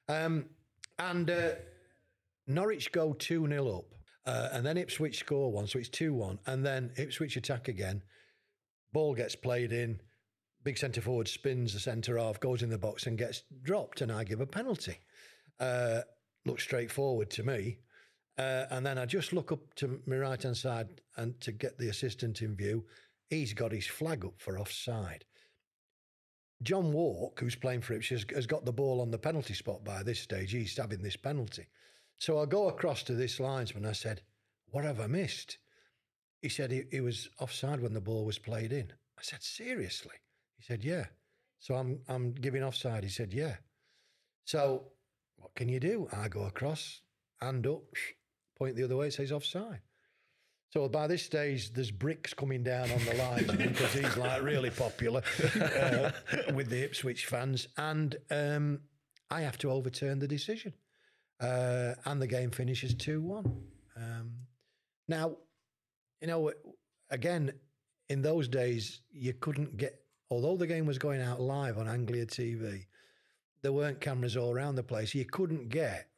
[0.09, 0.47] um,
[0.99, 1.51] and uh,
[2.47, 3.85] Norwich go two 0 up,
[4.25, 8.03] uh, and then Ipswich score one, so it's two one, and then Ipswich attack again.
[8.95, 10.01] Ball gets played in.
[10.63, 14.11] Big centre forward spins the centre half, goes in the box and gets dropped, and
[14.11, 14.99] I give a penalty.
[15.61, 16.01] Uh,
[16.47, 17.81] looks straightforward to me.
[18.37, 21.79] Uh, and then I just look up to my right hand side and to get
[21.79, 22.85] the assistant in view.
[23.31, 25.25] He's got his flag up for offside.
[26.63, 29.85] John Wark, who's playing for Ipswich, has, has got the ball on the penalty spot
[29.85, 30.53] by this stage.
[30.53, 31.67] He's having this penalty.
[32.17, 33.87] So I go across to this linesman.
[33.87, 34.23] I said,
[34.71, 35.59] What have I missed?
[36.43, 38.93] He said he, he was offside when the ball was played in.
[39.19, 40.17] I said, Seriously?
[40.57, 41.07] He said, Yeah.
[41.59, 43.05] So I'm I'm giving offside.
[43.05, 43.57] He said, Yeah.
[44.45, 44.85] So
[45.37, 46.09] what can you do?
[46.13, 47.01] I go across,
[47.41, 47.83] hand up,
[48.57, 49.81] point the other way, says offside.
[50.71, 54.71] So by this stage, there's bricks coming down on the lines because he's like really
[54.71, 55.23] popular
[55.61, 56.11] uh,
[56.53, 58.81] with the Ipswich fans, and um,
[59.31, 60.73] I have to overturn the decision,
[61.41, 63.63] uh, and the game finishes two one.
[63.97, 64.33] Um,
[65.07, 65.37] now,
[66.21, 66.53] you know,
[67.11, 67.53] again,
[68.09, 70.01] in those days, you couldn't get,
[70.31, 72.87] although the game was going out live on Anglia TV,
[73.63, 75.15] there weren't cameras all around the place.
[75.15, 76.09] You couldn't get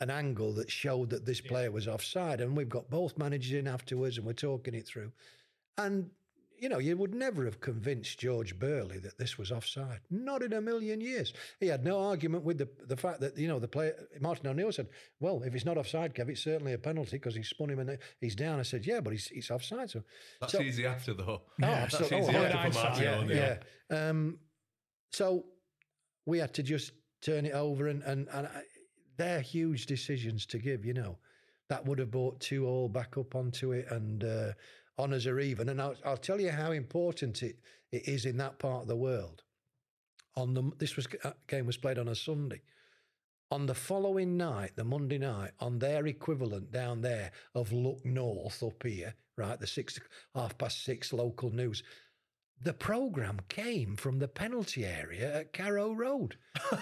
[0.00, 2.40] an angle that showed that this player was offside.
[2.40, 5.12] And we've got both managers in afterwards and we're talking it through.
[5.78, 6.10] And
[6.58, 10.00] you know, you would never have convinced George Burley that this was offside.
[10.10, 11.32] Not in a million years.
[11.58, 14.70] He had no argument with the the fact that you know the player Martin O'Neill
[14.70, 14.88] said,
[15.20, 17.96] "Well, if it's not offside, Kev, it's certainly a penalty because he spun him and
[18.20, 20.02] he's down." I said, "Yeah, but he's, it's offside." So
[20.42, 21.24] That's so- easy after though.
[21.40, 22.18] Oh, That's absolutely.
[22.28, 23.56] easy Oh, after for hindsight, Martin yeah, O'Neill.
[23.90, 24.08] yeah.
[24.10, 24.38] Um,
[25.12, 25.46] so
[26.26, 28.62] we had to just turn it over, and and, and I,
[29.20, 30.84] they're huge decisions to give.
[30.84, 31.18] You know,
[31.68, 34.52] that would have brought two all back up onto it, and uh,
[34.98, 35.68] honours are even.
[35.68, 37.58] And I'll, I'll tell you how important it,
[37.92, 39.42] it is in that part of the world.
[40.36, 42.62] On the this was uh, game was played on a Sunday.
[43.50, 48.62] On the following night, the Monday night, on their equivalent down there of Look North
[48.62, 50.00] up here, right, the six
[50.34, 51.82] half past six local news,
[52.62, 56.36] the programme came from the penalty area at Carrow Road.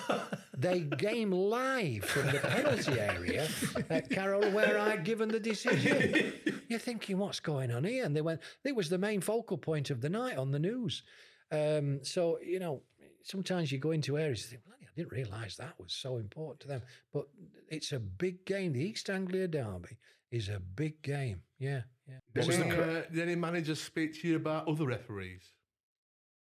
[0.56, 3.48] they came live from the penalty area
[3.88, 6.32] at Carrow where I'd given the decision.
[6.68, 8.04] You're thinking, what's going on here?
[8.04, 11.04] And they went, it was the main focal point of the night on the news.
[11.52, 12.82] Um, so, you know,
[13.22, 16.60] sometimes you go into areas and think, bloody, I didn't realise that was so important
[16.60, 16.82] to them.
[17.12, 17.26] But
[17.68, 18.72] it's a big game.
[18.72, 19.96] The East Anglia Derby
[20.32, 21.42] is a big game.
[21.58, 22.18] Yeah, yeah.
[22.34, 25.52] Did any, uh, did any managers speak to you about other referees?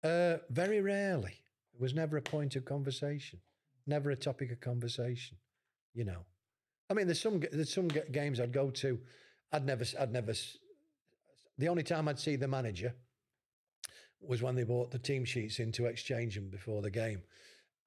[0.04, 1.42] Uh, very rarely.
[1.74, 3.40] It was never a point of conversation,
[3.86, 5.36] never a topic of conversation.
[5.94, 6.24] You know,
[6.90, 8.98] I mean, there's some there's some games I'd go to.
[9.52, 10.32] I'd never, I'd never.
[11.58, 12.94] The only time I'd see the manager
[14.20, 17.22] was when they brought the team sheets in to exchange them before the game.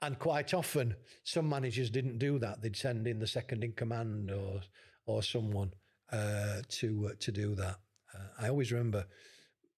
[0.01, 2.61] And quite often, some managers didn't do that.
[2.61, 4.61] They'd send in the second in command or
[5.05, 5.73] or someone
[6.11, 7.77] uh, to uh, to do that.
[8.13, 9.05] Uh, I always remember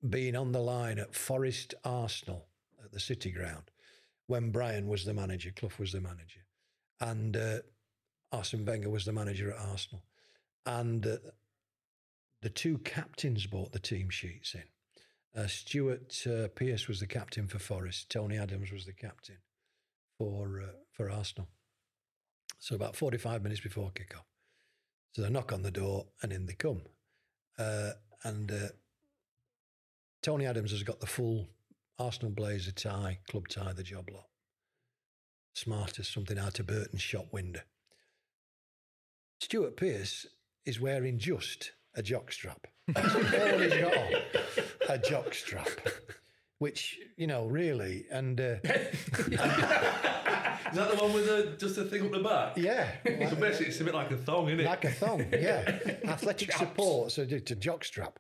[0.07, 2.47] being on the line at Forest Arsenal
[2.83, 3.71] at the City Ground
[4.27, 6.41] when Brian was the manager, Clough was the manager,
[6.99, 7.59] and uh,
[8.31, 10.03] Arsene Wenger was the manager at Arsenal,
[10.65, 11.17] and uh,
[12.41, 14.63] the two captains brought the team sheets in.
[15.35, 18.09] Uh, Stuart uh, Pearce was the captain for Forest.
[18.09, 19.37] Tony Adams was the captain
[20.17, 21.47] for uh, for Arsenal.
[22.59, 24.25] So about forty five minutes before kickoff,
[25.13, 26.81] so they knock on the door and in they come,
[27.57, 27.91] uh,
[28.23, 28.67] and uh,
[30.27, 31.47] Tony Adams has got the full
[31.97, 34.25] Arsenal blazer tie, club tie, the job lot.
[35.55, 37.61] Smart as something out of Burton's shop window.
[39.39, 40.25] Stuart Pearce
[40.65, 42.57] is wearing just a jockstrap.
[42.89, 43.21] That's all
[43.57, 44.13] he's got on.
[44.89, 45.69] A jockstrap.
[46.57, 48.67] Which, you know, really, and uh, Is
[50.75, 52.57] that the one with the, just a thing up the back?
[52.57, 54.65] yeah, So basically, it's a bit like a thong, isn't it?
[54.65, 55.79] like a thong, yeah.
[56.03, 58.15] Athletic support, so it's a jockstrap.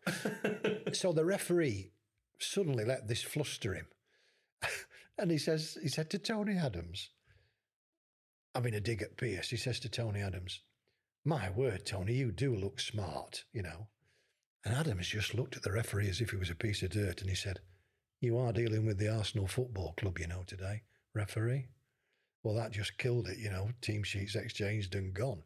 [0.95, 1.91] so the referee
[2.39, 3.87] suddenly let this fluster him.
[5.17, 7.09] and he says, he said to Tony Adams,
[8.55, 10.61] having a dig at Pearce, he says to Tony Adams,
[11.25, 13.87] My word, Tony, you do look smart, you know.
[14.65, 17.21] And Adams just looked at the referee as if he was a piece of dirt
[17.21, 17.59] and he said,
[18.19, 20.81] You are dealing with the Arsenal Football Club, you know, today,
[21.13, 21.67] referee.
[22.43, 23.69] Well, that just killed it, you know.
[23.81, 25.43] Team sheets exchanged and gone.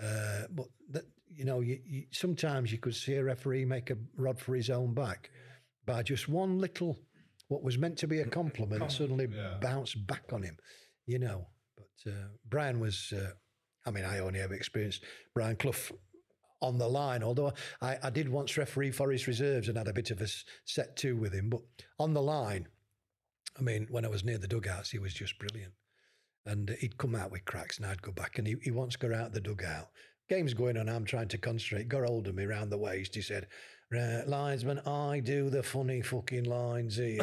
[0.00, 3.96] Uh, but that, you know, you, you, sometimes you could see a referee make a
[4.16, 5.30] rod for his own back
[5.86, 6.98] by just one little,
[7.48, 9.28] what was meant to be a compliment, suddenly
[9.60, 10.56] bounced back on him,
[11.06, 11.46] you know.
[11.76, 13.30] But uh, Brian was, uh,
[13.86, 15.04] I mean, I only ever experienced
[15.34, 15.96] Brian Clough
[16.60, 20.10] on the line, although I, I did once referee Forest Reserves and had a bit
[20.10, 20.26] of a
[20.64, 21.50] set two with him.
[21.50, 21.60] But
[21.98, 22.68] on the line,
[23.58, 25.72] I mean, when I was near the dugouts, he was just brilliant.
[26.44, 28.38] And he'd come out with cracks, and I'd go back.
[28.38, 29.88] And he, he once got out the dugout.
[30.28, 30.88] Game's going on.
[30.88, 31.88] I'm trying to concentrate.
[31.88, 33.14] Got hold of me round the waist.
[33.14, 33.46] He said,
[33.90, 37.22] right, "Linesman, I do the funny fucking lines here."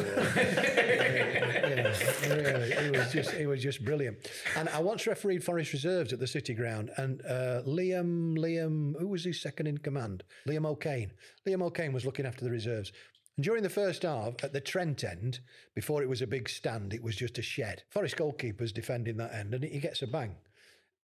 [1.66, 1.94] you know,
[2.28, 4.18] really, was just he was just brilliant.
[4.56, 9.08] And I once refereed Forest Reserves at the City Ground, and uh, Liam Liam, who
[9.08, 10.24] was his second in command?
[10.48, 11.12] Liam O'Kane.
[11.46, 12.92] Liam O'Kane was looking after the reserves.
[13.36, 15.40] And during the first half, at the Trent end,
[15.74, 17.82] before it was a big stand, it was just a shed.
[17.90, 20.36] Forest goalkeeper's defending that end, and he gets a bang.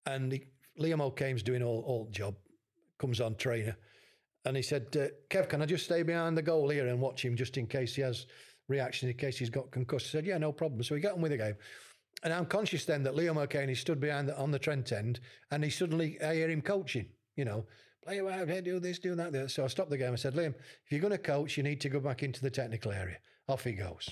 [0.06, 0.44] And he,
[0.78, 2.36] Liam O'Kane's doing all, all job,
[2.98, 3.76] comes on trainer.
[4.44, 7.24] And he said, uh, Kev, can I just stay behind the goal here and watch
[7.24, 8.26] him just in case he has
[8.68, 10.06] reaction, in case he's got concussed?
[10.06, 10.82] I said, yeah, no problem.
[10.82, 11.56] So he got on with the game.
[12.22, 15.20] And I'm conscious then that Liam O'Kane, he stood behind the, on the Trent end
[15.50, 17.06] and he suddenly, I hear him coaching,
[17.36, 17.66] you know,
[18.04, 19.32] play out, hey, do this, do that.
[19.32, 19.50] do that.
[19.50, 20.12] So I stopped the game.
[20.12, 20.54] I said, Liam,
[20.84, 23.18] if you're going to coach, you need to go back into the technical area.
[23.48, 24.08] Off he goes.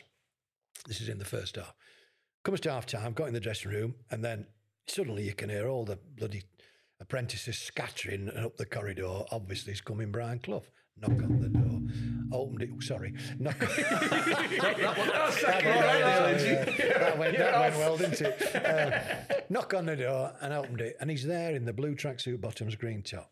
[0.86, 1.74] This is in the first half.
[2.44, 4.46] Comes to half time, got in the dressing room, and then
[4.86, 6.42] suddenly you can hear all the bloody
[7.00, 9.24] apprentices scattering up the corridor.
[9.30, 10.64] Obviously, it's coming Brian Clough.
[11.00, 11.80] Knock on the door.
[12.32, 12.70] Opened it.
[12.82, 13.14] Sorry.
[13.38, 13.60] Knock.
[13.60, 13.70] went,
[17.38, 18.54] that, went well, didn't it?
[18.54, 19.00] Uh,
[19.48, 22.74] knock on the door and opened it, and he's there in the blue tracksuit bottoms,
[22.74, 23.30] green top.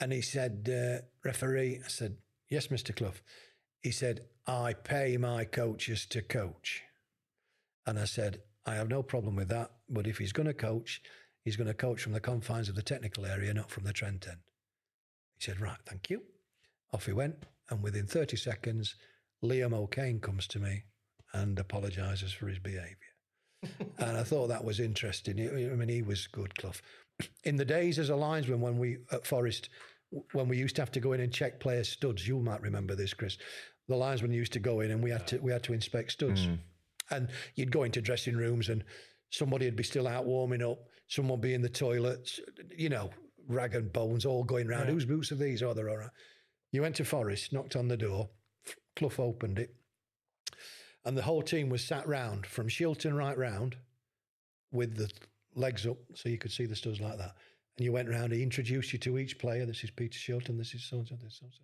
[0.00, 2.16] And he said, uh, "Referee," I said,
[2.48, 3.12] "Yes, Mister Clough."
[3.86, 6.82] he said, I pay my coaches to coach.
[7.86, 9.70] And I said, I have no problem with that.
[9.88, 11.00] But if he's going to coach,
[11.46, 14.26] he's going to coach from the confines of the technical area, not from the Trent
[14.26, 14.40] end.
[15.38, 16.22] He said, Right, thank you.
[16.92, 17.36] Off he went.
[17.70, 18.96] And within 30 seconds,
[19.44, 20.82] Liam O'Kane comes to me
[21.32, 22.96] and apologises for his behaviour.
[23.98, 25.38] and I thought that was interesting.
[25.40, 26.72] I mean, he was good, Clough.
[27.44, 29.68] In the days as a linesman, when we at Forest,
[30.32, 32.96] when we used to have to go in and check players' studs, you might remember
[32.96, 33.38] this, Chris.
[33.88, 36.44] The linesman used to go in and we had to we had to inspect studs,
[36.44, 36.54] hmm.
[37.10, 38.82] and you'd go into dressing rooms and
[39.30, 40.78] somebody would be still out warming up,
[41.08, 42.40] someone be in the toilets,
[42.76, 43.10] you know,
[43.48, 44.86] rag and bones all going round.
[44.86, 44.92] Yeah.
[44.94, 45.62] Whose boots are these?
[45.62, 46.10] Oh, they're all right.
[46.72, 48.28] You went to Forest, knocked on the door,
[48.96, 49.74] Clough opened it,
[51.04, 53.76] and the whole team was sat round from Shilton right round
[54.72, 55.10] with the
[55.54, 57.34] legs up so you could see the studs like that.
[57.78, 59.64] And you went round, he introduced you to each player.
[59.64, 61.62] This is Peter Shilton, this is so and so, this is so and so.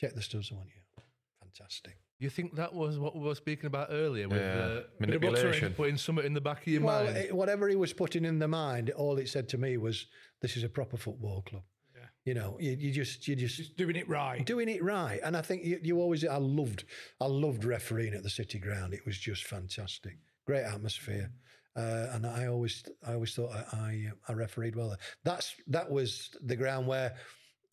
[0.00, 1.02] Check the studs on you.
[1.40, 1.98] Fantastic.
[2.18, 5.72] You think that was what we were speaking about earlier with Yeah, uh, manipulation.
[5.74, 7.16] putting something in the back of your Well, mind?
[7.16, 10.06] it, whatever he was putting in the mind, all it said to me was,
[10.40, 11.62] "This is a proper football club."
[11.94, 12.06] Yeah.
[12.24, 14.44] You know, you, you just you just Just doing it right.
[14.44, 15.20] doing it right.
[15.22, 16.84] And I think you, you always, I loved,
[17.20, 18.94] I loved refereeing at the City Ground.
[18.94, 21.30] It was just fantastic, great atmosphere.
[21.76, 24.88] Uh, and I always, I always thought I, I, uh, I refereed well.
[24.88, 24.98] there.
[25.22, 27.14] That's that was the ground where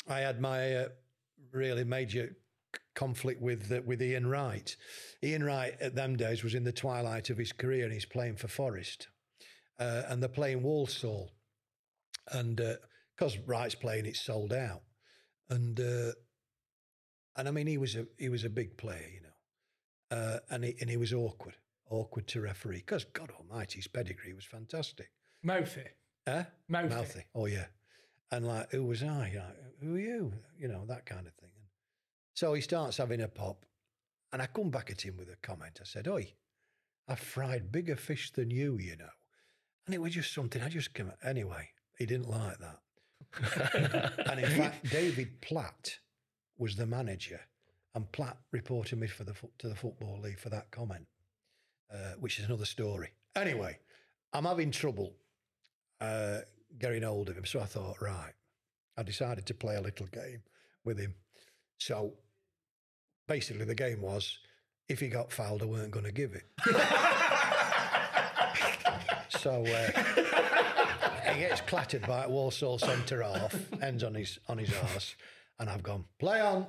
[0.08, 0.90] I had my uh,
[1.52, 2.36] really major c-
[2.96, 4.76] conflict with uh, with Ian Wright.
[5.24, 8.38] Ian Wright at them days was in the twilight of his career, and he's playing
[8.38, 9.08] for Forest,
[9.80, 11.32] uh, and they're playing Walsall,
[12.32, 12.62] and
[13.16, 14.82] because Wright's playing, it's sold out,
[15.50, 16.12] and uh,
[17.36, 20.64] and I mean he was a he was a big player, you know, uh, and
[20.64, 21.56] he and he was awkward,
[21.90, 25.12] awkward to referee because God Almighty, his pedigree was fantastic.
[25.44, 25.84] Mouthy.
[26.28, 26.46] Huh?
[26.68, 27.26] Mouthy.
[27.36, 27.66] Oh yeah.
[28.32, 29.32] And like, who was I?
[29.36, 30.34] Like, who are you?
[30.58, 31.52] You know, that kind of thing.
[32.36, 33.66] So he starts having a pop.
[34.32, 35.80] And I come back at him with a comment.
[35.82, 36.34] I said, Oi,
[37.08, 39.10] I've fried bigger fish than you, you know.
[39.86, 42.80] And it was just something I just came anyway, he didn't like that.
[44.30, 46.00] and in fact, David Platt
[46.58, 47.40] was the manager,
[47.94, 51.06] and Platt reported me for the to the football league for that comment,
[51.94, 53.10] uh, which is another story.
[53.36, 53.78] Anyway,
[54.34, 55.14] I'm having trouble
[56.02, 56.40] uh,
[56.78, 58.34] getting hold of him, so I thought, right,
[58.98, 60.42] I decided to play a little game
[60.84, 61.14] with him.
[61.78, 62.14] So
[63.28, 64.40] basically, the game was
[64.88, 66.46] if he got fouled, I weren't going to give it.
[69.30, 74.72] so uh, he gets clattered by a Walsall centre half, ends on his on his
[74.74, 75.16] arse,
[75.60, 76.68] and I've gone play on,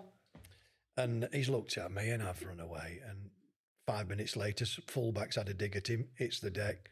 [0.96, 3.00] and he's looked at me, and I've run away.
[3.08, 3.30] And
[3.86, 6.88] five minutes later, fullback's had a dig at him, It's the deck,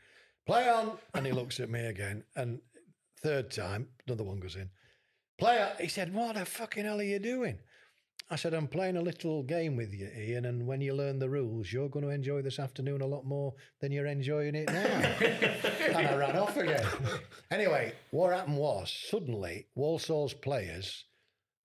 [0.46, 2.60] play on, and he looks at me again, and
[3.22, 4.70] third time, another one goes in,
[5.38, 5.70] play on.
[5.80, 7.58] He said, "What the fucking hell are you doing?"
[8.30, 11.28] I said, I'm playing a little game with you, Ian, and when you learn the
[11.28, 15.14] rules, you're going to enjoy this afternoon a lot more than you're enjoying it now.
[15.20, 16.86] and I ran off again.
[17.50, 21.04] Anyway, what happened was suddenly Walsall's players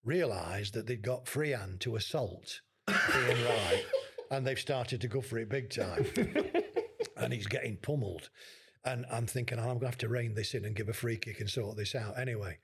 [0.03, 2.60] realised that they'd got free hand to assault
[2.90, 3.86] Ian Wright,
[4.31, 6.06] and they've started to go for it big time.
[7.18, 8.30] and he's getting pummeled.
[8.86, 10.94] And I'm thinking, "Oh, I'm going to have to rein this in and give a
[10.94, 12.18] free kick and sort this out.
[12.18, 12.57] Anyway,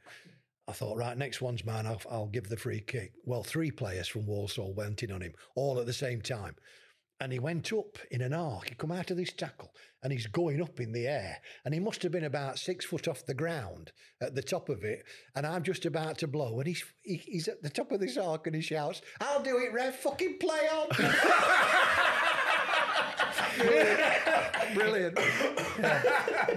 [0.67, 1.85] I thought, right, next one's mine.
[1.85, 3.13] I'll, I'll give the free kick.
[3.23, 6.55] Well, three players from Walsall went in on him all at the same time.
[7.21, 8.69] And he went up in an arc.
[8.69, 9.71] He come out of this tackle
[10.03, 11.37] and he's going up in the air.
[11.63, 14.83] And he must have been about six foot off the ground at the top of
[14.83, 15.05] it.
[15.33, 16.59] And I'm just about to blow.
[16.59, 19.59] And he's, he, he's at the top of this arc and he shouts, I'll do
[19.59, 19.95] it, Rev.
[19.95, 20.87] Fucking play on.
[24.73, 25.17] Brilliant.
[25.79, 26.01] Yeah.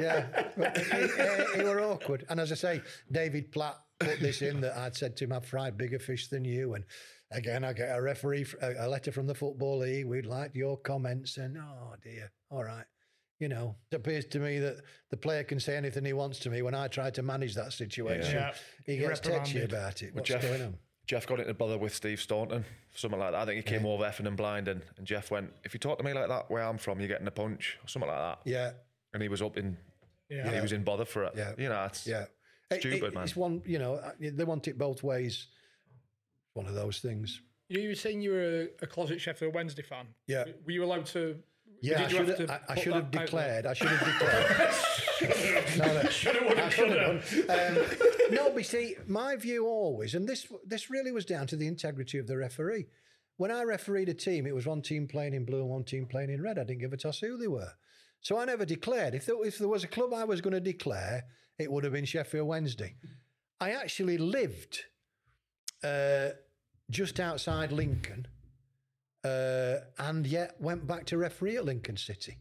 [0.01, 0.27] yeah.
[0.57, 2.27] But were awkward.
[2.29, 2.83] And as I say,
[3.13, 6.45] David Platt put this in that I'd said to him, I've fried bigger fish than
[6.45, 6.75] you.
[6.75, 6.85] And
[7.31, 10.07] again, I get a referee, a, a letter from the Football League.
[10.07, 11.37] We'd like your comments.
[11.37, 12.85] And oh dear, all right.
[13.41, 14.79] You know, it appears to me that
[15.11, 17.73] the player can say anything he wants to me when I try to manage that
[17.73, 18.35] situation.
[18.35, 18.53] Yeah.
[18.85, 20.07] He You're gets touchy about it.
[20.07, 20.75] Well, What's Jeff, going on?
[21.07, 22.65] Jeff got into bother with Steve Staunton,
[22.95, 23.39] something like that.
[23.41, 25.99] I think he came over effing and blind, and, and Jeff went, "If you talk
[25.99, 28.41] to me like that, where I'm from, you're getting a punch, or something like that."
[28.45, 28.73] Yeah.
[29.15, 29.77] And he was up in,
[30.29, 30.53] Yeah.
[30.53, 31.33] he was in bother for it.
[31.37, 31.53] Yeah.
[31.57, 32.27] you know, it's Yeah.
[32.71, 33.25] It- stupid, it- man.
[33.25, 35.47] It's one, you know, uh, they want it both ways.
[36.55, 37.41] One of those things.
[37.69, 40.07] You were saying you were a, a closet Sheffield Wednesday fan.
[40.27, 40.45] Yeah.
[40.65, 41.39] Were you allowed to?
[41.81, 43.67] Yeah, I did you should have have, to I, I should have declared.
[43.67, 44.05] I should have
[45.21, 45.79] declared.
[45.79, 47.79] no, no, Shoulda, woulda, I should have done.
[47.79, 51.69] Um, no, but see, my view always, and this this really was down to the
[51.69, 52.87] integrity of the referee.
[53.37, 56.07] When I refereed a team, it was one team playing in blue and one team
[56.07, 56.59] playing in red.
[56.59, 57.75] I didn't give a toss who they were.
[58.21, 59.15] So I never declared.
[59.15, 61.25] If there, if there was a club I was going to declare,
[61.59, 62.95] it would have been Sheffield Wednesday.
[63.61, 64.85] I actually lived
[65.83, 66.31] uh,
[66.91, 68.27] just outside Lincoln
[69.25, 72.37] uh, and yet went back to referee at Lincoln City.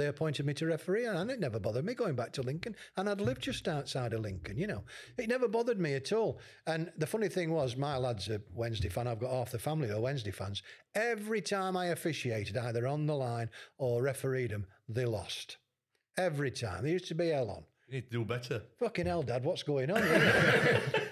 [0.00, 2.74] They appointed me to referee, and it never bothered me going back to Lincoln.
[2.96, 4.82] And I'd lived just outside of Lincoln, you know.
[5.18, 6.40] It never bothered me at all.
[6.66, 9.06] And the funny thing was, my lad's a Wednesday fan.
[9.06, 10.62] I've got half the family who are Wednesday fans.
[10.94, 15.58] Every time I officiated, either on the line or refereed them, they lost.
[16.16, 16.84] Every time.
[16.84, 17.64] There used to be hell on.
[17.86, 18.62] You need to do better.
[18.78, 20.00] Fucking hell, Dad, what's going on?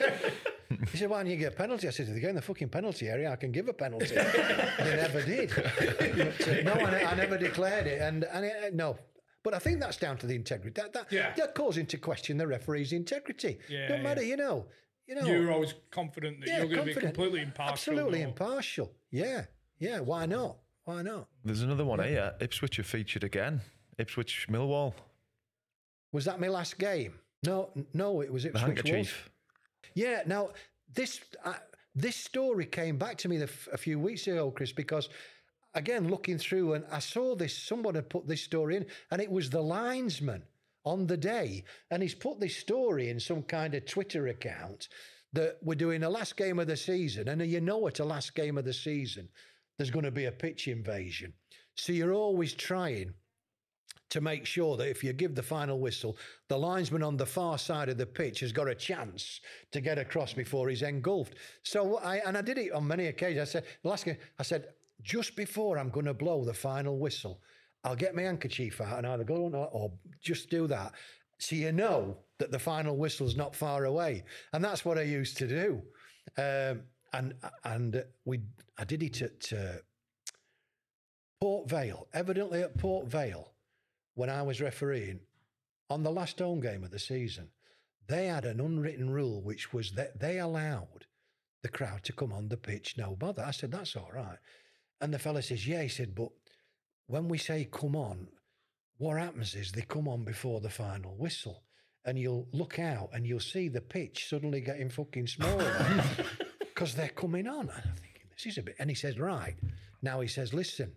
[0.92, 1.86] he said, why don't you get a penalty?
[1.88, 4.06] I said, if they get in the fucking penalty area, I can give a penalty.
[4.14, 5.50] they never did.
[5.54, 8.00] But, uh, no, I, I never declared it.
[8.00, 8.96] And, and it, no.
[9.44, 10.80] But I think that's down to the integrity.
[10.80, 11.32] That, that, Yeah.
[11.36, 13.58] that calls into question the referee's integrity.
[13.68, 14.28] Yeah, Don't matter, yeah.
[14.28, 14.66] you know.
[15.06, 17.72] You know, You're always confident that yeah, you're going to be completely impartial.
[17.72, 18.92] Absolutely or- impartial.
[19.10, 19.44] Yeah,
[19.78, 20.00] yeah.
[20.00, 20.58] Why not?
[20.84, 21.28] Why not?
[21.44, 22.34] There's another one here.
[22.40, 23.62] Ipswich have featured again.
[23.98, 24.92] Ipswich Millwall.
[26.12, 27.14] Was that my last game?
[27.44, 28.80] No, no, it was Ipswich Wolves.
[28.82, 29.30] handkerchief.
[29.94, 30.22] Yeah.
[30.26, 30.50] Now
[30.94, 31.54] this uh,
[31.94, 35.08] this story came back to me f- a few weeks ago, Chris, because
[35.74, 37.56] again looking through and I saw this.
[37.56, 40.42] Someone had put this story in, and it was the linesman
[40.84, 44.88] on the day, and he's put this story in some kind of Twitter account
[45.32, 48.34] that we're doing the last game of the season, and you know at a last
[48.34, 49.28] game of the season
[49.76, 51.32] there's going to be a pitch invasion,
[51.74, 53.12] so you're always trying
[54.10, 56.16] to make sure that if you give the final whistle,
[56.48, 59.40] the linesman on the far side of the pitch has got a chance
[59.72, 61.34] to get across before he's engulfed.
[61.62, 63.40] So I and I did it on many occasions.
[63.48, 64.68] I said last game, I said
[65.02, 67.40] just before I'm going to blow the final whistle,
[67.84, 70.92] I'll get my handkerchief out and either go on or, or just do that,
[71.38, 74.24] so you know that the final whistle's not far away.
[74.52, 75.82] And that's what I used to do.
[76.36, 76.82] Um,
[77.12, 78.40] and and we
[78.78, 79.78] I did it at uh,
[81.40, 83.52] Port Vale, evidently at Port Vale
[84.18, 85.20] when I was refereeing
[85.88, 87.50] on the last home game of the season,
[88.08, 91.06] they had an unwritten rule which was that they allowed
[91.62, 93.44] the crowd to come on the pitch, no bother.
[93.44, 94.38] I said, that's all right.
[95.00, 95.82] And the fella says, yeah.
[95.82, 96.30] He said, but
[97.06, 98.26] when we say come on,
[98.96, 101.62] what happens is they come on before the final whistle.
[102.04, 106.02] And you'll look out and you'll see the pitch suddenly getting fucking smaller
[106.58, 107.68] because they're coming on.
[107.68, 108.74] And I'm thinking, this is a bit.
[108.80, 109.54] And he says, right.
[110.02, 110.90] Now he says, listen,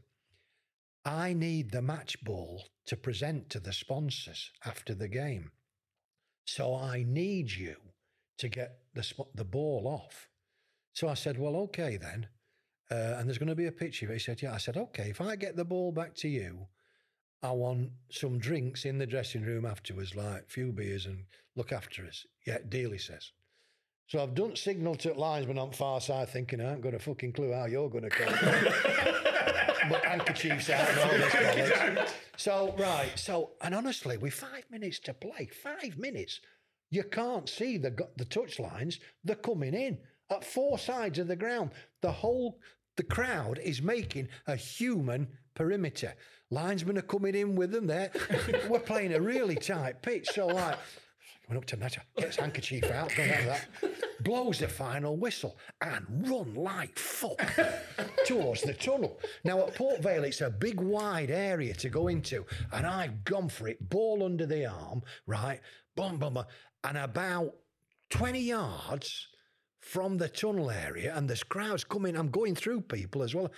[1.05, 5.51] I need the match ball to present to the sponsors after the game.
[6.45, 7.75] So I need you
[8.37, 10.29] to get the, the ball off.
[10.93, 12.27] So I said, well, okay then.
[12.91, 14.11] Uh, and there's going to be a picture.
[14.11, 14.53] He said, yeah.
[14.53, 16.67] I said, okay, if I get the ball back to you,
[17.41, 21.23] I want some drinks in the dressing room afterwards, like a few beers and
[21.55, 22.25] look after us.
[22.45, 23.31] Yeah, deal, he says.
[24.07, 27.31] So I've done signal to linesman on far side thinking I haven't got a fucking
[27.31, 29.13] clue how you're going to come.
[29.89, 32.09] but handkerchiefs out and all this bollocks.
[32.37, 33.11] So, right.
[33.15, 36.39] So, and honestly, with five minutes to play, five minutes,
[36.89, 38.99] you can't see the, the touch lines.
[39.23, 39.99] They're coming in
[40.29, 41.71] at four sides of the ground.
[42.01, 42.59] The whole,
[42.97, 46.15] the crowd is making a human perimeter.
[46.49, 48.11] Linesmen are coming in with them there.
[48.69, 50.29] We're playing a really tight pitch.
[50.33, 50.77] So, like,
[51.51, 56.05] went up to Netta, gets handkerchief out, don't have that, blows the final whistle and
[56.09, 57.41] run like fuck
[58.25, 59.19] towards the tunnel.
[59.43, 63.49] Now at Port Vale, it's a big wide area to go into, and I've gone
[63.49, 65.59] for it, ball under the arm, right,
[65.97, 66.45] boom, boom, boom,
[66.85, 67.53] and about
[68.11, 69.27] 20 yards
[69.81, 73.51] from the tunnel area, and there's crowds coming, I'm going through people as well.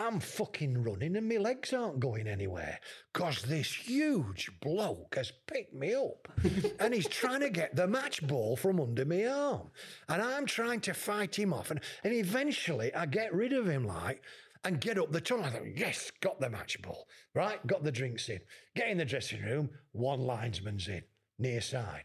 [0.00, 2.80] I'm fucking running and my legs aren't going anywhere
[3.12, 6.26] because this huge bloke has picked me up
[6.80, 9.70] and he's trying to get the match ball from under my arm.
[10.08, 11.70] And I'm trying to fight him off.
[11.70, 14.22] And, and eventually I get rid of him like
[14.64, 15.44] and get up the tunnel.
[15.44, 17.64] I thought, yes, got the match ball, right?
[17.66, 18.40] Got the drinks in.
[18.74, 21.02] Get in the dressing room, one linesman's in,
[21.38, 22.04] near side.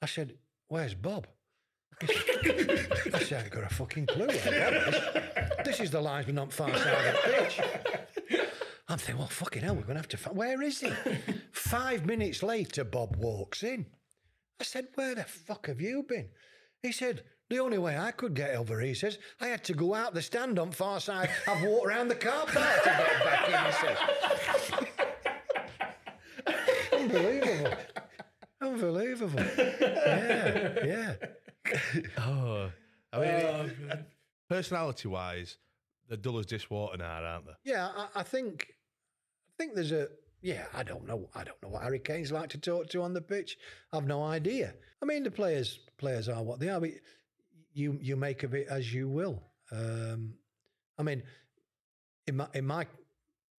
[0.00, 0.36] I said,
[0.68, 1.26] where's Bob?
[2.02, 4.26] I said, I ain't got a fucking clue.
[5.64, 7.60] This is the linesman on far side of the pitch.
[8.88, 10.36] I'm thinking, well, fucking hell, we're going to have to find.
[10.36, 10.90] Where is he?
[11.52, 13.86] Five minutes later, Bob walks in.
[14.60, 16.28] I said, where the fuck have you been?
[16.82, 19.94] He said, the only way I could get over, he says, I had to go
[19.94, 21.30] out the stand on far side.
[21.46, 23.98] I've walked around the car park to get back in, he says.
[26.92, 27.76] Unbelievable.
[28.60, 29.42] Unbelievable.
[29.80, 31.14] Yeah, yeah.
[32.18, 32.70] Oh,
[33.12, 33.72] I mean,
[34.48, 35.58] personality wise,
[36.08, 37.52] they're dull as dishwater now, aren't they?
[37.64, 38.74] Yeah, I, I think
[39.48, 40.08] I think there's a
[40.42, 41.28] yeah, I don't know.
[41.34, 43.58] I don't know what Harry Kane's like to talk to on the pitch.
[43.92, 44.74] I've no idea.
[45.02, 46.90] I mean the players players are what they are, but
[47.72, 49.42] you you make of it as you will.
[49.70, 50.34] Um,
[50.98, 51.22] I mean,
[52.26, 52.86] in my in my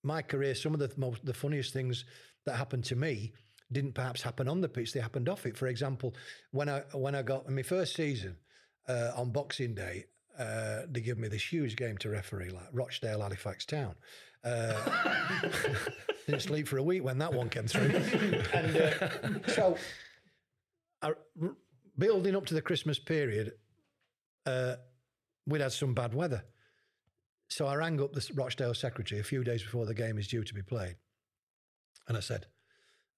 [0.04, 2.06] my career, some of the most the funniest things
[2.46, 3.34] that happened to me
[3.72, 5.58] didn't perhaps happen on the pitch; they happened off it.
[5.58, 6.14] For example,
[6.52, 8.38] when I when I got in my first season
[8.88, 10.06] uh, on Boxing Day,
[10.38, 13.96] uh, they give me this huge game to referee, like Rochdale, Halifax Town.
[14.44, 14.74] Uh,
[16.26, 17.82] didn't sleep for a week when that one came through.
[18.54, 19.78] and uh, so,
[21.02, 21.10] I,
[21.42, 21.56] r-
[21.98, 23.54] building up to the Christmas period,
[24.46, 24.76] uh,
[25.46, 26.44] we'd had some bad weather.
[27.50, 30.44] So I rang up the Rochdale secretary a few days before the game is due
[30.44, 30.96] to be played.
[32.08, 32.48] And I said,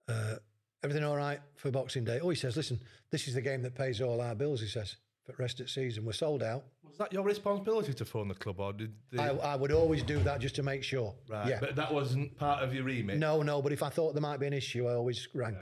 [0.08, 0.36] uh,
[0.84, 2.20] everything all right for Boxing Day?
[2.22, 2.80] Oh, he says, listen,
[3.12, 5.68] this is the game that pays all our bills, he says, for the rest of
[5.68, 6.06] the season.
[6.06, 6.64] We're sold out.
[6.88, 9.20] Was that your responsibility to phone the club, or did they...
[9.20, 11.16] I, I would always do that just to make sure.
[11.30, 11.48] right?
[11.48, 11.60] Yeah.
[11.60, 13.18] But that wasn't part of your remit.
[13.18, 15.58] No, no, but if I thought there might be an issue, I always rang.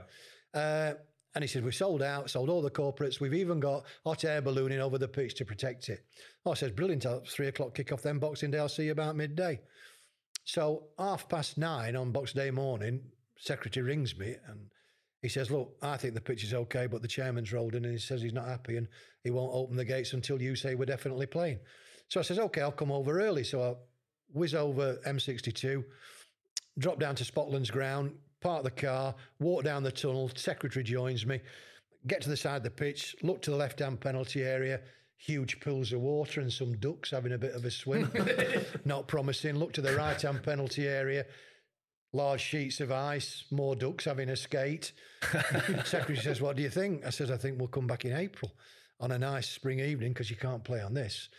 [0.53, 0.93] Uh,
[1.33, 3.21] and he said, We've sold out, sold all the corporates.
[3.21, 6.03] We've even got hot air ballooning over the pitch to protect it.
[6.45, 7.05] Oh, I says, Brilliant.
[7.05, 8.59] I'll three o'clock kick off then Boxing Day.
[8.59, 9.61] I'll see you about midday.
[10.43, 12.99] So, half past nine on Boxing Day morning,
[13.41, 14.59] secretary rings me and
[15.21, 17.93] he says, Look, I think the pitch is okay, but the chairman's rolled in and
[17.93, 18.87] he says he's not happy and
[19.23, 21.59] he won't open the gates until you say we're definitely playing.
[22.07, 23.43] So I says, Okay, I'll come over early.
[23.43, 23.73] So I
[24.33, 25.83] whiz over M62,
[26.77, 30.29] drop down to Spotland's ground, park the car, walk down the tunnel.
[30.35, 31.39] Secretary joins me,
[32.07, 34.81] get to the side of the pitch, look to the left hand penalty area.
[35.17, 38.11] Huge pools of water and some ducks having a bit of a swim.
[38.85, 39.55] Not promising.
[39.55, 41.25] Look to the right hand penalty area.
[42.13, 44.91] Large sheets of ice, more ducks having a skate.
[45.85, 47.05] Secretary says, What do you think?
[47.05, 48.51] I says, I think we'll come back in April
[48.99, 51.29] on a nice spring evening because you can't play on this.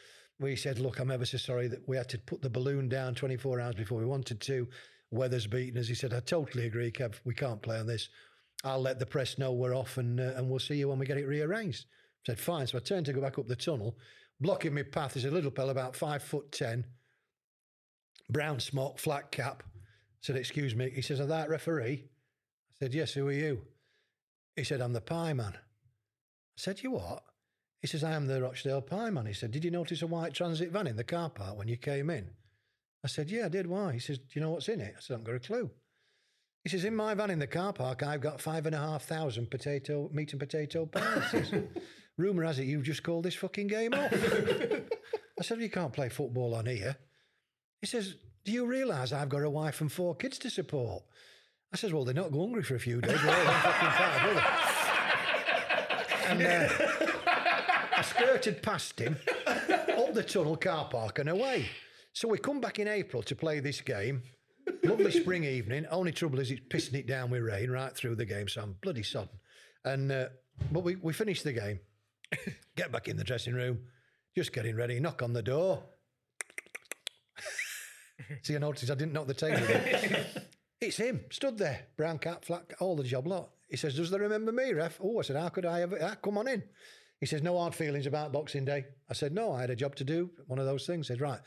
[0.40, 3.14] We said, Look, I'm ever so sorry that we had to put the balloon down
[3.14, 4.66] 24 hours before we wanted to.
[5.10, 5.88] Weather's beaten us.
[5.88, 7.16] He said, I totally agree, Kev.
[7.24, 8.08] We can't play on this.
[8.64, 11.06] I'll let the press know we're off and, uh, and we'll see you when we
[11.06, 11.84] get it rearranged.
[12.24, 12.68] I said, Fine.
[12.68, 13.96] So I turned to go back up the tunnel.
[14.40, 16.84] Blocking my path is a little fella about five foot 10,
[18.30, 19.62] brown smock, flat cap.
[20.22, 20.90] Said, Excuse me.
[20.90, 22.04] He says, Are that referee?
[22.04, 23.62] I said, Yes, who are you?
[24.56, 25.54] He said, I'm the pie man.
[25.54, 27.24] I said, You what?
[27.80, 29.26] He says, I am the Rochdale pie man.
[29.26, 31.76] He said, Did you notice a white transit van in the car park when you
[31.76, 32.30] came in?
[33.04, 33.66] I said, Yeah, I did.
[33.66, 33.92] Why?
[33.92, 34.94] He says, Do you know what's in it?
[34.96, 35.70] I said, I haven't got a clue.
[36.62, 39.02] He says, In my van in the car park, I've got five and a half
[39.02, 41.52] thousand potato, meat and potato pies.
[42.16, 44.12] Rumour has it you've just called this fucking game off.
[45.40, 46.96] I said, You can't play football on here.
[47.80, 51.04] He says, Do you realise I've got a wife and four kids to support?
[51.72, 53.18] I says, Well, they're not hungry for a few days.
[56.26, 56.68] And uh,
[57.96, 59.16] I skirted past him
[59.46, 61.66] up the tunnel car park and away.
[62.12, 64.22] So we come back in April to play this game.
[64.82, 65.86] Lovely spring evening.
[65.90, 68.76] Only trouble is it's pissing it down with rain right through the game, so I'm
[68.80, 69.38] bloody sodden.
[69.84, 70.26] And uh,
[70.70, 71.80] but we, we finished the game.
[72.76, 73.80] Get back in the dressing room,
[74.36, 75.00] just getting ready.
[75.00, 75.82] Knock on the door.
[78.42, 79.62] See, I noticed I didn't knock the table.
[80.82, 83.50] It's him, stood there, brown cap, flat, cap, all the job lot.
[83.70, 85.96] He says, "Does they remember me, ref?" Oh, I said, "How could I ever?
[86.02, 86.64] Ah, come on in."
[87.20, 89.94] He says, "No hard feelings about Boxing Day." I said, "No, I had a job
[89.94, 91.38] to do, one of those things." He said, "Right."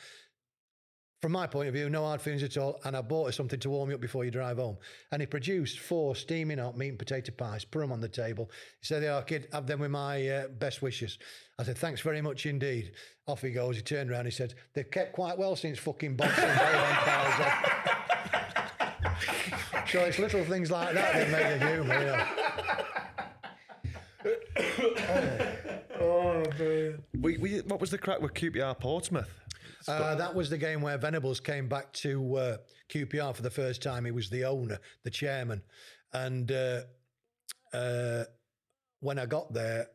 [1.25, 2.79] From my point of view, no hard feelings at all.
[2.83, 4.77] And I bought her something to warm you up before you drive home.
[5.11, 8.51] And he produced four steaming hot meat and potato pies, put them on the table.
[8.79, 11.17] He said, "Yeah, kid, have them with my uh, best wishes."
[11.57, 12.91] I said, "Thanks very much indeed."
[13.25, 13.75] Off he goes.
[13.75, 14.25] He turned around.
[14.25, 16.95] He said, "They've kept quite well since fucking Boxing Day." them
[19.01, 19.89] pies.
[19.89, 22.05] So it's little things like that that make a humour, you
[25.25, 25.41] know.
[27.19, 29.29] We, we, what was the crack with QPR Portsmouth?
[29.87, 32.57] Uh, that was the game where Venables came back to uh,
[32.89, 34.05] QPR for the first time.
[34.05, 35.61] He was the owner, the chairman.
[36.13, 36.81] And uh,
[37.73, 38.23] uh,
[38.99, 39.87] when I got there,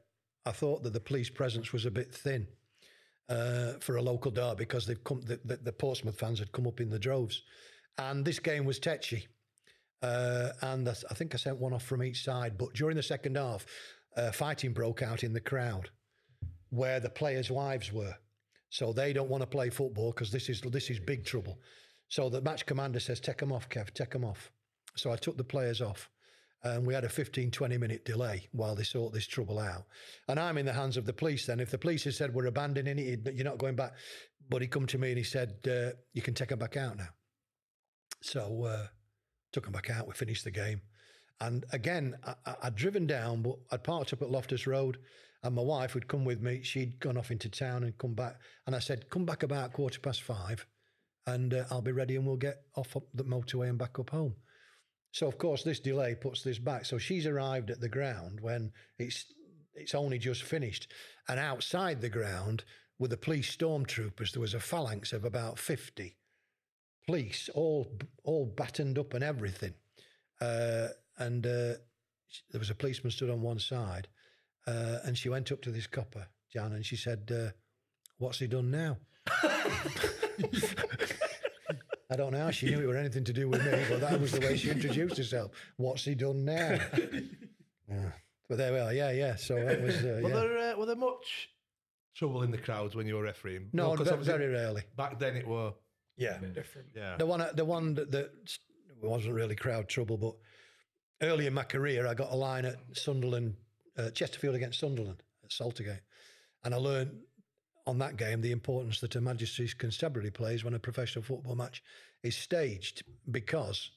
[0.46, 2.46] I thought that the police presence was a bit thin
[3.28, 6.66] uh, for a local derby because they've come, the, the, the Portsmouth fans had come
[6.66, 7.42] up in the droves.
[7.98, 9.26] And this game was tetchy.
[10.02, 12.56] Uh, and I, I think I sent one off from each side.
[12.56, 13.66] But during the second half,
[14.16, 15.90] uh, fighting broke out in the crowd
[16.70, 18.14] where the players' wives were.
[18.70, 21.58] So they don't want to play football because this is this is big trouble.
[22.08, 23.92] So the match commander says, "Take them off, Kev.
[23.92, 24.50] Take them off."
[24.96, 26.08] So I took the players off,
[26.62, 29.86] and we had a 15, 20 minute delay while they sort this trouble out.
[30.28, 31.46] And I'm in the hands of the police.
[31.46, 33.94] Then, if the police had said we're abandoning it, you're not going back,
[34.48, 36.96] but he come to me and he said, uh, "You can take them back out
[36.96, 37.08] now."
[38.22, 38.86] So uh,
[39.52, 40.06] took them back out.
[40.06, 40.82] We finished the game.
[41.40, 44.98] And again, I, I'd driven down, but I'd parked up at Loftus Road,
[45.42, 46.62] and my wife would come with me.
[46.62, 48.40] She'd gone off into town and come back.
[48.66, 50.66] And I said, Come back about quarter past five,
[51.26, 54.10] and uh, I'll be ready, and we'll get off up the motorway and back up
[54.10, 54.34] home.
[55.12, 56.84] So, of course, this delay puts this back.
[56.84, 59.26] So she's arrived at the ground when it's
[59.74, 60.92] it's only just finished.
[61.28, 62.64] And outside the ground,
[62.98, 66.16] with the police stormtroopers, there was a phalanx of about 50
[67.06, 67.90] police, all
[68.24, 69.74] all battened up and everything.
[70.40, 70.88] Uh,
[71.18, 71.74] and uh,
[72.50, 74.08] there was a policeman stood on one side,
[74.66, 77.50] uh, and she went up to this copper, Jan, and she said, uh,
[78.18, 78.98] What's he done now?
[82.12, 84.20] I don't know how she knew it were anything to do with me, but that
[84.20, 85.52] was the way she introduced herself.
[85.76, 86.78] What's he done now?
[87.88, 88.12] Yeah.
[88.48, 88.92] But there we are.
[88.92, 89.34] Yeah, yeah.
[89.34, 89.96] So that was.
[89.96, 90.34] Uh, Were yeah.
[90.36, 91.48] there uh, were there much
[92.14, 93.68] trouble in the crowds when you were refereeing?
[93.72, 94.82] No, 'cause ve- obviously very rarely.
[94.96, 95.72] Back then, it were
[96.16, 96.38] Yeah.
[96.54, 96.86] Different.
[96.94, 97.16] yeah.
[97.16, 98.30] The one, the one that, that
[99.02, 100.36] wasn't really crowd trouble, but
[101.26, 103.56] early in my career, I got a line at Sunderland,
[104.00, 106.00] uh, Chesterfield against Sunderland at Saltergate,
[106.64, 107.18] and I learned
[107.86, 111.82] on that game the importance that a Majesty's Constabulary plays when a professional football match
[112.22, 113.90] is staged, because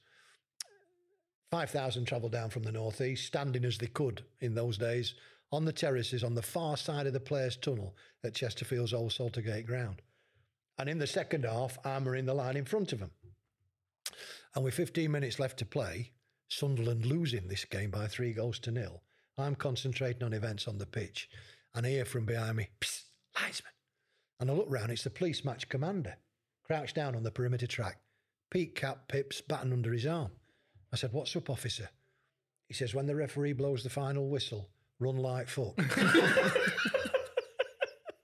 [1.51, 5.15] five thousand travelled down from the northeast, standing as they could in those days
[5.53, 9.67] on the terraces on the far side of the players' tunnel at Chesterfield's old Saltergate
[9.67, 10.01] ground.
[10.79, 13.11] And in the second half, in the line in front of them.
[14.55, 16.11] And with 15 minutes left to play,
[16.47, 19.03] Sunderland losing this game by three goals to nil.
[19.37, 21.29] I'm concentrating on events on the pitch,
[21.73, 23.03] and I hear from behind me, Psst,
[23.35, 23.71] linesman.
[24.39, 26.17] And I look round, it's the police match commander,
[26.65, 27.99] crouched down on the perimeter track,
[28.51, 30.31] peak cap, pips, baton under his arm.
[30.91, 31.89] I said, What's up, officer?
[32.67, 34.69] He says, When the referee blows the final whistle,
[34.99, 35.73] run like fuck.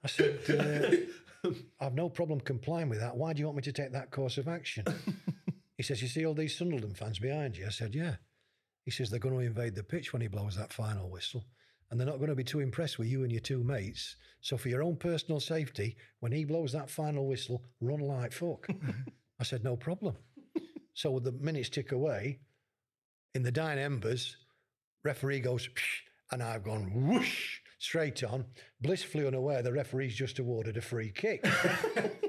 [0.03, 0.39] I said,
[1.43, 1.49] uh,
[1.79, 3.17] I've no problem complying with that.
[3.17, 4.85] Why do you want me to take that course of action?
[5.77, 7.65] he says, You see all these Sunderland fans behind you?
[7.65, 8.15] I said, Yeah.
[8.83, 11.45] He says, They're going to invade the pitch when he blows that final whistle.
[11.89, 14.15] And they're not going to be too impressed with you and your two mates.
[14.41, 18.67] So, for your own personal safety, when he blows that final whistle, run like fuck.
[19.39, 20.15] I said, No problem.
[20.93, 22.39] So, with the minutes tick away.
[23.35, 24.35] In the dying embers,
[25.03, 26.01] referee goes, "Psh,"
[26.31, 28.45] and I've gone whoosh straight on.
[28.81, 31.45] Blissfully unaware the referee's just awarded a free kick.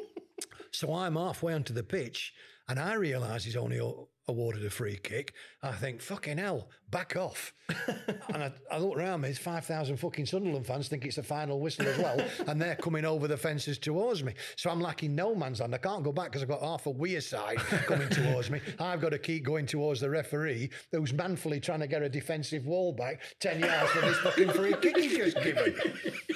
[0.71, 2.33] so I'm halfway onto the pitch
[2.69, 3.93] and I realise he's only a-
[4.31, 5.35] awarded a free kick.
[5.63, 7.53] I think, fucking hell, back off.
[8.33, 11.61] and I, I look around me, there's 5,000 fucking Sunderland fans think it's the final
[11.61, 14.33] whistle as well, and they're coming over the fences towards me.
[14.57, 15.75] So I'm like in no man's land.
[15.75, 18.61] I can't go back because I've got half a Wearside coming towards me.
[18.79, 22.67] I've got to keep going towards the referee who's manfully trying to get a defensive
[22.67, 25.75] wall back 10 yards from this fucking free kick he's just given.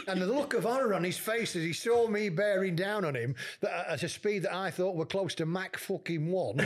[0.06, 3.14] And the look of horror on his face as he saw me bearing down on
[3.14, 6.56] him that, at a speed that I thought were close to Mach fucking one.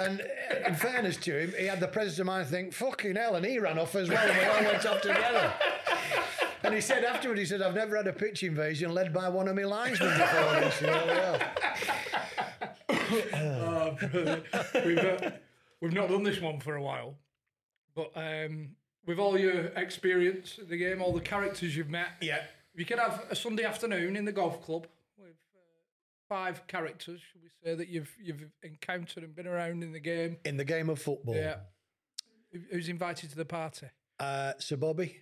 [0.00, 3.16] And uh, in fairness to him, he had the presence of mind to think, fucking
[3.16, 5.52] hell, and he ran off as well, and we all went off together.
[6.62, 9.48] And he said afterwards, he said, I've never had a pitch invasion led by one
[9.48, 10.80] of my linesmen before this.
[10.80, 11.52] You know, yeah.
[13.34, 14.44] Oh, brilliant.
[14.84, 15.30] we've, uh,
[15.80, 17.14] we've not done this one for a while,
[17.94, 18.70] but um,
[19.06, 22.42] with all your experience of the game, all the characters you've met, Yeah.
[22.74, 24.86] you could have a Sunday afternoon in the golf club
[26.30, 30.38] five characters, should we say, that you've you've encountered and been around in the game.
[30.46, 31.34] In the game of football.
[31.34, 31.56] Yeah.
[32.70, 33.88] Who's invited to the party?
[34.18, 35.18] Uh, Sir Bobby.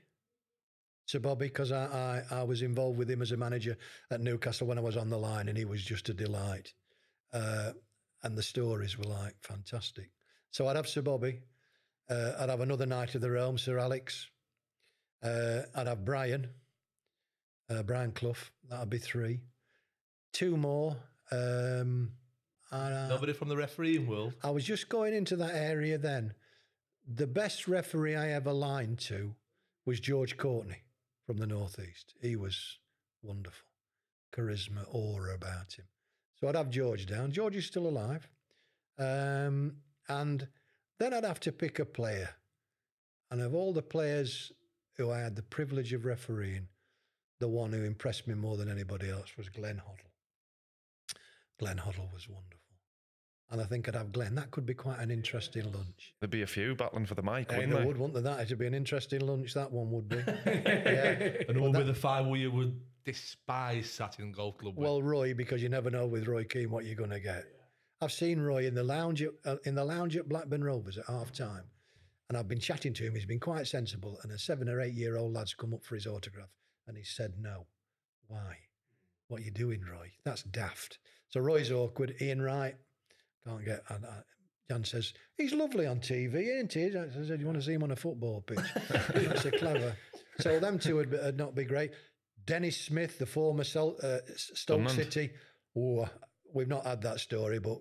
[1.06, 3.76] Sir Bobby, because I, I, I was involved with him as a manager
[4.10, 6.74] at Newcastle when I was on the line, and he was just a delight.
[7.32, 7.72] Uh,
[8.22, 10.10] and the stories were like fantastic.
[10.50, 11.40] So I'd have Sir Bobby.
[12.10, 14.28] Uh, I'd have another Knight of the Realm, Sir Alex.
[15.22, 16.48] Uh, I'd have Brian,
[17.70, 18.34] uh, Brian Clough.
[18.68, 19.40] That'd be three.
[20.32, 20.96] Two more.
[21.30, 22.12] Um,
[22.70, 24.34] and, uh, Nobody from the refereeing world.
[24.42, 26.34] I was just going into that area then.
[27.06, 29.34] The best referee I ever lined to
[29.86, 30.82] was George Courtney
[31.26, 32.14] from the Northeast.
[32.20, 32.78] He was
[33.22, 33.66] wonderful.
[34.34, 35.86] Charisma, aura about him.
[36.38, 37.32] So I'd have George down.
[37.32, 38.28] George is still alive.
[38.98, 39.76] Um,
[40.08, 40.46] and
[40.98, 42.30] then I'd have to pick a player.
[43.30, 44.52] And of all the players
[44.96, 46.68] who I had the privilege of refereeing,
[47.40, 50.07] the one who impressed me more than anybody else was Glenn Hoddle.
[51.58, 52.54] Glenn Hoddle was wonderful.
[53.50, 54.34] And I think I'd have Glenn.
[54.34, 56.14] That could be quite an interesting lunch.
[56.20, 57.86] There'd be a few battling for the mic, Hey, wouldn't there there?
[57.86, 58.34] would, wouldn't there?
[58.34, 59.54] That it'd be an interesting lunch.
[59.54, 60.16] That one would be.
[60.26, 61.32] yeah.
[61.48, 64.58] And who Well, would be that- the five who you would despise sat in golf
[64.58, 64.84] club with?
[64.84, 67.46] Well, Roy, because you never know with Roy Keane what you're going to get.
[68.02, 71.06] I've seen Roy in the lounge at, uh, in the lounge at Blackburn Rovers at
[71.06, 71.64] half time,
[72.28, 73.14] and I've been chatting to him.
[73.14, 75.94] He's been quite sensible, and a seven or eight year old lad's come up for
[75.94, 76.50] his autograph,
[76.86, 77.66] and he said no.
[78.28, 78.58] Why?
[79.28, 80.10] What you doing, Roy?
[80.24, 80.98] That's daft.
[81.28, 82.14] So Roy's awkward.
[82.20, 82.74] Ian Wright
[83.46, 83.82] can't get.
[83.88, 84.22] And, uh,
[84.70, 86.86] Jan says he's lovely on TV, ain't he?
[86.86, 88.58] I said, "You want to see him on a football pitch?"
[89.14, 89.96] That's so clever.
[90.40, 91.92] So them two would, would not be great.
[92.44, 94.90] Dennis Smith, the former Sel- uh, Stoke.
[94.90, 95.30] City.
[95.76, 96.08] Oh,
[96.52, 97.78] we've not had that story, but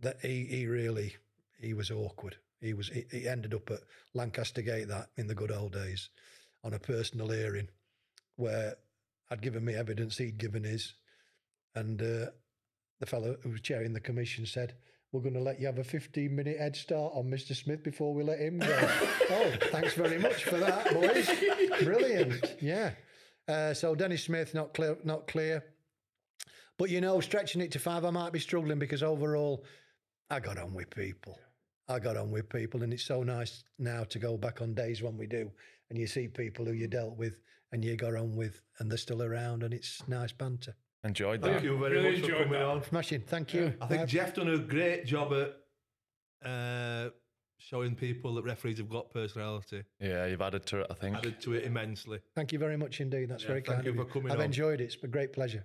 [0.00, 1.16] that he he really
[1.60, 2.36] he was awkward.
[2.60, 3.80] He was he, he ended up at
[4.14, 6.10] Lancaster Gate that in the good old days
[6.62, 7.68] on a personal hearing
[8.36, 8.74] where
[9.32, 10.92] I'd given me evidence, he'd given his,
[11.74, 12.26] and uh,
[13.00, 14.74] the fellow who was chairing the commission said.
[15.10, 17.54] We're going to let you have a 15 minute head start on Mr.
[17.54, 18.88] Smith before we let him go.
[19.30, 21.30] oh, thanks very much for that, boys.
[21.84, 22.56] Brilliant.
[22.62, 22.92] Yeah.
[23.46, 25.64] Uh, so Dennis Smith not clear, not clear.
[26.78, 29.64] But you know, stretching it to five, I might be struggling because overall,
[30.30, 31.38] I got on with people.
[31.88, 35.02] I got on with people, and it's so nice now to go back on days
[35.02, 35.50] when we do,
[35.90, 37.38] and you see people who you dealt with
[37.72, 40.76] and you got on with, and they're still around, and it's nice banter.
[41.04, 41.52] Enjoyed that.
[41.54, 42.62] Thank you very Really much for enjoyed coming that.
[42.68, 42.82] on.
[42.84, 43.22] Smashing.
[43.22, 43.74] Thank you.
[43.80, 44.06] I think Bye.
[44.06, 47.10] Jeff done a great job at uh,
[47.58, 49.82] showing people that referees have got personality.
[49.98, 51.16] Yeah, you've added to it, I think.
[51.16, 52.20] Added to it immensely.
[52.36, 53.30] Thank you very much indeed.
[53.30, 54.44] That's Yeah, very thank kind you of for coming I've on.
[54.44, 54.84] enjoyed it.
[54.84, 55.64] It's been a great pleasure.